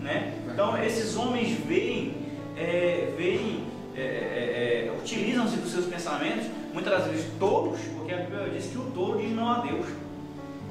Né? 0.00 0.34
Então 0.52 0.82
esses 0.82 1.16
homens 1.16 1.58
veem, 1.66 2.14
é, 2.56 3.12
veem 3.16 3.64
é, 3.96 4.00
é, 4.00 4.86
é, 4.86 4.92
utilizam-se 4.96 5.56
dos 5.56 5.72
seus 5.72 5.86
pensamentos, 5.86 6.44
muitas 6.72 6.92
das 6.92 7.08
vezes 7.08 7.26
tolos, 7.38 7.80
porque 7.96 8.14
a 8.14 8.18
Bíblia 8.18 8.48
diz 8.50 8.66
que 8.66 8.78
o 8.78 8.84
tolo 8.92 9.20
diz 9.20 9.34
não 9.34 9.48
a 9.48 9.58
Deus. 9.58 9.86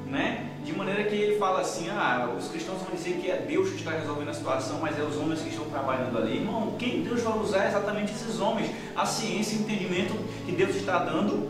Né? 0.06 0.46
De 0.64 0.74
maneira 0.74 1.04
que 1.04 1.14
ele 1.14 1.38
fala 1.38 1.60
assim, 1.60 1.90
ah, 1.90 2.34
os 2.38 2.48
cristãos 2.48 2.80
vão 2.80 2.96
dizer 2.96 3.18
que 3.20 3.30
é 3.30 3.36
Deus 3.36 3.68
que 3.68 3.76
está 3.76 3.90
resolvendo 3.90 4.30
a 4.30 4.34
situação, 4.34 4.78
mas 4.80 4.98
é 4.98 5.02
os 5.02 5.16
homens 5.18 5.42
que 5.42 5.50
estão 5.50 5.66
trabalhando 5.66 6.16
ali. 6.16 6.38
Irmão, 6.38 6.74
quem 6.78 7.02
Deus 7.02 7.22
vai 7.22 7.38
usar 7.38 7.64
é 7.64 7.68
exatamente 7.68 8.12
esses 8.12 8.40
homens. 8.40 8.70
A 8.96 9.04
ciência 9.04 9.56
e 9.56 9.58
o 9.58 9.60
entendimento 9.62 10.14
que 10.46 10.52
Deus 10.52 10.74
está 10.74 10.98
dando 11.00 11.48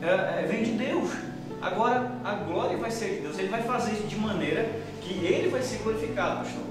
é, 0.00 0.42
é, 0.42 0.46
vem 0.48 0.62
de 0.62 0.72
Deus. 0.72 1.10
Agora, 1.60 2.10
a 2.24 2.32
glória 2.32 2.78
vai 2.78 2.90
ser 2.90 3.16
de 3.16 3.20
Deus. 3.20 3.38
Ele 3.38 3.48
vai 3.48 3.62
fazer 3.62 3.92
isso 3.92 4.06
de 4.06 4.16
maneira 4.16 4.70
que 5.14 5.26
ele 5.26 5.48
vai 5.48 5.62
ser 5.62 5.78
glorificado, 5.78 6.44
pastor. 6.44 6.62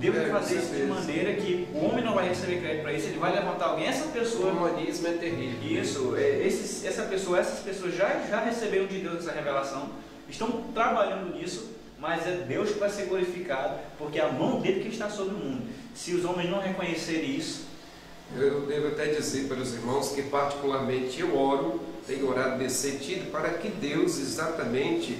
Deus 0.00 0.16
É, 0.16 0.20
vai 0.20 0.30
com 0.30 0.36
fazer 0.38 0.56
isso 0.58 0.74
de 0.74 0.82
maneira 0.84 1.34
que 1.34 1.68
o 1.74 1.84
homem 1.84 2.02
não 2.02 2.14
vai 2.14 2.28
receber 2.28 2.58
crédito 2.60 2.82
para 2.82 2.92
isso, 2.94 3.06
ele 3.08 3.18
vai 3.18 3.34
levantar 3.34 3.66
alguém. 3.66 3.86
Essa 3.86 4.04
O 4.06 4.08
pessoa 4.08 4.50
humanismo 4.52 5.06
é 5.08 5.12
terrível. 5.12 5.82
isso, 5.82 6.14
é, 6.16 6.46
esses, 6.46 6.84
essa 6.86 7.02
pessoa, 7.02 7.38
essas 7.38 7.58
pessoas 7.60 7.94
já, 7.94 8.08
já 8.28 8.40
receberam 8.40 8.86
de 8.86 8.98
Deus 8.98 9.18
essa 9.18 9.32
revelação, 9.32 9.90
estão 10.28 10.64
trabalhando 10.72 11.34
nisso, 11.36 11.70
mas 11.98 12.26
é 12.26 12.44
Deus 12.48 12.70
que 12.70 12.78
vai 12.78 12.88
ser 12.88 13.06
glorificado, 13.06 13.78
porque 13.98 14.18
é 14.18 14.22
a 14.24 14.32
mão 14.32 14.60
dele 14.60 14.80
que 14.80 14.88
está 14.88 15.10
sobre 15.10 15.34
o 15.34 15.38
mundo. 15.38 15.62
Se 15.94 16.14
os 16.14 16.24
homens 16.24 16.48
não 16.48 16.60
reconhecerem 16.60 17.36
isso, 17.36 17.68
Eu 18.38 18.60
devo 18.62 18.86
até 18.88 19.06
dizer 19.06 19.48
para 19.48 19.58
os 19.58 19.74
irmãos 19.74 20.12
que, 20.12 20.22
particularmente, 20.22 21.20
eu 21.20 21.36
oro, 21.36 21.80
tenho 22.06 22.28
orado 22.30 22.56
nesse 22.58 22.90
sentido, 22.90 23.28
para 23.32 23.50
que 23.50 23.68
Deus 23.68 24.18
exatamente 24.20 25.18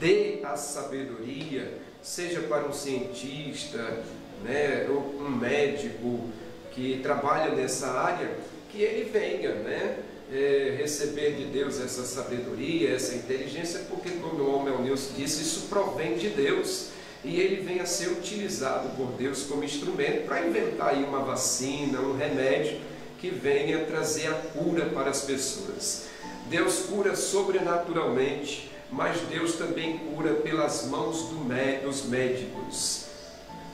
dê 0.00 0.40
a 0.42 0.56
sabedoria, 0.56 1.72
seja 2.02 2.40
para 2.40 2.66
um 2.66 2.72
cientista, 2.72 4.02
né, 4.42 4.88
ou 4.88 5.20
um 5.20 5.30
médico 5.30 6.28
que 6.72 6.98
trabalha 7.02 7.54
nessa 7.54 7.88
área, 7.92 8.30
que 8.70 8.82
ele 8.82 9.10
venha, 9.10 9.54
né, 9.56 9.98
é, 10.32 10.76
receber 10.78 11.32
de 11.32 11.44
Deus 11.44 11.80
essa 11.80 12.04
sabedoria, 12.04 12.94
essa 12.94 13.14
inteligência, 13.14 13.80
porque, 13.90 14.10
como 14.10 14.42
o 14.42 14.56
homem 14.56 14.76
Nilson 14.82 15.14
disse, 15.16 15.42
isso 15.42 15.66
provém 15.68 16.16
de 16.16 16.30
Deus 16.30 16.88
e 17.22 17.38
ele 17.38 17.62
venha 17.62 17.84
ser 17.84 18.08
utilizado 18.08 18.96
por 18.96 19.08
Deus 19.12 19.42
como 19.42 19.62
instrumento 19.62 20.24
para 20.24 20.46
inventar 20.46 20.94
aí 20.94 21.04
uma 21.04 21.20
vacina, 21.20 22.00
um 22.00 22.16
remédio 22.16 22.80
que 23.20 23.28
venha 23.28 23.84
trazer 23.84 24.28
a 24.28 24.34
cura 24.34 24.86
para 24.86 25.10
as 25.10 25.22
pessoas. 25.22 26.06
Deus 26.48 26.86
cura 26.86 27.14
sobrenaturalmente, 27.14 28.69
mas 28.90 29.20
Deus 29.22 29.54
também 29.56 29.98
cura 29.98 30.34
pelas 30.34 30.86
mãos 30.88 31.28
do 31.28 31.36
mé- 31.44 31.78
dos 31.78 32.04
médicos, 32.04 33.06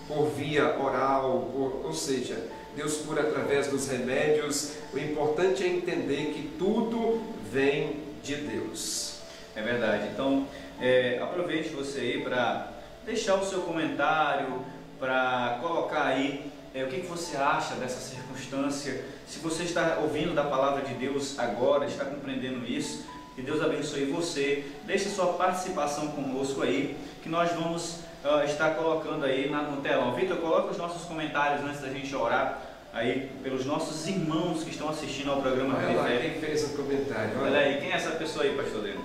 por 0.06 0.28
via 0.30 0.78
oral, 0.78 1.50
por- 1.52 1.86
ou 1.86 1.92
seja, 1.92 2.36
Deus 2.76 2.98
cura 2.98 3.22
através 3.22 3.68
dos 3.68 3.88
remédios. 3.88 4.72
O 4.92 4.98
importante 4.98 5.64
é 5.64 5.68
entender 5.68 6.32
que 6.34 6.50
tudo 6.58 7.22
vem 7.50 8.02
de 8.22 8.36
Deus. 8.36 9.16
É 9.54 9.62
verdade. 9.62 10.08
Então, 10.12 10.46
é, 10.80 11.18
aproveite 11.22 11.70
você 11.70 11.98
aí 12.00 12.22
para 12.22 12.70
deixar 13.06 13.36
o 13.36 13.44
seu 13.46 13.60
comentário, 13.62 14.60
para 15.00 15.58
colocar 15.62 16.04
aí 16.04 16.50
é, 16.74 16.84
o 16.84 16.88
que, 16.88 17.00
que 17.00 17.06
você 17.06 17.36
acha 17.38 17.74
dessa 17.76 17.98
circunstância. 18.00 19.02
Se 19.26 19.38
você 19.38 19.62
está 19.62 19.98
ouvindo 20.02 20.34
da 20.34 20.44
palavra 20.44 20.82
de 20.82 20.92
Deus 20.94 21.38
agora, 21.38 21.86
está 21.86 22.04
compreendendo 22.04 22.66
isso, 22.70 23.06
que 23.36 23.42
Deus 23.42 23.62
abençoe 23.62 24.06
você. 24.06 24.64
Deixe 24.84 25.10
sua 25.10 25.34
participação 25.34 26.08
conosco 26.08 26.62
aí, 26.62 26.96
que 27.22 27.28
nós 27.28 27.52
vamos 27.52 28.00
ah, 28.24 28.44
estar 28.44 28.70
colocando 28.70 29.24
aí 29.24 29.50
na, 29.50 29.62
no 29.62 29.82
telão. 29.82 30.14
Vitor, 30.14 30.38
coloca 30.38 30.72
os 30.72 30.78
nossos 30.78 31.02
comentários 31.02 31.62
antes 31.62 31.82
da 31.82 31.90
gente 31.90 32.16
orar 32.16 32.62
aí 32.94 33.30
pelos 33.42 33.66
nossos 33.66 34.08
irmãos 34.08 34.64
que 34.64 34.70
estão 34.70 34.88
assistindo 34.88 35.30
ao 35.30 35.42
programa 35.42 35.76
Olha 35.76 36.00
lá 36.00 36.08
quem 36.18 36.40
fez 36.40 36.64
o 36.64 36.76
comentário. 36.76 37.32
Olha 37.38 37.50
Olha 37.50 37.58
aí, 37.58 37.78
quem 37.78 37.92
é 37.92 37.94
essa 37.94 38.12
pessoa 38.12 38.44
aí, 38.44 38.56
pastor 38.56 38.82
Deno? 38.82 39.04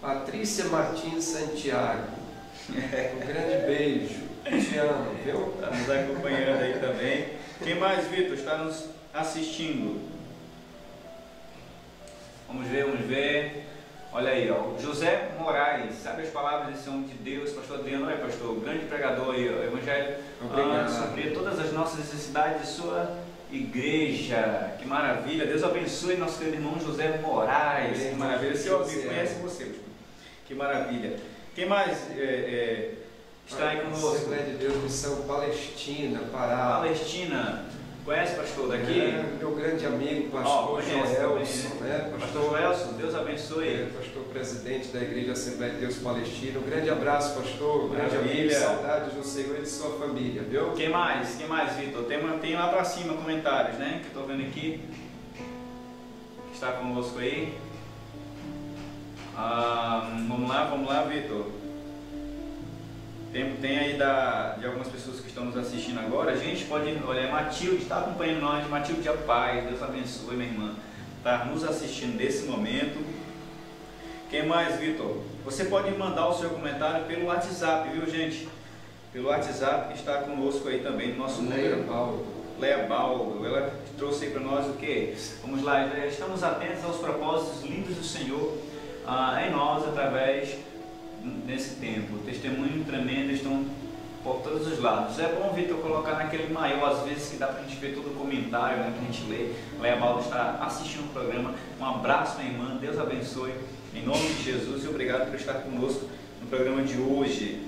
Patrícia 0.00 0.64
Martins 0.66 1.24
Santiago. 1.24 2.04
Um 2.68 3.26
grande 3.26 3.66
beijo. 3.66 4.28
Te 4.44 4.78
amo, 4.78 5.14
viu? 5.24 5.54
Está 5.54 5.70
nos 5.70 5.90
acompanhando 5.90 6.62
aí 6.62 6.78
também. 6.78 7.28
Quem 7.62 7.74
mais, 7.76 8.06
Vitor, 8.08 8.34
está 8.34 8.58
nos 8.58 8.84
assistindo? 9.12 10.17
Vamos 12.48 12.66
ver, 12.66 12.84
vamos 12.84 13.06
ver. 13.06 13.64
Olha 14.10 14.30
aí, 14.30 14.50
ó. 14.50 14.78
José 14.80 15.32
Moraes, 15.38 15.94
sabe 16.02 16.22
as 16.22 16.30
palavras 16.30 16.74
desse 16.74 16.88
homem 16.88 17.02
de 17.02 17.14
Deus, 17.14 17.50
pastor 17.52 17.80
Adriano, 17.80 18.06
olha 18.06 18.16
pastor, 18.16 18.58
grande 18.58 18.86
pregador 18.86 19.34
aí, 19.34 19.48
ó, 19.54 19.62
evangelho, 19.62 20.16
Obrigado. 20.42 20.86
ah, 20.86 20.88
suprir 20.88 21.34
todas 21.34 21.58
as 21.60 21.72
nossas 21.74 21.98
necessidades 21.98 22.62
de 22.62 22.68
sua 22.68 23.18
igreja, 23.52 24.74
que 24.78 24.86
maravilha, 24.86 25.46
Deus 25.46 25.62
abençoe 25.62 26.16
nosso 26.16 26.38
querido 26.38 26.56
irmão 26.56 26.80
José 26.80 27.18
Moraes, 27.18 28.02
que 28.02 28.14
maravilha, 28.14 28.52
esse 28.52 28.70
homem 28.70 28.88
José. 28.88 29.08
conhece 29.08 29.34
você, 29.40 29.64
pastor. 29.66 29.84
que 30.46 30.54
maravilha. 30.54 31.16
Quem 31.54 31.66
mais 31.66 32.10
é, 32.16 32.22
é, 32.22 32.94
está 33.46 33.68
aí 33.68 33.80
conosco? 33.82 34.08
Assembleia 34.16 34.44
de 34.44 34.52
Deus, 34.56 34.82
Missão 34.82 35.22
Palestina, 35.26 36.20
Pará. 36.32 36.78
Palestina, 36.78 37.66
conhece 38.08 38.36
pastor 38.36 38.68
daqui? 38.68 39.00
É, 39.00 39.36
meu 39.38 39.50
grande 39.54 39.84
amigo, 39.84 40.30
pastor 40.30 40.82
conhece 40.82 41.20
Joelson, 41.20 41.68
também, 41.76 41.92
né? 41.92 42.12
Pastor 42.18 42.42
Joelson, 42.42 42.92
Deus 42.94 43.14
abençoe. 43.14 43.68
É, 43.68 43.88
pastor 43.94 44.22
presidente 44.24 44.88
da 44.88 45.00
Igreja 45.02 45.32
Assembleia 45.32 45.74
de 45.74 45.80
Deus 45.80 45.96
Palestina. 45.98 46.58
Um 46.58 46.62
grande 46.62 46.88
abraço, 46.88 47.38
pastor. 47.38 47.90
Grande 47.90 48.14
Maravilha. 48.16 48.40
amigo. 48.40 48.54
Saudades 48.54 49.12
do 49.12 49.22
Senhor 49.22 49.58
e 49.58 49.60
de 49.62 49.68
sua 49.68 49.98
família, 49.98 50.42
viu? 50.42 50.70
Quem 50.72 50.88
mais? 50.88 51.34
Quem 51.36 51.46
mais, 51.46 51.76
Vitor? 51.76 52.04
Tem, 52.04 52.18
uma- 52.18 52.38
tem 52.38 52.54
lá 52.54 52.68
pra 52.68 52.82
cima 52.82 53.12
comentários, 53.14 53.78
né? 53.78 54.00
Que 54.02 54.16
eu 54.16 54.22
tô 54.22 54.26
vendo 54.26 54.42
aqui. 54.46 54.80
Que 56.48 56.54
está 56.54 56.72
conosco 56.72 57.18
aí. 57.18 57.52
Ah, 59.36 60.16
vamos 60.26 60.48
lá, 60.48 60.64
vamos 60.64 60.88
lá, 60.88 61.02
Vitor. 61.04 61.44
Tem, 63.32 63.56
tem 63.56 63.78
aí 63.78 63.98
da, 63.98 64.54
de 64.58 64.66
algumas 64.66 64.88
pessoas 64.88 65.20
que 65.20 65.28
estão 65.28 65.44
nos 65.44 65.56
assistindo 65.56 65.98
agora. 66.00 66.32
A 66.32 66.36
gente 66.36 66.64
pode. 66.64 66.96
Olha, 67.06 67.30
Matilde 67.30 67.82
está 67.82 67.98
acompanhando 67.98 68.40
nós. 68.40 68.68
Matilde, 68.68 69.08
a 69.08 69.12
paz. 69.12 69.64
Deus 69.64 69.82
abençoe, 69.82 70.36
minha 70.36 70.48
irmã. 70.48 70.74
Está 71.18 71.44
nos 71.44 71.62
assistindo 71.64 72.16
nesse 72.16 72.46
momento. 72.46 73.04
Quem 74.30 74.46
mais, 74.46 74.78
Vitor? 74.78 75.22
Você 75.44 75.64
pode 75.66 75.90
mandar 75.96 76.28
o 76.28 76.34
seu 76.34 76.50
comentário 76.50 77.06
pelo 77.06 77.26
WhatsApp, 77.26 77.88
viu, 77.90 78.06
gente? 78.06 78.48
Pelo 79.12 79.28
WhatsApp 79.28 79.94
está 79.94 80.18
conosco 80.18 80.68
aí 80.68 80.80
também, 80.80 81.12
no 81.12 81.18
nosso 81.18 81.40
Leia 81.42 81.70
número. 81.70 81.88
Baldo. 81.88 82.26
Leia 82.58 82.86
Baldo, 82.86 83.46
ela 83.46 83.72
trouxe 83.96 84.26
aí 84.26 84.30
para 84.30 84.40
nós 84.40 84.66
o 84.66 84.74
que? 84.74 85.14
Vamos 85.42 85.62
lá, 85.62 85.80
eh, 85.80 86.08
estamos 86.08 86.42
atentos 86.42 86.84
aos 86.84 86.98
propósitos 86.98 87.62
lindos 87.62 87.96
do 87.96 88.04
Senhor 88.04 88.58
ah, 89.06 89.42
em 89.46 89.50
nós 89.50 89.88
através 89.88 90.58
desse 91.46 91.76
tempo. 91.76 92.18
Testemunho 92.24 92.84
tremendo 92.84 93.32
estão 93.32 93.64
por 94.22 94.40
todos 94.42 94.66
os 94.66 94.78
lados. 94.80 95.18
É 95.18 95.28
bom, 95.28 95.52
Vitor, 95.54 95.78
colocar 95.78 96.16
naquele 96.16 96.52
maior, 96.52 96.92
às 96.92 97.08
vezes 97.08 97.30
que 97.30 97.36
dá 97.36 97.46
para 97.46 97.60
a 97.60 97.62
gente 97.64 97.76
ver 97.76 97.94
todo 97.94 98.08
o 98.08 98.14
comentário 98.14 98.78
né, 98.78 98.92
que 98.96 99.04
a 99.04 99.12
gente 99.12 99.30
lê. 99.30 99.52
Leia 99.80 99.96
Baldo 99.96 100.20
está 100.20 100.58
assistindo 100.62 101.06
o 101.06 101.12
programa. 101.12 101.54
Um 101.80 101.84
abraço, 101.84 102.38
minha 102.38 102.52
irmã, 102.52 102.76
Deus 102.76 102.98
abençoe. 102.98 103.52
Em 103.94 104.04
nome 104.04 104.28
de 104.34 104.42
Jesus 104.42 104.84
e 104.84 104.88
obrigado 104.88 105.30
por 105.30 105.36
estar 105.36 105.54
conosco 105.54 106.06
no 106.40 106.48
programa 106.48 106.82
de 106.82 107.00
hoje. 107.00 107.62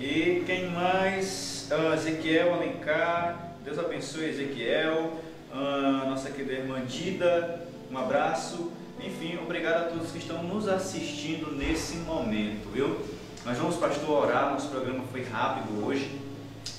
E 0.00 0.42
quem 0.46 0.70
mais? 0.70 1.68
Ah, 1.70 1.94
Ezequiel 1.94 2.54
Alencar, 2.54 3.54
Deus 3.64 3.78
abençoe 3.78 4.28
Ezequiel, 4.28 5.12
Ah, 5.52 6.06
nossa 6.08 6.30
querida 6.30 6.54
irmã 6.54 6.80
Dida, 6.86 7.66
um 7.90 7.98
abraço. 7.98 8.72
Enfim, 9.04 9.38
obrigado 9.42 9.86
a 9.86 9.88
todos 9.90 10.10
que 10.12 10.18
estão 10.18 10.42
nos 10.42 10.68
assistindo 10.68 11.50
nesse 11.56 11.96
momento, 11.98 12.68
viu? 12.72 13.00
Nós 13.44 13.58
vamos, 13.58 13.76
pastor, 13.76 14.24
orar, 14.26 14.52
nosso 14.52 14.68
programa 14.68 15.02
foi 15.10 15.24
rápido 15.24 15.84
hoje. 15.84 16.20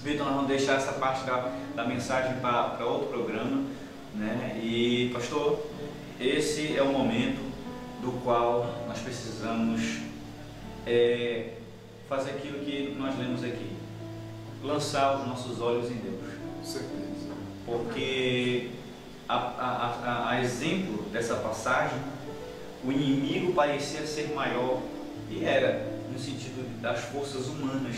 Vitor, 0.01 0.26
nós 0.26 0.36
vamos 0.36 0.47
deixar 0.49 0.76
essa 0.78 0.93
parte 0.93 1.26
da, 1.26 1.51
da 1.76 1.86
mensagem 1.86 2.39
para 2.39 2.86
outro 2.86 3.07
programa, 3.09 3.63
né? 4.15 4.59
E, 4.63 5.09
pastor, 5.13 5.59
esse 6.19 6.76
é 6.78 6.82
o 6.82 6.88
momento 6.93 7.41
do 8.01 8.11
qual 8.24 8.84
nós 8.88 8.99
precisamos 8.99 9.99
é, 10.86 11.49
fazer 12.07 12.32
aquilo 12.32 12.59
que 12.59 12.95
nós 12.97 13.17
lemos 13.17 13.43
aqui, 13.43 13.69
lançar 14.63 15.19
os 15.19 15.28
nossos 15.28 15.59
olhos 15.61 15.89
em 15.91 15.95
Deus, 15.95 16.21
certeza. 16.63 17.34
porque 17.65 18.69
a, 19.28 19.36
a- 19.36 19.95
a- 20.05 20.30
a 20.32 20.41
exemplo 20.41 21.03
dessa 21.11 21.36
passagem, 21.36 21.97
o 22.86 22.92
inimigo 22.92 23.54
parecia 23.54 24.06
ser 24.06 24.34
maior 24.36 24.82
e 25.30 25.44
era 25.44 25.92
no 26.12 26.20
sentido 26.20 26.64
das 26.82 27.00
forças 27.06 27.48
humanas 27.48 27.96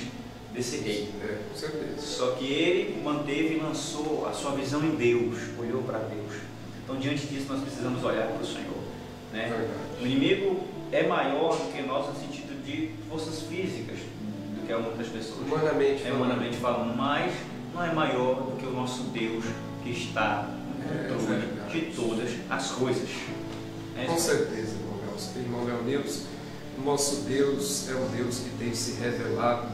desse 0.54 0.78
rei. 0.78 1.10
É, 1.22 1.38
com 1.50 1.58
certeza. 1.58 1.98
Só 2.00 2.32
que 2.32 2.46
ele 2.46 3.02
manteve 3.04 3.56
e 3.56 3.60
lançou 3.60 4.28
a 4.28 4.32
sua 4.34 4.52
visão 4.52 4.84
em 4.86 4.96
Deus, 4.96 5.38
olhou 5.60 5.82
para 5.84 6.00
Deus. 6.00 6.34
Então, 6.84 6.98
diante 6.98 7.26
disso, 7.28 7.48
nós 7.50 7.62
precisamos 7.62 8.04
olhar 8.04 8.28
para 8.28 8.42
o 8.42 8.46
Senhor. 8.46 8.78
Né? 9.34 9.48
Verdade. 9.50 9.70
O 10.02 10.06
inimigo 10.06 10.64
é 10.92 11.04
maior 11.08 11.58
do 11.58 11.74
que 11.74 11.82
nós 11.82 12.08
no 12.08 12.16
sentido 12.20 12.64
de 12.64 12.92
forças 13.10 13.42
físicas 13.42 13.98
do 14.56 14.66
que 14.66 14.72
a 14.72 14.78
muitas 14.80 15.08
pessoas. 15.08 15.42
Humanamente 15.48 16.04
É 16.04 16.06
falando. 16.06 16.16
humanamente 16.22 16.58
falando, 16.58 16.96
mas 16.96 17.34
não 17.74 17.84
é 17.84 17.92
maior 17.94 18.36
do 18.36 18.58
que 18.58 18.66
o 18.66 18.72
nosso 18.72 19.04
Deus 19.06 19.44
que 19.84 19.90
está 19.92 20.48
no 20.78 20.86
É 20.96 21.08
controle 21.10 21.42
verdade. 21.42 21.80
de 21.82 21.96
todas 21.96 22.30
as 22.50 22.72
coisas. 22.72 23.10
É 23.98 24.06
Com 24.06 24.18
certeza, 24.18 24.75
irmão 25.16 25.16
Nelson. 25.16 25.40
Irmão 25.40 25.64
Leonilson, 25.64 26.22
o 26.78 26.82
nosso 26.84 27.16
Deus 27.22 27.90
é 27.90 27.96
um 27.96 28.08
Deus 28.16 28.40
que 28.40 28.50
tem 28.58 28.74
se 28.74 29.00
revelado 29.00 29.68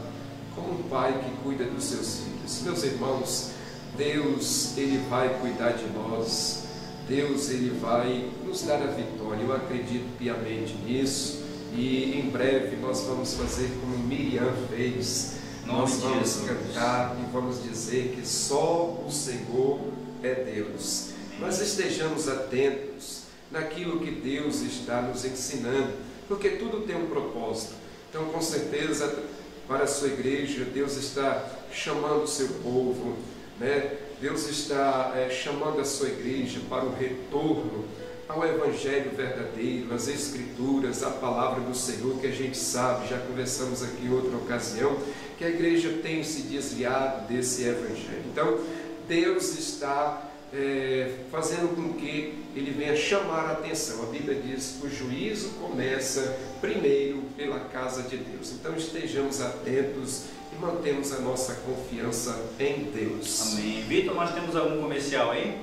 como 0.54 0.78
um 0.78 0.82
pai 0.84 1.12
que 1.24 1.42
cuida 1.42 1.64
dos 1.64 1.84
seus 1.84 2.20
filhos. 2.20 2.62
Meus 2.62 2.84
irmãos, 2.84 3.50
Deus, 3.96 4.76
Ele 4.76 4.98
vai 5.08 5.40
cuidar 5.40 5.72
de 5.72 5.86
nós. 5.90 6.64
Deus, 7.08 7.50
Ele 7.50 7.76
vai 7.80 8.30
nos 8.44 8.62
dar 8.62 8.82
a 8.82 8.86
vitória. 8.86 9.42
Eu 9.42 9.54
acredito 9.54 10.16
piamente 10.18 10.74
nisso. 10.86 11.42
E 11.74 12.18
em 12.18 12.30
breve 12.30 12.76
nós 12.76 13.00
vamos 13.02 13.34
fazer 13.34 13.70
como 13.80 13.98
Miriam 13.98 14.52
fez. 14.68 15.34
Nós 15.66 16.00
vamos 16.00 16.40
cantar 16.46 17.16
e 17.20 17.32
vamos 17.32 17.62
dizer 17.62 18.14
que 18.14 18.26
só 18.26 19.02
o 19.06 19.10
Senhor 19.10 19.80
é 20.22 20.34
Deus. 20.34 21.10
Nós 21.40 21.60
estejamos 21.60 22.28
atentos 22.28 23.21
naquilo 23.52 24.00
que 24.00 24.10
Deus 24.10 24.62
está 24.62 25.02
nos 25.02 25.24
ensinando, 25.24 25.92
porque 26.26 26.50
tudo 26.50 26.86
tem 26.86 26.96
um 26.96 27.06
propósito. 27.06 27.74
Então, 28.08 28.24
com 28.26 28.40
certeza, 28.40 29.22
para 29.68 29.84
a 29.84 29.86
sua 29.86 30.08
igreja, 30.08 30.64
Deus 30.64 30.96
está 30.96 31.44
chamando 31.72 32.24
o 32.24 32.28
seu 32.28 32.48
povo, 32.62 33.16
né? 33.60 33.98
Deus 34.20 34.48
está 34.48 35.12
eh, 35.16 35.30
chamando 35.30 35.80
a 35.80 35.84
sua 35.84 36.08
igreja 36.08 36.60
para 36.68 36.84
o 36.84 36.94
retorno 36.94 37.84
ao 38.28 38.46
Evangelho 38.46 39.10
verdadeiro, 39.16 39.92
às 39.92 40.08
Escrituras, 40.08 41.02
à 41.02 41.10
palavra 41.10 41.60
do 41.60 41.74
Senhor, 41.74 42.18
que 42.18 42.26
a 42.26 42.30
gente 42.30 42.56
sabe, 42.56 43.08
já 43.08 43.18
conversamos 43.18 43.82
aqui 43.82 44.06
em 44.06 44.12
outra 44.12 44.36
ocasião, 44.36 44.96
que 45.36 45.44
a 45.44 45.48
igreja 45.48 45.98
tem 46.02 46.22
se 46.22 46.42
desviado 46.42 47.26
desse 47.26 47.64
Evangelho. 47.64 48.22
Então, 48.30 48.60
Deus 49.08 49.58
está 49.58 50.31
é, 50.52 51.10
fazendo 51.30 51.74
com 51.74 51.94
que 51.94 52.34
ele 52.54 52.70
venha 52.70 52.94
chamar 52.94 53.46
a 53.46 53.52
atenção. 53.52 54.02
A 54.02 54.06
Bíblia 54.06 54.40
diz 54.40 54.78
que 54.80 54.86
o 54.86 54.90
juízo 54.90 55.50
começa 55.60 56.38
primeiro 56.60 57.22
pela 57.36 57.60
casa 57.60 58.02
de 58.02 58.18
Deus. 58.18 58.52
Então 58.52 58.76
estejamos 58.76 59.40
atentos 59.40 60.26
e 60.52 60.56
mantemos 60.60 61.12
a 61.12 61.20
nossa 61.20 61.54
confiança 61.56 62.50
em 62.60 62.84
Deus. 62.84 63.52
Amém. 63.52 63.82
Vitor, 63.82 64.14
nós 64.14 64.34
temos 64.34 64.54
algum 64.54 64.82
comercial 64.82 65.30
aí? 65.30 65.58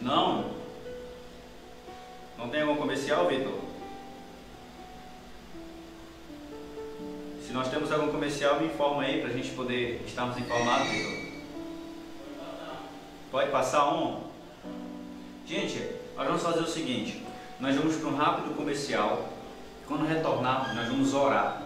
Não? 0.00 0.52
Não 2.38 2.48
tem 2.48 2.62
algum 2.62 2.76
comercial, 2.76 3.28
Vitor? 3.28 3.60
Se 7.46 7.52
nós 7.52 7.68
temos 7.68 7.92
algum 7.92 8.10
comercial, 8.10 8.58
me 8.60 8.66
informa 8.68 9.02
aí 9.02 9.20
para 9.20 9.28
a 9.28 9.32
gente 9.32 9.50
poder 9.50 10.02
estarmos 10.06 10.38
informados, 10.38 10.88
Vitor. 10.88 11.21
Pode 13.32 13.50
passar 13.50 13.90
um? 13.94 14.24
Gente, 15.46 15.82
nós 16.14 16.26
vamos 16.26 16.42
fazer 16.42 16.60
o 16.60 16.66
seguinte: 16.66 17.24
nós 17.58 17.74
vamos 17.74 17.96
para 17.96 18.08
um 18.10 18.14
rápido 18.14 18.54
comercial. 18.54 19.26
Quando 19.88 20.06
retornarmos, 20.06 20.76
nós 20.76 20.86
vamos 20.86 21.14
orar. 21.14 21.62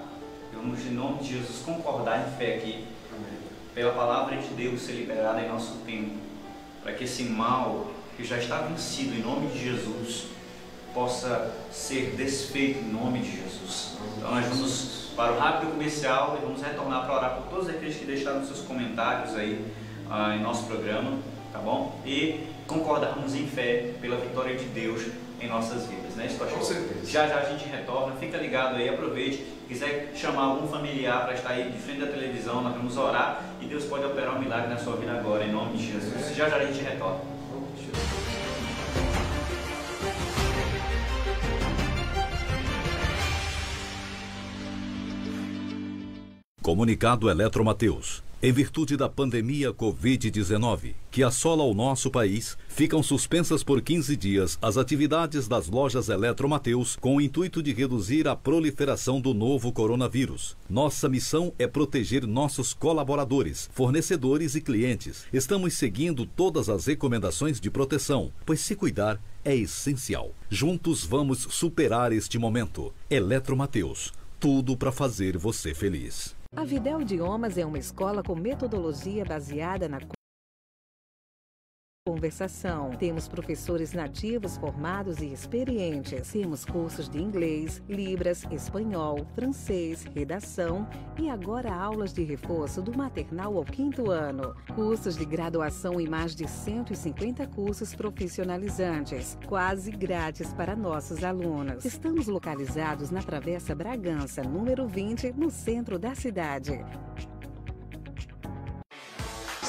E 0.52 0.56
vamos, 0.56 0.78
em 0.86 0.90
nome 0.90 1.18
de 1.18 1.36
Jesus, 1.36 1.64
concordar 1.64 2.24
em 2.24 2.38
fé 2.38 2.54
aqui 2.54 2.86
pela 3.74 3.92
palavra 3.92 4.36
de 4.36 4.46
Deus 4.54 4.80
ser 4.80 4.92
liberada 4.92 5.40
em 5.40 5.48
nosso 5.48 5.78
tempo, 5.84 6.14
para 6.84 6.92
que 6.92 7.02
esse 7.02 7.24
mal 7.24 7.90
que 8.16 8.24
já 8.24 8.38
está 8.38 8.58
vencido 8.58 9.16
em 9.16 9.20
nome 9.20 9.48
de 9.48 9.64
Jesus 9.64 10.28
possa 10.94 11.52
ser 11.72 12.14
desfeito 12.16 12.78
em 12.78 12.92
nome 12.92 13.18
de 13.18 13.42
Jesus. 13.42 13.96
Então 14.16 14.30
nós 14.30 14.46
vamos 14.46 15.10
para 15.16 15.32
o 15.32 15.38
rápido 15.38 15.72
comercial 15.72 16.38
e 16.40 16.44
vamos 16.44 16.62
retornar 16.62 17.04
para 17.04 17.16
orar 17.16 17.36
por 17.36 17.50
todos 17.50 17.68
aqueles 17.68 17.96
que 17.96 18.04
deixaram 18.04 18.46
seus 18.46 18.60
comentários 18.60 19.34
aí 19.34 19.66
ah, 20.08 20.34
em 20.36 20.40
nosso 20.40 20.64
programa, 20.64 21.18
tá 21.56 21.62
bom? 21.62 21.98
E 22.04 22.46
concordarmos 22.66 23.34
em 23.34 23.46
fé 23.46 23.92
pela 24.00 24.16
vitória 24.16 24.56
de 24.56 24.64
Deus 24.66 25.06
em 25.40 25.48
nossas 25.48 25.86
vidas, 25.86 26.14
né, 26.14 26.26
isso, 26.26 26.38
pastor? 26.38 26.58
Com 26.58 26.64
certeza. 26.64 27.06
Já 27.06 27.26
já 27.26 27.38
a 27.38 27.44
gente 27.44 27.68
retorna, 27.68 28.14
fica 28.16 28.36
ligado 28.38 28.76
aí, 28.76 28.88
aproveite. 28.88 29.44
Quiser 29.68 30.12
chamar 30.14 30.44
algum 30.44 30.68
familiar 30.68 31.24
para 31.24 31.34
estar 31.34 31.50
aí 31.50 31.70
de 31.70 31.78
frente 31.78 32.00
da 32.00 32.06
televisão, 32.06 32.62
nós 32.62 32.74
vamos 32.74 32.96
orar 32.96 33.42
e 33.60 33.66
Deus 33.66 33.84
pode 33.84 34.04
operar 34.04 34.36
um 34.36 34.40
milagre 34.40 34.68
na 34.68 34.78
sua 34.78 34.96
vida 34.96 35.12
agora, 35.12 35.44
em 35.44 35.52
nome 35.52 35.76
de 35.76 35.92
Jesus. 35.92 36.36
Já 36.36 36.48
já 36.48 36.56
a 36.56 36.64
gente 36.64 36.82
retorna. 36.82 37.20
Comunicado 46.62 47.30
Eletromateus. 47.30 48.25
Em 48.42 48.52
virtude 48.52 48.98
da 48.98 49.08
pandemia 49.08 49.72
Covid-19, 49.72 50.94
que 51.10 51.22
assola 51.22 51.62
o 51.62 51.72
nosso 51.72 52.10
país, 52.10 52.58
ficam 52.68 53.02
suspensas 53.02 53.64
por 53.64 53.80
15 53.80 54.14
dias 54.14 54.58
as 54.60 54.76
atividades 54.76 55.48
das 55.48 55.68
lojas 55.68 56.10
Eletromateus 56.10 56.96
com 56.96 57.16
o 57.16 57.20
intuito 57.22 57.62
de 57.62 57.72
reduzir 57.72 58.28
a 58.28 58.36
proliferação 58.36 59.22
do 59.22 59.32
novo 59.32 59.72
coronavírus. 59.72 60.54
Nossa 60.68 61.08
missão 61.08 61.50
é 61.58 61.66
proteger 61.66 62.26
nossos 62.26 62.74
colaboradores, 62.74 63.70
fornecedores 63.72 64.54
e 64.54 64.60
clientes. 64.60 65.24
Estamos 65.32 65.72
seguindo 65.72 66.26
todas 66.26 66.68
as 66.68 66.84
recomendações 66.84 67.58
de 67.58 67.70
proteção, 67.70 68.30
pois 68.44 68.60
se 68.60 68.76
cuidar 68.76 69.18
é 69.46 69.56
essencial. 69.56 70.34
Juntos 70.50 71.06
vamos 71.06 71.46
superar 71.48 72.12
este 72.12 72.38
momento. 72.38 72.92
Eletromateus, 73.08 74.12
tudo 74.38 74.76
para 74.76 74.92
fazer 74.92 75.38
você 75.38 75.72
feliz. 75.72 76.35
A 76.56 76.64
Videl 76.64 77.02
Idiomas 77.02 77.58
é 77.58 77.66
uma 77.66 77.78
escola 77.78 78.22
com 78.22 78.34
metodologia 78.34 79.26
baseada 79.26 79.86
na 79.90 80.00
conversação. 82.06 82.90
Temos 82.90 83.26
professores 83.26 83.92
nativos 83.92 84.56
formados 84.56 85.18
e 85.18 85.26
experientes. 85.26 86.30
Temos 86.30 86.64
cursos 86.64 87.08
de 87.08 87.20
inglês, 87.20 87.82
libras, 87.88 88.44
espanhol, 88.52 89.26
francês, 89.34 90.04
redação 90.14 90.88
e 91.18 91.28
agora 91.28 91.74
aulas 91.74 92.12
de 92.12 92.22
reforço 92.22 92.80
do 92.80 92.96
maternal 92.96 93.56
ao 93.56 93.64
quinto 93.64 94.12
ano. 94.12 94.54
Cursos 94.72 95.16
de 95.16 95.24
graduação 95.24 96.00
em 96.00 96.06
mais 96.06 96.34
de 96.34 96.48
150 96.48 97.44
cursos 97.48 97.92
profissionalizantes, 97.92 99.36
quase 99.46 99.90
grátis 99.90 100.52
para 100.52 100.76
nossos 100.76 101.24
alunos. 101.24 101.84
Estamos 101.84 102.28
localizados 102.28 103.10
na 103.10 103.20
Travessa 103.20 103.74
Bragança, 103.74 104.42
número 104.44 104.86
20, 104.86 105.32
no 105.32 105.50
centro 105.50 105.98
da 105.98 106.14
cidade. 106.14 106.84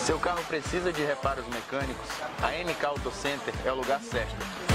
Seu 0.06 0.18
carro 0.20 0.44
precisa 0.46 0.94
de 0.94 1.04
reparos 1.04 1.46
mecânicos? 1.48 2.10
A 2.42 2.52
MK 2.52 2.86
Auto 2.86 3.12
Center 3.12 3.54
é 3.66 3.72
o 3.72 3.76
lugar 3.76 4.00
certo. 4.02 4.67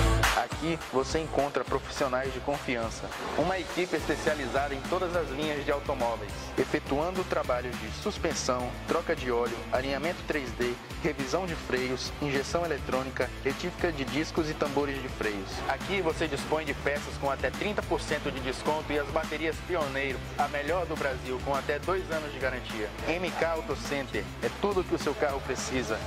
Aqui 0.62 0.78
você 0.92 1.18
encontra 1.18 1.64
profissionais 1.64 2.32
de 2.32 2.38
confiança, 2.38 3.10
uma 3.36 3.58
equipe 3.58 3.96
especializada 3.96 4.72
em 4.72 4.80
todas 4.82 5.16
as 5.16 5.28
linhas 5.30 5.64
de 5.64 5.72
automóveis, 5.72 6.30
efetuando 6.56 7.24
trabalhos 7.24 7.76
de 7.80 7.90
suspensão, 8.00 8.70
troca 8.86 9.16
de 9.16 9.28
óleo, 9.32 9.56
alinhamento 9.72 10.20
3D, 10.28 10.72
revisão 11.02 11.46
de 11.46 11.56
freios, 11.56 12.12
injeção 12.22 12.64
eletrônica, 12.64 13.28
retífica 13.42 13.90
de 13.90 14.04
discos 14.04 14.48
e 14.48 14.54
tambores 14.54 15.02
de 15.02 15.08
freios. 15.08 15.50
Aqui 15.68 16.00
você 16.00 16.28
dispõe 16.28 16.64
de 16.64 16.74
peças 16.74 17.18
com 17.20 17.28
até 17.28 17.50
30% 17.50 18.30
de 18.32 18.38
desconto 18.38 18.92
e 18.92 19.00
as 19.00 19.08
baterias 19.08 19.56
Pioneiro, 19.66 20.20
a 20.38 20.46
melhor 20.46 20.86
do 20.86 20.94
Brasil, 20.94 21.40
com 21.44 21.56
até 21.56 21.80
dois 21.80 22.08
anos 22.12 22.32
de 22.32 22.38
garantia. 22.38 22.88
MK 23.08 23.44
Auto 23.46 23.74
Center 23.74 24.22
é 24.40 24.50
tudo 24.60 24.84
que 24.84 24.94
o 24.94 24.98
seu 24.98 25.12
carro 25.12 25.40
precisa. 25.40 25.98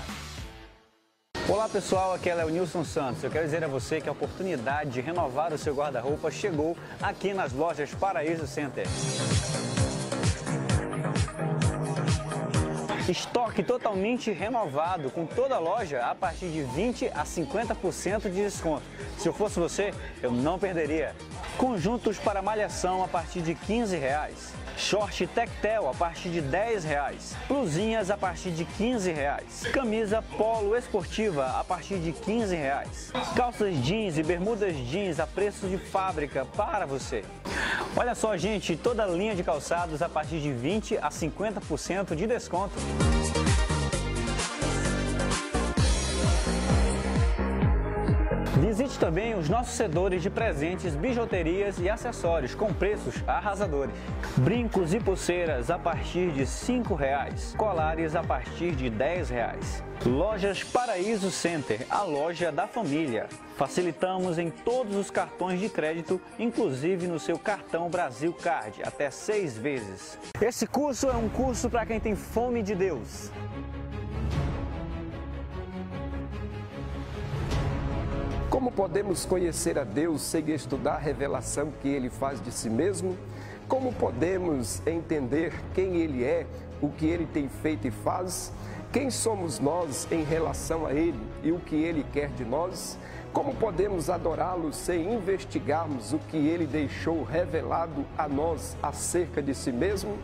Olá 1.48 1.70
pessoal, 1.70 2.12
aqui 2.12 2.28
é 2.28 2.34
Léo 2.34 2.50
Nilson 2.50 2.84
Santos. 2.84 3.24
Eu 3.24 3.30
quero 3.30 3.46
dizer 3.46 3.64
a 3.64 3.68
você 3.68 4.02
que 4.02 4.10
a 4.10 4.12
oportunidade 4.12 4.90
de 4.90 5.00
renovar 5.00 5.54
o 5.54 5.58
seu 5.60 5.76
guarda-roupa 5.76 6.32
chegou 6.32 6.76
aqui 7.00 7.36
nas 7.36 7.54
lojas 7.54 7.94
Paraíso 7.94 8.48
Center. 8.48 8.88
Estoque 13.08 13.62
totalmente 13.62 14.32
renovado, 14.32 15.12
com 15.12 15.28
toda 15.28 15.58
a 15.58 15.60
loja 15.60 16.04
a 16.04 16.16
partir 16.16 16.48
de 16.48 16.64
20 16.64 17.10
a 17.10 17.24
50% 17.24 18.24
de 18.24 18.44
desconto. 18.44 18.84
Se 19.20 19.30
eu 19.30 19.34
fosse 19.34 19.60
você, 19.60 19.94
eu 20.24 20.32
não 20.32 20.58
perderia. 20.58 21.16
Conjuntos 21.60 22.18
para 22.18 22.42
malhação 22.42 23.04
a 23.04 23.08
partir 23.08 23.44
de 23.44 23.54
15 23.54 23.96
reais. 23.98 24.52
Short 24.78 25.28
Tectel 25.28 25.90
a 25.90 25.94
partir 25.94 26.30
de 26.30 26.42
10 26.42 26.84
reais. 26.84 27.36
Blusinhas 27.48 28.10
a 28.10 28.18
partir 28.18 28.52
de 28.52 28.66
15 28.66 29.12
reais. 29.12 29.64
Camisa 29.74 30.24
polo 30.38 30.76
esportiva 30.76 31.60
a 31.60 31.64
partir 31.64 31.98
de 32.00 32.12
15 32.12 32.56
reais. 32.56 33.12
Calças 33.36 33.76
jeans 33.84 34.18
e 34.18 34.24
bermudas 34.24 34.76
jeans 34.76 35.20
a 35.20 35.28
preço 35.28 35.68
de 35.68 35.78
fábrica 35.78 36.46
para 36.46 36.86
você. 36.86 37.24
Olha 37.96 38.14
só, 38.14 38.36
gente, 38.36 38.76
toda 38.76 39.06
linha 39.06 39.36
de 39.36 39.44
calçados 39.44 40.02
a 40.02 40.10
partir 40.10 40.40
de 40.40 40.52
20 40.52 40.98
a 40.98 41.10
50% 41.10 42.16
de 42.16 42.28
desconto. 42.28 42.76
Visite 48.60 48.98
também 48.98 49.36
os 49.36 49.50
nossos 49.50 49.74
sedores 49.74 50.24
de 50.24 50.30
presentes, 50.30 50.96
bijuterias 50.96 51.78
e 51.78 51.90
acessórios 51.90 52.56
com 52.56 52.74
preços 52.74 53.22
arrasadores. 53.28 53.94
Brincos 54.38 54.94
e 54.94 55.00
pulseiras 55.00 55.70
a 55.70 55.78
partir 55.78 56.32
de 56.32 56.40
R$ 56.40 56.46
5,00. 56.46 57.58
Colares 57.58 58.16
a 58.16 58.24
partir 58.24 58.72
de 58.72 58.86
R$ 58.86 58.92
10,00. 58.92 59.84
Lojas 60.06 60.64
Paraíso 60.64 61.32
Center, 61.32 61.86
a 61.90 62.04
loja 62.04 62.50
da 62.50 62.66
família. 62.66 63.28
Facilitamos 63.58 64.38
em 64.38 64.50
todos 64.50 64.96
os 64.96 65.12
cartões 65.12 65.60
de 65.60 65.68
crédito, 65.68 66.22
inclusive 66.40 67.08
no 67.08 67.20
seu 67.20 67.38
cartão 67.38 67.90
Brasil 67.90 68.32
Card, 68.34 68.82
até 68.84 69.10
seis 69.12 69.58
vezes. 69.58 70.18
Esse 70.42 70.66
curso 70.66 71.10
é 71.10 71.16
um 71.16 71.28
curso 71.28 71.70
para 71.70 71.86
quem 71.86 72.00
tem 72.00 72.16
fome 72.16 72.64
de 72.64 72.74
Deus. 72.74 73.32
Como 78.66 78.76
podemos 78.76 79.28
conhecer 79.28 79.78
a 79.78 79.84
Deus 79.84 80.24
sem 80.24 80.50
estudar 80.50 80.96
a 80.96 80.98
revelação 80.98 81.72
que 81.84 81.88
Ele 81.88 82.10
faz 82.10 82.42
de 82.42 82.52
si 82.52 82.68
mesmo? 82.68 83.16
Como 83.68 83.94
podemos 83.94 84.82
entender 84.88 85.54
quem 85.76 85.98
Ele 85.98 86.24
é, 86.24 86.48
o 86.82 86.90
que 86.90 87.06
Ele 87.06 87.28
tem 87.28 87.48
feito 87.48 87.86
e 87.88 87.92
faz? 87.92 88.52
Quem 88.92 89.12
somos 89.12 89.60
nós 89.60 90.08
em 90.12 90.24
relação 90.24 90.84
a 90.88 90.94
Ele 90.96 91.20
e 91.44 91.52
o 91.52 91.60
que 91.60 91.76
Ele 91.76 92.04
quer 92.12 92.30
de 92.30 92.44
nós? 92.44 92.98
Como 93.32 93.54
podemos 93.54 94.10
adorá-lo 94.10 94.74
sem 94.74 95.14
investigarmos 95.14 96.12
o 96.12 96.18
que 96.18 96.38
Ele 96.38 96.66
deixou 96.66 97.24
revelado 97.24 98.04
a 98.18 98.28
nós 98.28 98.76
acerca 98.82 99.44
de 99.44 99.54
si 99.54 99.72
mesmo? 99.72 100.18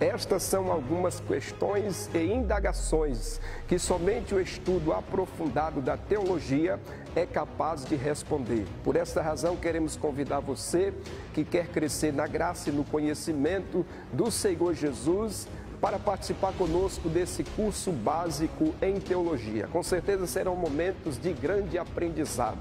Estas 0.00 0.44
são 0.44 0.72
algumas 0.72 1.20
questões 1.20 2.08
e 2.14 2.24
indagações 2.24 3.38
que 3.68 3.78
somente 3.78 4.34
o 4.34 4.40
estudo 4.40 4.94
aprofundado 4.94 5.82
da 5.82 5.94
teologia 5.94 6.80
é 7.14 7.26
capaz 7.26 7.84
de 7.84 7.96
responder. 7.96 8.66
Por 8.82 8.96
esta 8.96 9.20
razão, 9.20 9.56
queremos 9.56 9.96
convidar 9.96 10.40
você 10.40 10.94
que 11.34 11.44
quer 11.44 11.68
crescer 11.68 12.14
na 12.14 12.26
graça 12.26 12.70
e 12.70 12.72
no 12.72 12.82
conhecimento 12.82 13.84
do 14.10 14.30
Senhor 14.30 14.72
Jesus 14.72 15.46
para 15.82 15.98
participar 15.98 16.54
conosco 16.54 17.06
desse 17.10 17.44
curso 17.44 17.92
básico 17.92 18.74
em 18.80 18.98
teologia. 18.98 19.66
Com 19.66 19.82
certeza 19.82 20.26
serão 20.26 20.56
momentos 20.56 21.18
de 21.18 21.30
grande 21.34 21.76
aprendizado. 21.76 22.58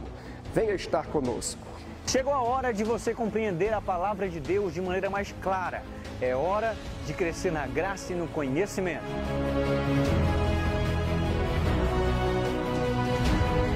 Venha 0.53 0.73
estar 0.73 1.07
conosco. 1.07 1.68
Chegou 2.11 2.33
a 2.33 2.41
hora 2.41 2.73
de 2.73 2.83
você 2.83 3.13
compreender 3.13 3.71
a 3.71 3.79
palavra 3.79 4.27
de 4.27 4.39
Deus 4.39 4.73
de 4.73 4.81
maneira 4.81 5.11
mais 5.11 5.31
clara. 5.43 5.83
É 6.19 6.35
hora 6.35 6.75
de 7.05 7.13
crescer 7.13 7.51
na 7.51 7.67
graça 7.67 8.11
e 8.13 8.15
no 8.15 8.27
conhecimento. 8.27 9.03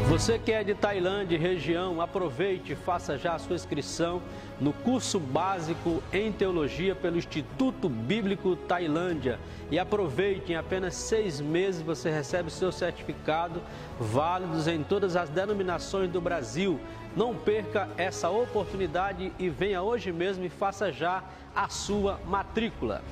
Você 0.09 0.37
que 0.37 0.51
é 0.51 0.63
de 0.63 0.73
Tailândia 0.73 1.39
região, 1.39 2.01
aproveite 2.01 2.73
e 2.73 2.75
faça 2.75 3.17
já 3.17 3.33
a 3.35 3.39
sua 3.39 3.55
inscrição 3.55 4.21
no 4.59 4.73
curso 4.73 5.19
básico 5.19 6.03
em 6.11 6.31
teologia 6.31 6.95
pelo 6.95 7.17
Instituto 7.17 7.87
Bíblico 7.89 8.55
Tailândia. 8.55 9.39
E 9.71 9.79
aproveite, 9.79 10.51
em 10.51 10.55
apenas 10.55 10.95
seis 10.95 11.39
meses 11.41 11.81
você 11.81 12.11
recebe 12.11 12.51
seu 12.51 12.71
certificado, 12.71 13.61
válidos 13.99 14.67
em 14.67 14.83
todas 14.83 15.15
as 15.15 15.29
denominações 15.29 16.09
do 16.09 16.21
Brasil. 16.21 16.79
Não 17.15 17.35
perca 17.35 17.89
essa 17.97 18.29
oportunidade 18.29 19.31
e 19.37 19.49
venha 19.49 19.81
hoje 19.81 20.11
mesmo 20.11 20.43
e 20.43 20.49
faça 20.49 20.91
já 20.91 21.23
a 21.55 21.69
sua 21.69 22.19
matrícula. 22.25 23.03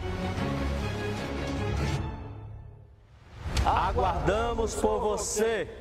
Aguardamos 3.63 4.73
por 4.73 4.99
você! 4.99 5.80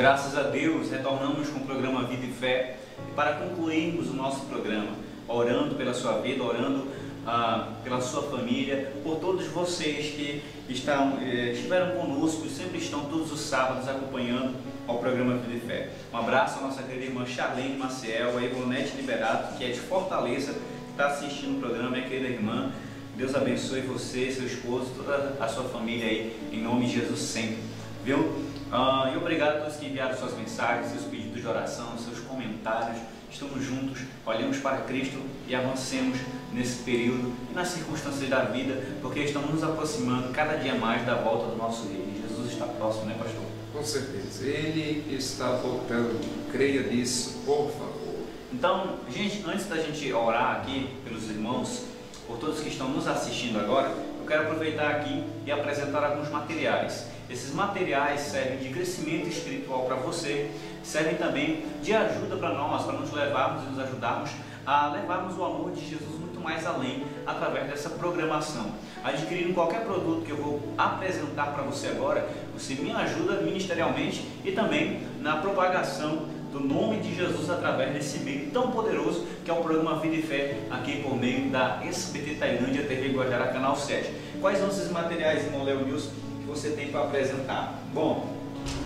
Graças 0.00 0.34
a 0.38 0.44
Deus, 0.44 0.90
retornamos 0.90 1.50
com 1.50 1.58
o 1.58 1.66
programa 1.66 2.04
Vida 2.04 2.24
e 2.24 2.32
Fé. 2.32 2.78
Para 3.14 3.34
concluirmos 3.34 4.08
o 4.08 4.14
nosso 4.14 4.46
programa, 4.46 4.92
orando 5.28 5.74
pela 5.74 5.92
sua 5.92 6.22
vida, 6.22 6.42
orando 6.42 6.86
ah, 7.26 7.74
pela 7.84 8.00
sua 8.00 8.22
família, 8.22 8.94
por 9.04 9.16
todos 9.16 9.46
vocês 9.48 10.14
que 10.14 10.42
estão, 10.70 11.18
eh, 11.20 11.52
estiveram 11.52 11.90
conosco 12.00 12.46
e 12.46 12.48
sempre 12.48 12.78
estão 12.78 13.04
todos 13.10 13.30
os 13.30 13.40
sábados 13.40 13.86
acompanhando 13.86 14.56
ao 14.88 14.96
programa 15.00 15.34
Vida 15.34 15.58
e 15.62 15.68
Fé. 15.68 15.90
Um 16.10 16.16
abraço 16.16 16.60
à 16.60 16.62
nossa 16.62 16.82
querida 16.82 17.04
irmã 17.04 17.26
Charlene 17.26 17.76
Maciel, 17.76 18.38
a 18.38 18.42
Ivonete 18.42 18.96
Liberato, 18.96 19.58
que 19.58 19.64
é 19.64 19.68
de 19.68 19.80
Fortaleza, 19.80 20.54
está 20.92 21.08
assistindo 21.08 21.58
o 21.58 21.60
programa, 21.60 21.90
minha 21.90 22.08
querida 22.08 22.28
irmã. 22.28 22.72
Deus 23.18 23.34
abençoe 23.34 23.82
você, 23.82 24.32
seu 24.32 24.46
esposo, 24.46 24.92
toda 24.96 25.36
a 25.38 25.46
sua 25.46 25.64
família 25.64 26.06
aí, 26.06 26.34
em 26.50 26.62
nome 26.62 26.86
de 26.86 27.00
Jesus 27.00 27.20
sempre. 27.20 27.58
Viu? 28.02 28.49
Ah, 28.72 29.10
e 29.12 29.16
obrigado 29.16 29.56
a 29.56 29.60
todos 29.62 29.76
que 29.78 29.86
enviaram 29.86 30.16
suas 30.16 30.32
mensagens, 30.34 30.92
seus 30.92 31.02
pedidos 31.04 31.40
de 31.40 31.46
oração, 31.46 31.98
seus 31.98 32.20
comentários. 32.20 33.02
Estamos 33.28 33.64
juntos, 33.64 34.02
olhamos 34.24 34.58
para 34.58 34.78
Cristo 34.82 35.18
e 35.48 35.54
avancemos 35.56 36.18
nesse 36.52 36.84
período 36.84 37.32
e 37.50 37.54
nas 37.54 37.66
circunstâncias 37.68 38.28
da 38.28 38.44
vida, 38.44 38.80
porque 39.02 39.20
estamos 39.20 39.50
nos 39.50 39.64
aproximando 39.64 40.32
cada 40.32 40.56
dia 40.56 40.76
mais 40.76 41.04
da 41.04 41.16
volta 41.16 41.48
do 41.48 41.56
nosso 41.56 41.88
Rei. 41.88 42.22
Jesus 42.28 42.52
está 42.52 42.64
próximo, 42.66 43.06
né, 43.06 43.16
pastor? 43.18 43.42
Com 43.72 43.82
certeza. 43.82 44.46
Ele 44.46 45.16
está 45.16 45.50
voltando. 45.56 46.20
Creia 46.52 46.82
nisso, 46.82 47.40
por 47.44 47.72
favor. 47.72 48.20
Então, 48.52 48.98
gente, 49.08 49.42
antes 49.48 49.66
da 49.66 49.78
gente 49.78 50.12
orar 50.12 50.60
aqui 50.60 50.94
pelos 51.04 51.28
irmãos, 51.28 51.86
por 52.24 52.38
todos 52.38 52.60
que 52.60 52.68
estão 52.68 52.88
nos 52.88 53.08
assistindo 53.08 53.58
agora, 53.58 53.88
eu 53.88 54.26
quero 54.26 54.42
aproveitar 54.42 54.90
aqui 54.90 55.24
e 55.44 55.50
apresentar 55.50 56.04
alguns 56.04 56.28
materiais. 56.30 57.09
Esses 57.30 57.54
materiais 57.54 58.20
servem 58.22 58.58
de 58.58 58.70
crescimento 58.70 59.28
espiritual 59.28 59.84
para 59.84 59.96
você, 59.96 60.50
servem 60.82 61.14
também 61.14 61.64
de 61.82 61.94
ajuda 61.94 62.36
para 62.36 62.54
nós, 62.54 62.84
para 62.84 62.98
nos 62.98 63.12
levarmos 63.12 63.64
e 63.64 63.66
nos 63.66 63.78
ajudarmos 63.78 64.30
a 64.66 64.88
levarmos 64.88 65.36
o 65.38 65.44
amor 65.44 65.72
de 65.72 65.88
Jesus 65.88 66.18
muito 66.18 66.40
mais 66.40 66.66
além 66.66 67.04
através 67.26 67.68
dessa 67.68 67.90
programação. 67.90 68.72
Adquirindo 69.02 69.54
qualquer 69.54 69.84
produto 69.84 70.24
que 70.24 70.30
eu 70.30 70.36
vou 70.36 70.60
apresentar 70.76 71.52
para 71.52 71.62
você 71.62 71.88
agora, 71.88 72.28
você 72.52 72.74
me 72.74 72.90
ajuda 72.92 73.40
ministerialmente 73.40 74.26
e 74.44 74.52
também 74.52 75.02
na 75.20 75.36
propagação 75.36 76.28
do 76.52 76.60
nome 76.60 76.98
de 76.98 77.14
Jesus 77.14 77.48
através 77.48 77.92
desse 77.92 78.18
meio 78.18 78.50
tão 78.50 78.72
poderoso 78.72 79.24
que 79.44 79.50
é 79.50 79.54
o 79.54 79.62
programa 79.62 80.00
Vida 80.00 80.16
e 80.16 80.22
Fé 80.22 80.58
aqui 80.68 81.00
por 81.02 81.16
meio 81.16 81.48
da 81.48 81.80
SBT 81.84 82.34
Tailândia 82.34 82.84
TV 82.86 83.10
Guajará 83.10 83.48
Canal 83.48 83.76
7. 83.76 84.12
Quais 84.40 84.58
são 84.58 84.68
esses 84.68 84.90
materiais, 84.90 85.44
irmão 85.44 85.64
News? 85.64 86.10
Você 86.50 86.70
tem 86.70 86.88
para 86.88 87.02
apresentar? 87.04 87.80
Bom, 87.94 88.28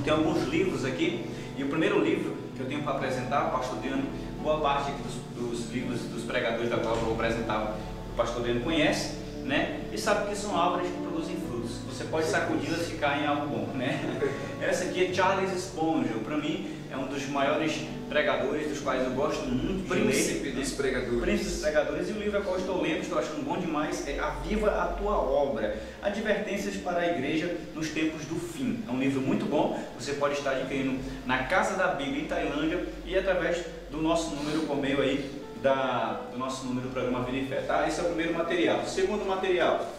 tem 0.04 0.12
alguns 0.12 0.44
livros 0.44 0.84
aqui, 0.84 1.24
e 1.56 1.64
o 1.64 1.68
primeiro 1.68 1.98
livro 1.98 2.36
que 2.54 2.60
eu 2.60 2.66
tenho 2.66 2.82
para 2.82 2.92
apresentar, 2.92 3.50
pastor 3.50 3.80
Diano, 3.80 4.04
boa 4.42 4.60
parte 4.60 4.92
dos, 4.92 5.14
dos, 5.34 5.70
livros 5.72 6.02
dos 6.02 6.24
pregadores 6.24 6.68
da 6.68 6.76
qual 6.76 6.94
eu 6.94 7.00
vou 7.00 7.14
apresentar, 7.14 7.76
o 8.12 8.16
pastor 8.16 8.42
Diano 8.44 8.60
conhece, 8.60 9.16
né? 9.44 9.80
E 9.90 9.98
sabe 9.98 10.28
que 10.28 10.36
são 10.36 10.54
obras 10.54 10.86
que 10.86 10.92
produzem 10.98 11.36
frutos. 11.36 11.78
Você 11.88 12.04
pode 12.04 12.26
sacudi-las 12.26 12.82
e 12.82 12.92
ficar 12.92 13.18
em 13.22 13.26
algo 13.26 13.46
bom, 13.46 13.66
né? 13.74 13.98
Essa 14.60 14.84
aqui 14.84 15.06
é 15.06 15.14
Charles 15.14 15.50
Spongel, 15.52 16.18
para 16.22 16.36
mim 16.36 16.68
é 16.94 16.96
um 16.96 17.06
dos 17.06 17.28
maiores 17.28 17.72
pregadores, 18.08 18.68
dos 18.68 18.80
quais 18.80 19.02
eu 19.02 19.10
gosto 19.10 19.46
muito 19.46 19.88
Príncipe 19.88 20.50
dos 20.50 20.72
pregadores. 20.72 21.20
Príncipe 21.20 21.50
dos 21.50 21.60
pregadores. 21.60 22.08
E 22.08 22.12
o 22.12 22.18
livro 22.18 22.38
a 22.38 22.42
qual 22.42 22.56
estou 22.56 22.80
lendo, 22.80 23.00
estou 23.00 23.18
achando 23.18 23.44
bom 23.44 23.58
demais, 23.58 24.06
é 24.06 24.18
Aviva 24.18 24.70
a 24.70 24.86
Tua 24.86 25.16
Obra. 25.16 25.76
Advertências 26.02 26.76
para 26.76 27.00
a 27.00 27.06
Igreja 27.06 27.56
nos 27.74 27.88
Tempos 27.88 28.24
do 28.26 28.36
Fim. 28.36 28.84
É 28.88 28.92
um 28.92 28.98
livro 28.98 29.20
muito 29.20 29.44
bom, 29.44 29.82
você 29.98 30.12
pode 30.12 30.34
estar 30.34 30.52
adquirindo 30.52 31.00
na 31.26 31.44
Casa 31.44 31.76
da 31.76 31.88
Bíblia 31.88 32.22
em 32.22 32.26
Tailândia 32.26 32.86
e 33.04 33.18
através 33.18 33.64
do 33.90 34.00
nosso 34.00 34.34
número 34.36 34.60
por 34.60 34.76
meio 34.76 35.02
aí 35.02 35.42
da, 35.60 36.20
do 36.30 36.38
nosso 36.38 36.66
número 36.66 36.88
do 36.88 36.92
programa 36.92 37.24
Vida 37.24 37.38
e 37.38 37.46
Fé, 37.46 37.62
tá? 37.62 37.88
Esse 37.88 38.00
é 38.00 38.02
o 38.04 38.06
primeiro 38.06 38.34
material. 38.34 38.82
O 38.82 38.86
segundo 38.86 39.26
material, 39.26 39.90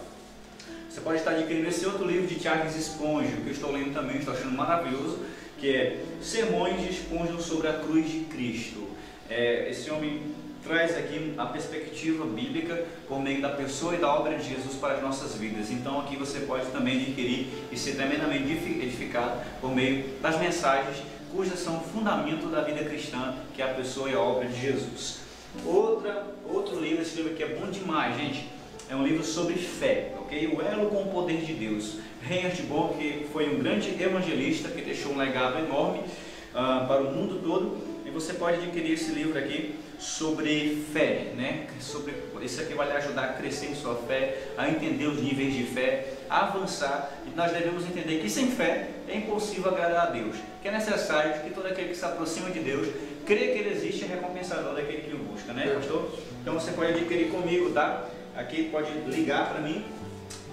você 0.90 1.02
pode 1.02 1.18
estar 1.18 1.32
adquirindo 1.32 1.68
esse 1.68 1.86
outro 1.86 2.08
livro 2.08 2.28
de 2.28 2.40
Charles 2.40 2.76
Spongio, 2.76 3.42
que 3.42 3.48
eu 3.48 3.52
estou 3.52 3.72
lendo 3.72 3.94
também, 3.94 4.18
estou 4.18 4.34
achando 4.34 4.52
maravilhoso, 4.56 5.20
que 5.60 5.76
é 5.76 6.04
Sermões 6.22 6.82
de 6.82 6.94
Spongio 6.94 7.40
sobre 7.42 7.68
a 7.68 7.74
Cruz 7.74 8.10
de 8.10 8.22
Cristo. 8.22 8.88
É, 9.30 9.70
esse 9.70 9.90
homem 9.90 10.22
traz 10.64 10.98
aqui 10.98 11.34
a 11.38 11.46
perspectiva 11.46 12.26
bíblica 12.26 12.86
por 13.08 13.22
meio 13.22 13.42
da 13.42 13.50
pessoa 13.50 13.96
e 13.96 13.98
da 13.98 14.14
obra 14.14 14.38
de 14.38 14.50
Jesus 14.50 14.76
para 14.76 14.96
as 14.96 15.02
nossas 15.02 15.36
vidas. 15.36 15.70
Então 15.72 16.00
aqui 16.00 16.16
você 16.16 16.40
pode 16.42 16.66
também 16.68 17.02
adquirir 17.02 17.48
e 17.72 17.78
ser 17.78 17.96
tremendamente 17.96 18.52
edificado 18.52 19.42
por 19.62 19.74
meio 19.74 20.06
das 20.22 20.40
mensagens 20.40 20.98
cujas 21.36 21.60
são 21.60 21.78
o 21.78 21.82
fundamento 21.82 22.48
da 22.48 22.62
vida 22.62 22.84
cristã, 22.86 23.36
que 23.54 23.62
é 23.62 23.66
a 23.66 23.74
pessoa 23.74 24.10
e 24.10 24.14
a 24.14 24.20
obra 24.20 24.48
de 24.48 24.60
Jesus. 24.60 25.20
Outra, 25.66 26.26
outro 26.48 26.80
livro, 26.80 27.02
esse 27.02 27.18
livro 27.18 27.34
aqui 27.34 27.44
é 27.44 27.48
bom 27.48 27.70
demais, 27.70 28.16
gente. 28.18 28.50
É 28.90 28.96
um 28.96 29.04
livro 29.04 29.24
sobre 29.24 29.56
fé, 29.56 30.14
ok? 30.20 30.48
O 30.48 30.62
elo 30.62 30.90
com 30.90 31.04
o 31.04 31.12
poder 31.12 31.42
de 31.42 31.54
Deus. 31.54 31.98
Reinhard 32.28 32.62
Bonk 32.64 32.98
que 32.98 33.28
foi 33.32 33.54
um 33.54 33.60
grande 33.60 34.02
evangelista 34.02 34.70
que 34.70 34.82
deixou 34.82 35.14
um 35.14 35.18
legado 35.18 35.60
enorme 35.60 36.00
uh, 36.00 36.88
para 36.88 37.02
o 37.02 37.14
mundo 37.14 37.40
todo. 37.44 37.96
E 38.06 38.10
você 38.10 38.34
pode 38.34 38.58
adquirir 38.58 38.94
esse 38.94 39.12
livro 39.12 39.38
aqui 39.38 39.76
sobre 40.00 40.86
fé, 40.94 41.32
né? 41.36 41.68
Sobre, 41.80 42.14
esse 42.42 42.62
aqui 42.62 42.74
vai 42.74 42.88
lhe 42.88 42.94
ajudar 42.94 43.24
a 43.24 43.34
crescer 43.34 43.68
em 43.68 43.76
sua 43.76 43.96
fé, 43.96 44.38
a 44.58 44.70
entender 44.70 45.08
os 45.08 45.22
níveis 45.22 45.54
de 45.54 45.64
fé, 45.64 46.14
a 46.30 46.48
avançar. 46.48 47.12
E 47.26 47.36
nós 47.36 47.52
devemos 47.52 47.84
entender 47.84 48.20
que 48.20 48.30
sem 48.30 48.52
fé 48.52 48.90
é 49.08 49.18
impossível 49.18 49.72
agradar 49.72 50.08
a 50.08 50.10
Deus. 50.12 50.36
Que 50.62 50.68
é 50.68 50.72
necessário 50.72 51.42
que 51.44 51.50
todo 51.50 51.68
aquele 51.68 51.90
que 51.90 51.96
se 51.96 52.06
aproxima 52.06 52.50
de 52.52 52.60
Deus 52.60 52.88
crê 53.26 53.48
que 53.48 53.60
Ele 53.60 53.72
existe 53.72 54.04
e 54.04 54.06
é 54.06 54.16
recompensador 54.16 54.76
daquele 54.76 55.02
que 55.02 55.16
o 55.16 55.18
busca, 55.20 55.52
né, 55.52 55.74
pastor? 55.76 56.12
Então 56.42 56.54
você 56.54 56.72
pode 56.72 56.94
adquirir 56.94 57.30
comigo, 57.30 57.72
tá? 57.72 58.08
Aqui 58.36 58.70
pode 58.70 58.92
ligar 59.08 59.50
para 59.50 59.62
mim. 59.62 59.84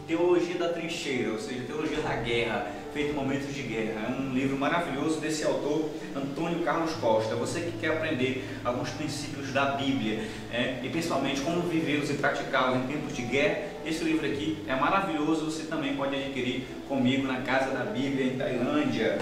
Teologia 0.07 0.57
da 0.57 0.69
Trincheira, 0.69 1.33
ou 1.33 1.39
seja, 1.39 1.63
Teologia 1.67 1.99
da 1.99 2.17
Guerra, 2.17 2.67
feito 2.93 3.11
em 3.11 3.15
momentos 3.15 3.55
de 3.55 3.63
guerra. 3.63 4.09
É 4.09 4.21
um 4.21 4.35
livro 4.35 4.59
maravilhoso 4.59 5.21
desse 5.21 5.45
autor, 5.45 5.91
Antônio 6.15 6.61
Carlos 6.61 6.93
Costa. 6.95 7.35
Você 7.37 7.61
que 7.61 7.79
quer 7.79 7.97
aprender 7.97 8.45
alguns 8.65 8.91
princípios 8.91 9.53
da 9.53 9.73
Bíblia 9.73 10.25
é, 10.53 10.81
e 10.83 10.89
principalmente 10.89 11.41
como 11.41 11.61
vivê-los 11.63 12.11
e 12.11 12.15
praticá-los 12.15 12.79
em 12.79 12.87
tempos 12.87 13.15
de 13.15 13.23
guerra, 13.23 13.63
esse 13.87 14.03
livro 14.05 14.27
aqui 14.27 14.59
é 14.67 14.75
maravilhoso. 14.75 15.47
Você 15.47 15.65
também 15.65 15.95
pode 15.95 16.17
adquirir 16.17 16.65
comigo 16.89 17.27
na 17.27 17.41
Casa 17.43 17.71
da 17.71 17.85
Bíblia 17.85 18.27
em 18.27 18.37
Tailândia. 18.37 19.19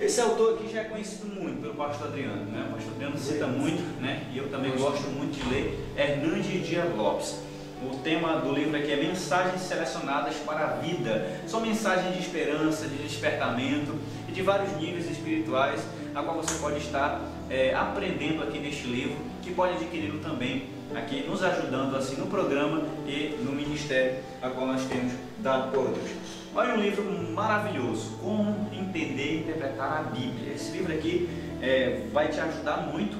Esse 0.00 0.20
autor 0.20 0.54
aqui 0.54 0.72
já 0.72 0.80
é 0.80 0.84
conhecido 0.84 1.26
muito 1.26 1.60
pelo 1.60 1.74
pastor 1.74 2.08
Adriano, 2.08 2.46
né? 2.46 2.66
O 2.70 2.74
pastor 2.74 2.94
Adriano 2.94 3.18
cita 3.18 3.46
muito, 3.46 3.82
né? 4.00 4.24
E 4.32 4.38
eu 4.38 4.48
também 4.48 4.72
gosto 4.72 5.08
muito 5.10 5.38
de 5.38 5.48
ler 5.50 5.78
Hernandes 5.96 6.66
Dias 6.66 6.96
Lopes. 6.96 7.49
O 7.82 7.96
tema 7.96 8.36
do 8.40 8.52
livro 8.52 8.76
aqui 8.76 8.92
é 8.92 8.96
Mensagens 8.96 9.62
Selecionadas 9.62 10.34
para 10.44 10.64
a 10.64 10.66
Vida. 10.76 11.40
São 11.46 11.62
mensagens 11.62 12.14
de 12.14 12.20
esperança, 12.20 12.86
de 12.86 12.96
despertamento 12.96 13.94
e 14.28 14.32
de 14.32 14.42
vários 14.42 14.76
níveis 14.76 15.10
espirituais, 15.10 15.80
a 16.14 16.22
qual 16.22 16.36
você 16.36 16.58
pode 16.58 16.76
estar 16.76 17.22
é, 17.48 17.74
aprendendo 17.74 18.42
aqui 18.42 18.58
neste 18.58 18.86
livro, 18.86 19.16
que 19.42 19.54
pode 19.54 19.76
adquiri-lo 19.76 20.18
também 20.18 20.64
aqui, 20.94 21.24
nos 21.26 21.42
ajudando 21.42 21.96
assim 21.96 22.16
no 22.16 22.26
programa 22.26 22.82
e 23.06 23.38
no 23.42 23.52
ministério 23.52 24.18
a 24.42 24.50
qual 24.50 24.66
nós 24.66 24.84
temos 24.84 25.14
dado 25.38 25.72
por 25.72 25.88
Deus. 25.88 26.10
Olha 26.54 26.74
um 26.74 26.82
livro 26.82 27.02
maravilhoso, 27.32 28.18
Como 28.22 28.68
Entender 28.74 29.36
e 29.36 29.38
Interpretar 29.38 30.00
a 30.00 30.02
Bíblia. 30.02 30.52
Esse 30.52 30.72
livro 30.72 30.92
aqui 30.92 31.30
é, 31.62 32.02
vai 32.12 32.28
te 32.28 32.40
ajudar 32.40 32.88
muito 32.92 33.16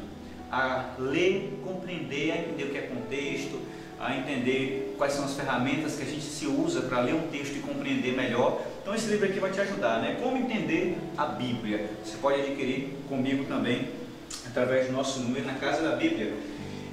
a 0.52 0.96
ler, 0.98 1.62
compreender, 1.64 2.32
a 2.32 2.36
entender 2.38 2.64
o 2.64 2.70
que 2.70 2.78
é 2.78 2.82
contexto, 2.82 3.69
a 4.00 4.16
entender 4.16 4.94
quais 4.96 5.12
são 5.12 5.26
as 5.26 5.34
ferramentas 5.34 5.96
que 5.96 6.02
a 6.02 6.06
gente 6.06 6.22
se 6.22 6.46
usa 6.46 6.80
para 6.80 7.00
ler 7.02 7.14
um 7.14 7.28
texto 7.28 7.56
e 7.56 7.60
compreender 7.60 8.16
melhor. 8.16 8.62
Então 8.80 8.94
esse 8.94 9.06
livro 9.08 9.26
aqui 9.26 9.38
vai 9.38 9.50
te 9.50 9.60
ajudar, 9.60 10.00
né? 10.00 10.16
Como 10.22 10.38
entender 10.38 10.96
a 11.18 11.26
Bíblia. 11.26 11.90
Você 12.02 12.16
pode 12.16 12.40
adquirir 12.40 12.96
comigo 13.08 13.44
também 13.44 13.88
através 14.46 14.86
do 14.86 14.94
nosso 14.94 15.20
número 15.20 15.44
na 15.44 15.54
Casa 15.54 15.82
da 15.82 15.96
Bíblia. 15.96 16.32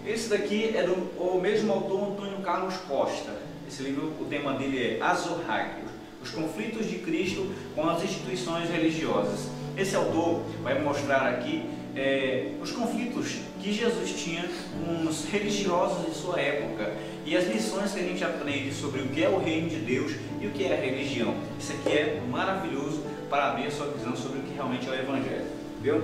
Esse 0.05 0.30
daqui 0.30 0.76
é 0.76 0.84
do 0.84 0.93
o 1.18 1.39
mesmo 1.41 1.72
autor 1.72 2.12
Antônio 2.12 2.39
Carlos 2.39 2.76
Costa. 2.88 3.32
Esse 3.68 3.84
livro, 3.84 4.14
o 4.20 4.26
tema 4.26 4.53
dele 4.53 4.97
é 4.97 5.01
Azorhag, 5.01 5.84
os 6.22 6.30
conflitos 6.30 6.89
de 6.89 6.99
Cristo 6.99 7.53
com 7.74 7.89
as 7.89 8.03
instituições 8.03 8.70
religiosas. 8.70 9.49
Esse 9.78 9.95
autor 9.95 10.41
vai 10.62 10.82
mostrar 10.82 11.28
aqui 11.28 11.64
é, 11.95 12.51
os 12.62 12.72
conflitos 12.72 13.38
que 13.68 13.74
Jesus 13.74 14.11
tinha 14.11 14.49
com 14.86 15.09
os 15.09 15.26
religiosos 15.26 16.05
de 16.05 16.15
sua 16.15 16.39
época 16.39 16.93
e 17.26 17.36
as 17.36 17.45
lições 17.47 17.91
que 17.91 17.99
a 17.99 18.03
gente 18.03 18.24
aprende 18.24 18.74
sobre 18.74 19.01
o 19.01 19.09
que 19.09 19.22
é 19.22 19.28
o 19.28 19.39
reino 19.39 19.70
de 19.70 19.76
Deus 19.76 20.13
e 20.39 20.47
o 20.47 20.51
que 20.51 20.63
é 20.63 20.74
a 20.74 20.80
religião. 20.80 21.36
Isso 21.59 21.74
aqui 21.74 21.89
é 21.89 22.22
maravilhoso 22.32 23.03
para 23.30 23.51
abrir 23.51 23.68
a 23.68 23.72
sua 23.72 23.88
visão 23.88 24.15
sobre 24.15 24.39
o 24.39 24.41
que 24.43 24.53
realmente 24.53 24.88
é 24.88 24.91
o 24.91 24.95
Evangelho. 24.95 25.45
Viu? 25.82 26.03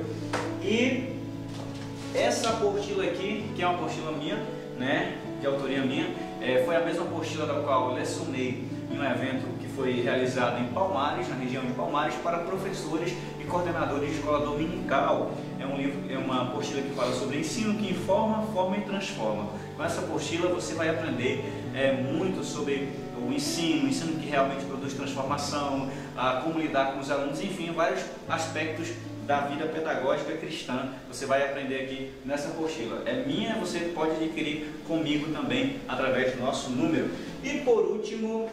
E 0.61 1.13
essa 2.13 2.49
apostila 2.49 3.05
aqui, 3.05 3.45
que 3.55 3.61
é 3.61 3.67
uma 3.67 3.79
apostila 3.79 4.11
minha, 4.11 4.43
né, 4.77 5.17
de 5.39 5.47
autoria 5.47 5.81
minha, 5.83 6.13
é, 6.41 6.63
foi 6.65 6.75
a 6.75 6.81
mesma 6.81 7.03
apostila 7.03 7.45
da 7.45 7.61
qual 7.61 7.91
eu 7.91 7.95
lecionei 7.95 8.67
em 8.91 8.99
um 8.99 9.03
evento 9.03 9.45
que 9.59 9.67
foi 9.69 10.01
realizado 10.01 10.61
em 10.61 10.67
Palmares, 10.67 11.29
na 11.29 11.35
região 11.35 11.63
de 11.63 11.71
Palmares, 11.71 12.15
para 12.15 12.39
professores 12.39 13.13
e 13.39 13.43
coordenadores 13.45 14.09
de 14.09 14.17
escola 14.17 14.45
dominical. 14.45 15.31
É 15.63 15.65
um 15.65 15.77
livro, 15.77 16.11
é 16.11 16.17
uma 16.17 16.41
apostila 16.41 16.81
que 16.81 16.89
fala 16.89 17.13
sobre 17.13 17.39
ensino 17.39 17.75
que 17.75 17.89
informa, 17.89 18.45
forma 18.47 18.75
e 18.75 18.81
transforma. 18.81 19.49
Com 19.77 19.83
essa 19.83 20.01
apostila 20.01 20.49
você 20.49 20.73
vai 20.73 20.89
aprender 20.89 21.41
é, 21.73 21.93
muito 21.93 22.43
sobre 22.43 22.89
o 23.17 23.31
ensino, 23.31 23.85
o 23.85 23.87
ensino 23.87 24.19
que 24.19 24.29
realmente 24.29 24.65
produz 24.65 24.93
transformação, 24.93 25.89
a 26.17 26.41
como 26.41 26.59
lidar 26.59 26.91
com 26.91 26.99
os 26.99 27.09
alunos, 27.09 27.41
enfim, 27.41 27.71
vários 27.71 28.03
aspectos 28.27 28.89
da 29.25 29.39
vida 29.41 29.65
pedagógica 29.67 30.35
cristã. 30.35 30.89
Você 31.07 31.25
vai 31.25 31.49
aprender 31.49 31.83
aqui 31.83 32.11
nessa 32.25 32.49
apostila. 32.49 33.01
É 33.05 33.23
minha, 33.25 33.55
você 33.55 33.91
pode 33.95 34.21
adquirir 34.21 34.69
comigo 34.85 35.31
também 35.31 35.77
através 35.87 36.33
do 36.33 36.41
nosso 36.41 36.71
número. 36.71 37.09
E 37.41 37.59
por 37.59 37.85
último, 37.85 38.49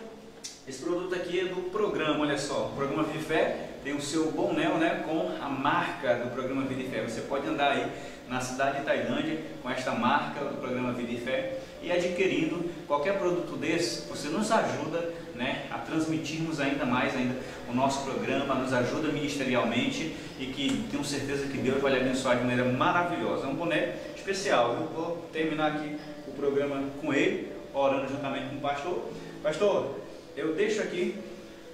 esse 0.69 0.81
produto 0.81 1.13
aqui 1.17 1.41
é 1.41 1.45
do 1.47 1.71
programa, 1.73 2.21
olha 2.21 2.39
só, 2.39 2.71
o 2.73 2.77
programa 2.77 3.03
Fé 3.03 3.70
tem 3.83 3.95
o 3.95 4.01
seu 4.01 4.31
boné 4.33 4.69
né, 4.69 5.05
com 5.07 5.33
a 5.43 5.49
marca 5.49 6.15
do 6.15 6.31
programa 6.31 6.63
Vida 6.63 6.83
e 6.83 6.89
Fé. 6.89 7.03
Você 7.03 7.23
pode 7.23 7.47
andar 7.47 7.73
aí 7.73 7.91
na 8.29 8.41
cidade 8.41 8.79
de 8.79 8.85
Tailândia 8.85 9.41
com 9.63 9.71
esta 9.71 9.93
marca 9.93 10.45
do 10.45 10.59
programa 10.59 10.93
Vida 10.93 11.13
e 11.13 11.17
Fé 11.17 11.59
e 11.83 11.91
adquirindo 11.91 12.71
qualquer 12.87 13.19
produto 13.19 13.57
desse, 13.57 14.07
você 14.09 14.29
nos 14.29 14.53
ajuda 14.53 15.13
né, 15.35 15.67
a 15.71 15.79
transmitirmos 15.79 16.61
ainda 16.61 16.85
mais 16.85 17.17
ainda 17.17 17.35
o 17.69 17.75
nosso 17.75 18.05
programa, 18.05 18.55
nos 18.55 18.73
ajuda 18.73 19.09
ministerialmente 19.09 20.15
e 20.39 20.47
que 20.47 20.87
tenho 20.91 21.05
certeza 21.05 21.47
que 21.47 21.57
Deus 21.57 21.81
vai 21.81 21.93
lhe 21.93 22.01
abençoar 22.01 22.37
de 22.37 22.45
maneira 22.45 22.71
maravilhosa. 22.71 23.47
É 23.47 23.49
um 23.49 23.55
boné 23.55 23.97
especial. 24.15 24.75
Eu 24.75 24.89
vou 24.89 25.29
terminar 25.33 25.73
aqui 25.73 25.97
o 26.29 26.33
programa 26.33 26.83
com 27.01 27.15
ele, 27.15 27.51
orando 27.73 28.09
juntamente 28.09 28.51
com 28.51 28.57
o 28.57 28.61
pastor. 28.61 29.11
Pastor, 29.43 29.97
eu 30.37 30.55
deixo 30.55 30.83
aqui 30.83 31.17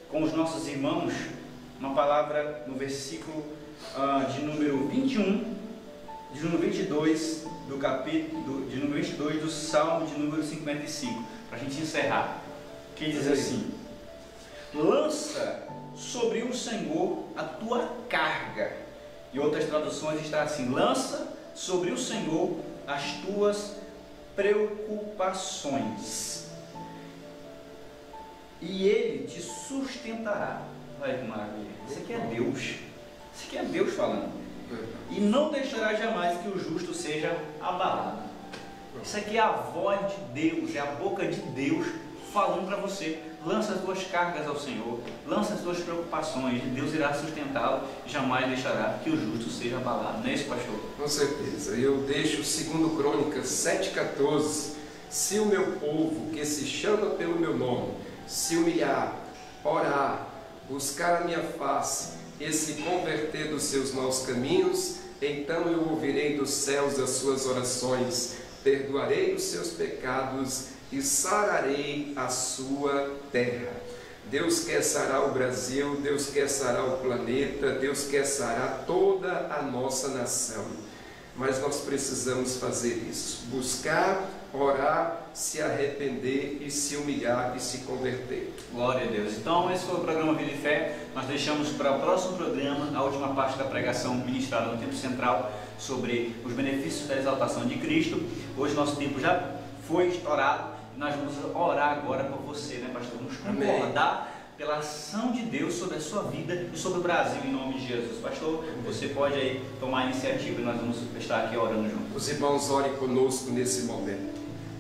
com 0.09 0.23
os 0.23 0.33
nossos 0.33 0.69
irmãos 0.69 1.13
uma 1.79 1.95
palavra 1.95 2.65
no 2.67 2.75
versículo 2.75 3.45
uh, 3.95 4.33
de 4.33 4.41
número 4.43 4.89
21, 4.89 5.55
de 6.33 6.43
número 6.43 6.63
22 6.63 7.45
do 7.69 7.77
capítulo, 7.79 8.67
de 8.69 8.77
número 8.77 9.03
22 9.03 9.43
do 9.43 9.51
Salmo 9.51 10.07
de 10.07 10.19
número 10.19 10.43
55, 10.43 11.23
para 11.49 11.59
a 11.59 11.61
gente 11.61 11.81
encerrar, 11.81 12.43
que 12.95 13.11
diz 13.11 13.27
assim: 13.27 13.71
Lança 14.75 15.67
sobre 15.95 16.43
o 16.43 16.55
Senhor 16.55 17.25
a 17.37 17.43
tua 17.43 17.89
carga. 18.09 18.85
E 19.33 19.39
outras 19.39 19.67
traduções 19.67 20.21
está 20.23 20.43
assim: 20.43 20.71
Lança 20.71 21.37
sobre 21.55 21.91
o 21.91 21.99
Senhor 21.99 22.59
as 22.87 23.13
tuas 23.25 23.77
preocupações, 24.35 26.49
e 28.61 28.87
Ele 28.87 29.27
te 29.27 29.41
sustentará. 29.41 30.76
Maravilha. 31.29 31.71
Isso 31.89 31.99
aqui 31.99 32.13
é 32.13 32.19
Deus. 32.19 32.61
Isso 32.61 33.47
aqui 33.47 33.59
é 33.59 33.63
Deus 33.65 33.95
falando. 33.95 34.33
E 35.11 35.21
não 35.21 35.51
deixará 35.51 35.95
jamais 35.95 36.41
que 36.41 36.49
o 36.49 36.59
justo 36.59 36.93
seja 36.93 37.37
abalado. 37.61 38.19
Isso 39.03 39.17
aqui 39.17 39.37
é 39.37 39.41
a 39.41 39.53
voz 39.53 40.01
de 40.01 40.43
Deus, 40.43 40.75
é 40.75 40.81
a 40.81 40.87
boca 40.87 41.27
de 41.27 41.41
Deus 41.41 41.87
falando 42.33 42.67
para 42.67 42.77
você. 42.77 43.21
Lança 43.45 43.75
as 43.75 43.81
tuas 43.81 44.03
cargas 44.05 44.49
ao 44.49 44.59
Senhor, 44.59 44.99
lança 45.25 45.55
as 45.55 45.61
tuas 45.61 45.79
preocupações, 45.79 46.61
Deus 46.75 46.93
irá 46.93 47.15
sustentá-lo 47.15 47.87
e 48.05 48.11
jamais 48.11 48.49
deixará 48.49 48.99
que 49.05 49.11
o 49.11 49.17
justo 49.17 49.49
seja 49.51 49.77
abalado. 49.77 50.19
Não 50.19 50.27
é 50.29 50.35
isso, 50.35 50.47
pastor? 50.47 50.75
Com 50.99 51.07
certeza. 51.07 51.77
Eu 51.77 51.99
deixo 51.99 52.43
segundo 52.43 52.97
Crônicas 52.97 53.47
7,14. 53.47 54.75
Se 55.09 55.39
o 55.39 55.47
meu 55.47 55.73
povo, 55.77 56.33
que 56.33 56.45
se 56.45 56.67
chama 56.67 57.11
pelo 57.11 57.39
meu 57.39 57.57
nome, 57.57 57.95
se 58.27 58.57
humilhar, 58.57 59.15
orar, 59.63 60.27
buscar 60.69 61.23
a 61.23 61.25
minha 61.25 61.43
face 61.43 62.15
e 62.39 62.53
se 62.53 62.75
converter 62.83 63.49
dos 63.49 63.63
seus 63.65 63.93
maus 63.93 64.27
caminhos, 64.27 64.97
então 65.21 65.71
eu 65.71 65.89
ouvirei 65.91 66.37
dos 66.37 66.51
céus 66.51 66.99
as 66.99 67.11
suas 67.11 67.47
orações, 67.47 68.35
perdoarei 68.63 69.35
os 69.35 69.43
seus 69.43 69.71
pecados 69.71 70.69
e 70.93 71.01
sararei 71.01 72.13
a 72.17 72.29
sua 72.29 73.17
terra. 73.33 73.73
Deus 74.31 74.65
quer 74.65 74.83
sarar 74.83 75.29
o 75.29 75.33
Brasil, 75.33 76.01
Deus 76.03 76.31
quer 76.31 76.49
sarar 76.49 76.85
o 76.85 76.99
planeta, 76.99 77.73
Deus 77.73 78.09
quer 78.09 78.25
sarar 78.25 78.85
toda 78.87 79.55
a 79.55 79.63
nossa 79.63 80.09
nação. 80.09 80.65
Mas 81.37 81.61
nós 81.61 81.81
precisamos 81.81 82.57
fazer 82.57 82.95
isso, 83.09 83.45
buscar 83.51 84.29
orar, 84.59 85.29
se 85.35 85.61
arrepender 85.61 86.59
e 86.61 86.71
se 86.71 86.97
humilhar 86.97 87.55
e 87.57 87.61
se 87.61 87.79
converter. 87.79 88.55
Glória 88.73 89.07
a 89.07 89.11
Deus. 89.11 89.37
Então, 89.37 89.71
esse 89.73 89.85
foi 89.85 89.97
o 89.97 90.01
programa 90.01 90.35
Vida 90.35 90.53
e 90.53 90.57
Fé. 90.57 90.97
Nós 91.15 91.27
deixamos 91.27 91.71
para 91.71 91.93
o 91.93 92.01
próximo 92.01 92.37
programa 92.37 92.97
a 92.97 93.03
última 93.03 93.35
parte 93.35 93.59
da 93.59 93.65
pregação 93.65 94.15
ministrada 94.15 94.73
no 94.73 94.79
tempo 94.79 94.95
central 94.95 95.53
sobre 95.79 96.35
os 96.45 96.53
benefícios 96.53 97.09
da 97.09 97.17
exaltação 97.17 97.67
de 97.67 97.77
Cristo. 97.77 98.23
Hoje 98.57 98.75
nosso 98.75 98.97
tempo 98.97 99.21
já 99.21 99.57
foi 99.87 100.09
estourado. 100.09 100.77
Nós 100.97 101.15
vamos 101.15 101.35
orar 101.55 101.99
agora 101.99 102.25
por 102.25 102.39
você, 102.39 102.77
né, 102.77 102.91
pastor? 102.93 103.19
Vamos 103.19 103.37
concordar 103.37 104.37
pela 104.57 104.79
ação 104.79 105.33
de 105.33 105.43
Deus 105.43 105.75
sobre 105.75 105.99
a 105.99 106.01
sua 106.01 106.23
vida 106.23 106.55
e 106.55 106.79
sobre 106.79 107.01
o 107.01 107.03
Brasil, 107.03 107.43
em 107.45 107.53
nome 107.53 107.75
de 107.75 107.87
Jesus. 107.87 108.19
Pastor, 108.23 108.65
você 108.85 109.09
pode 109.09 109.35
aí 109.35 109.63
tomar 109.79 110.05
a 110.05 110.05
iniciativa 110.07 110.61
e 110.61 110.65
nós 110.65 110.77
vamos 110.77 110.97
estar 111.19 111.45
aqui 111.45 111.57
orando 111.57 111.91
juntos. 111.91 112.17
Os 112.17 112.29
irmãos 112.29 112.71
orem 112.71 112.95
conosco 112.95 113.51
nesse 113.51 113.83
momento. 113.83 114.36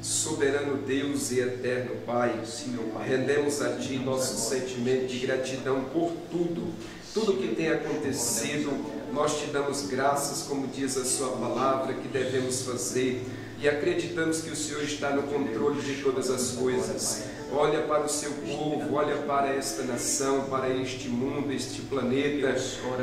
Soberano 0.06 0.76
Deus 0.76 1.32
e 1.32 1.40
eterno 1.40 1.96
Pai, 2.06 2.40
Pai. 2.94 3.08
rendemos 3.08 3.60
a 3.60 3.76
Ti 3.76 3.96
nosso 3.96 4.50
sentimento 4.50 5.08
de 5.08 5.26
gratidão 5.26 5.82
por 5.92 6.12
tudo, 6.30 6.72
tudo 7.12 7.36
que 7.36 7.56
tem 7.56 7.70
acontecido. 7.70 8.70
Nós 9.12 9.40
te 9.40 9.46
damos 9.46 9.88
graças, 9.88 10.46
como 10.46 10.68
diz 10.68 10.96
a 10.96 11.04
Sua 11.04 11.30
palavra, 11.30 11.92
que 11.94 12.06
devemos 12.06 12.62
fazer 12.62 13.26
e 13.60 13.68
acreditamos 13.68 14.42
que 14.42 14.50
o 14.50 14.56
Senhor 14.56 14.84
está 14.84 15.10
no 15.10 15.24
controle 15.24 15.80
de 15.80 16.00
todas 16.00 16.30
as 16.30 16.52
coisas. 16.52 17.24
Olha 17.50 17.82
para 17.82 18.04
o 18.04 18.08
seu 18.08 18.30
povo, 18.30 18.94
olha 18.94 19.16
para 19.22 19.48
esta 19.54 19.82
nação, 19.82 20.44
para 20.50 20.68
este 20.68 21.08
mundo, 21.08 21.52
este 21.52 21.80
planeta. 21.82 22.54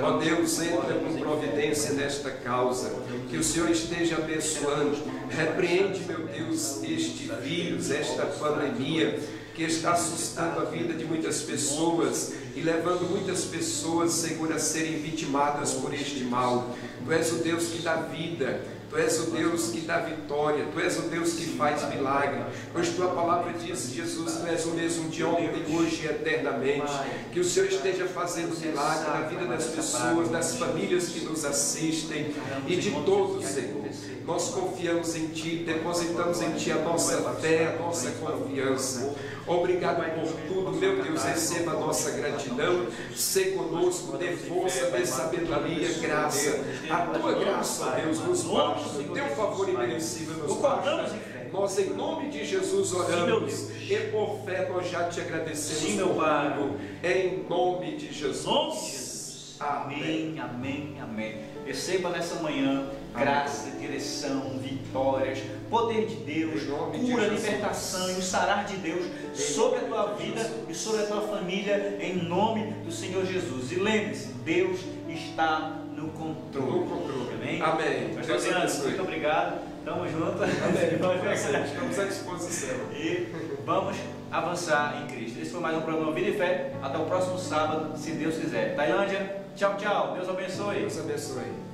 Ó 0.02 0.18
Deus, 0.18 0.62
entra 0.62 0.96
com 0.96 1.18
providência 1.18 1.94
nesta 1.94 2.30
causa. 2.30 2.94
Que 3.30 3.38
o 3.38 3.44
Senhor 3.44 3.70
esteja 3.70 4.18
abençoando. 4.18 4.98
Repreende, 5.30 6.02
meu 6.06 6.28
Deus, 6.28 6.84
este 6.84 7.32
vírus, 7.42 7.90
esta 7.92 8.26
pandemia 8.26 9.20
que 9.56 9.64
está 9.64 9.92
assustando 9.92 10.62
a 10.62 10.66
vida 10.66 10.94
de 10.94 11.06
muitas 11.06 11.42
pessoas 11.42 12.34
e 12.56 12.62
levando 12.62 13.10
muitas 13.10 13.46
pessoas, 13.46 14.12
Senhor, 14.12 14.52
a 14.52 14.60
serem 14.60 15.00
vitimadas 15.00 15.74
por 15.74 15.94
este 15.94 16.24
mal. 16.24 16.76
Tu 17.06 17.12
és 17.12 17.32
o 17.32 17.36
Deus 17.36 17.66
que 17.66 17.82
dá 17.82 17.96
vida, 17.96 18.62
Tu 18.90 19.00
és 19.00 19.20
o 19.20 19.32
Deus 19.32 19.70
que 19.72 19.82
dá 19.82 19.98
vitória, 20.00 20.66
Tu 20.72 20.80
és 20.80 20.98
o 21.00 21.02
Deus 21.04 21.34
que 21.34 21.46
faz 21.58 21.88
milagre. 21.90 22.44
Pois 22.72 22.90
Tua 22.90 23.08
palavra 23.08 23.54
diz, 23.54 23.92
Jesus, 23.92 24.34
Tu 24.34 24.48
és 24.48 24.66
o 24.66 24.72
mesmo 24.72 25.10
de 25.10 25.24
ontem, 25.24 25.76
hoje 25.76 26.02
e 26.04 26.08
eternamente. 26.08 26.92
Que 27.32 27.40
o 27.40 27.44
Senhor 27.44 27.70
esteja 27.70 28.06
fazendo 28.08 28.56
milagre 28.60 29.10
na 29.10 29.28
vida 29.28 29.46
das 29.46 29.66
pessoas, 29.66 30.30
das 30.30 30.58
famílias 30.58 31.10
que 31.10 31.22
nos 31.22 31.44
assistem 31.44 32.34
e 32.68 32.76
de 32.76 32.92
todos, 32.92 33.46
Senhor. 33.46 33.84
Nós 34.26 34.50
confiamos 34.50 35.16
em 35.16 35.28
Ti, 35.28 35.64
depositamos 35.66 36.42
em 36.42 36.52
Ti 36.54 36.72
a 36.72 36.78
nossa 36.78 37.18
fé, 37.34 37.76
a 37.76 37.82
nossa 37.82 38.12
confiança. 38.12 39.14
Obrigado 39.46 40.02
por 40.16 40.34
tudo, 40.48 40.72
meu 40.72 41.04
Deus, 41.04 41.24
receba 41.24 41.72
a 41.72 41.80
nossa 41.80 42.12
gratidão, 42.12 42.88
se 43.14 43.52
conosco, 43.52 44.18
dê 44.18 44.32
força, 44.32 44.90
dê 44.92 45.06
sabedoria, 45.06 45.94
graça. 46.00 46.60
A 46.90 46.98
tua 47.08 47.34
graça, 47.34 47.92
Deus, 48.02 48.20
nos 48.20 48.44
basta, 48.44 49.00
o 49.00 49.14
teu 49.14 49.28
favor 49.36 49.68
imerecido 49.68 50.34
nos 50.36 50.58
basta. 50.58 51.20
Nós, 51.52 51.78
em 51.78 51.90
nome 51.90 52.30
de 52.30 52.46
Jesus, 52.46 52.94
oramos 52.94 53.70
e 53.72 53.96
por 54.12 54.40
fé 54.44 54.68
nós 54.70 54.90
já 54.90 55.08
te 55.10 55.22
agradecemos. 55.22 55.84
Sim, 55.84 55.98
meu 55.98 56.16
Pai. 56.16 56.58
Em 57.04 57.46
nome 57.48 57.98
de 57.98 58.12
Jesus. 58.12 58.46
nome 58.46 58.82
de 58.82 58.92
Jesus. 58.92 59.14
Amém, 59.60 60.40
amém, 60.40 60.98
amém. 61.00 61.38
Receba 61.66 62.10
nessa 62.10 62.36
manhã 62.42 62.90
graça, 63.14 63.72
direção, 63.80 64.58
vitórias, 64.60 65.40
poder 65.70 66.08
de 66.08 66.16
Deus, 66.16 66.64
cura, 66.64 67.28
libertação 67.28 68.10
e 68.10 68.14
o 68.14 68.22
sarar 68.22 68.66
de 68.66 68.78
Deus 68.78 69.06
sobre 69.34 69.80
a 69.80 69.84
tua 69.84 70.14
vida 70.14 70.52
e 70.68 70.74
sobre 70.74 71.04
a 71.04 71.06
tua 71.06 71.22
família, 71.22 71.98
em 72.00 72.24
nome 72.24 72.72
do 72.84 72.92
Senhor 72.92 73.26
Jesus. 73.26 73.72
E 73.72 73.76
lembre-se, 73.76 74.28
Deus 74.44 74.82
está 75.08 75.80
no 75.96 76.10
controle. 76.10 76.72
No 76.72 76.86
controle. 76.86 77.34
Amém? 77.34 77.62
Amém. 77.62 78.16
Pastor 78.16 78.58
abençoe. 78.58 78.88
muito 78.88 79.02
obrigado. 79.02 79.74
Tamo 79.86 80.08
junto. 80.08 80.44
Amém. 80.44 81.34
Estamos 81.34 82.00
à 82.00 82.06
disposição. 82.06 82.76
E 82.94 83.28
vamos 83.66 83.98
avançar 84.32 85.04
em 85.04 85.08
Cristo. 85.08 85.40
Esse 85.42 85.52
foi 85.52 85.60
mais 85.60 85.78
um 85.78 85.82
programa 85.82 86.12
Vida 86.14 86.30
e 86.30 86.38
Fé. 86.38 86.74
Até 86.82 86.98
o 86.98 87.06
próximo 87.06 87.38
sábado, 87.38 87.98
se 87.98 88.12
Deus 88.12 88.38
quiser. 88.38 88.76
Tailândia, 88.76 89.44
tchau, 89.56 89.76
tchau. 89.78 90.14
Deus 90.14 90.30
abençoe. 90.30 90.80
Deus 90.80 91.00
abençoe. 91.00 91.73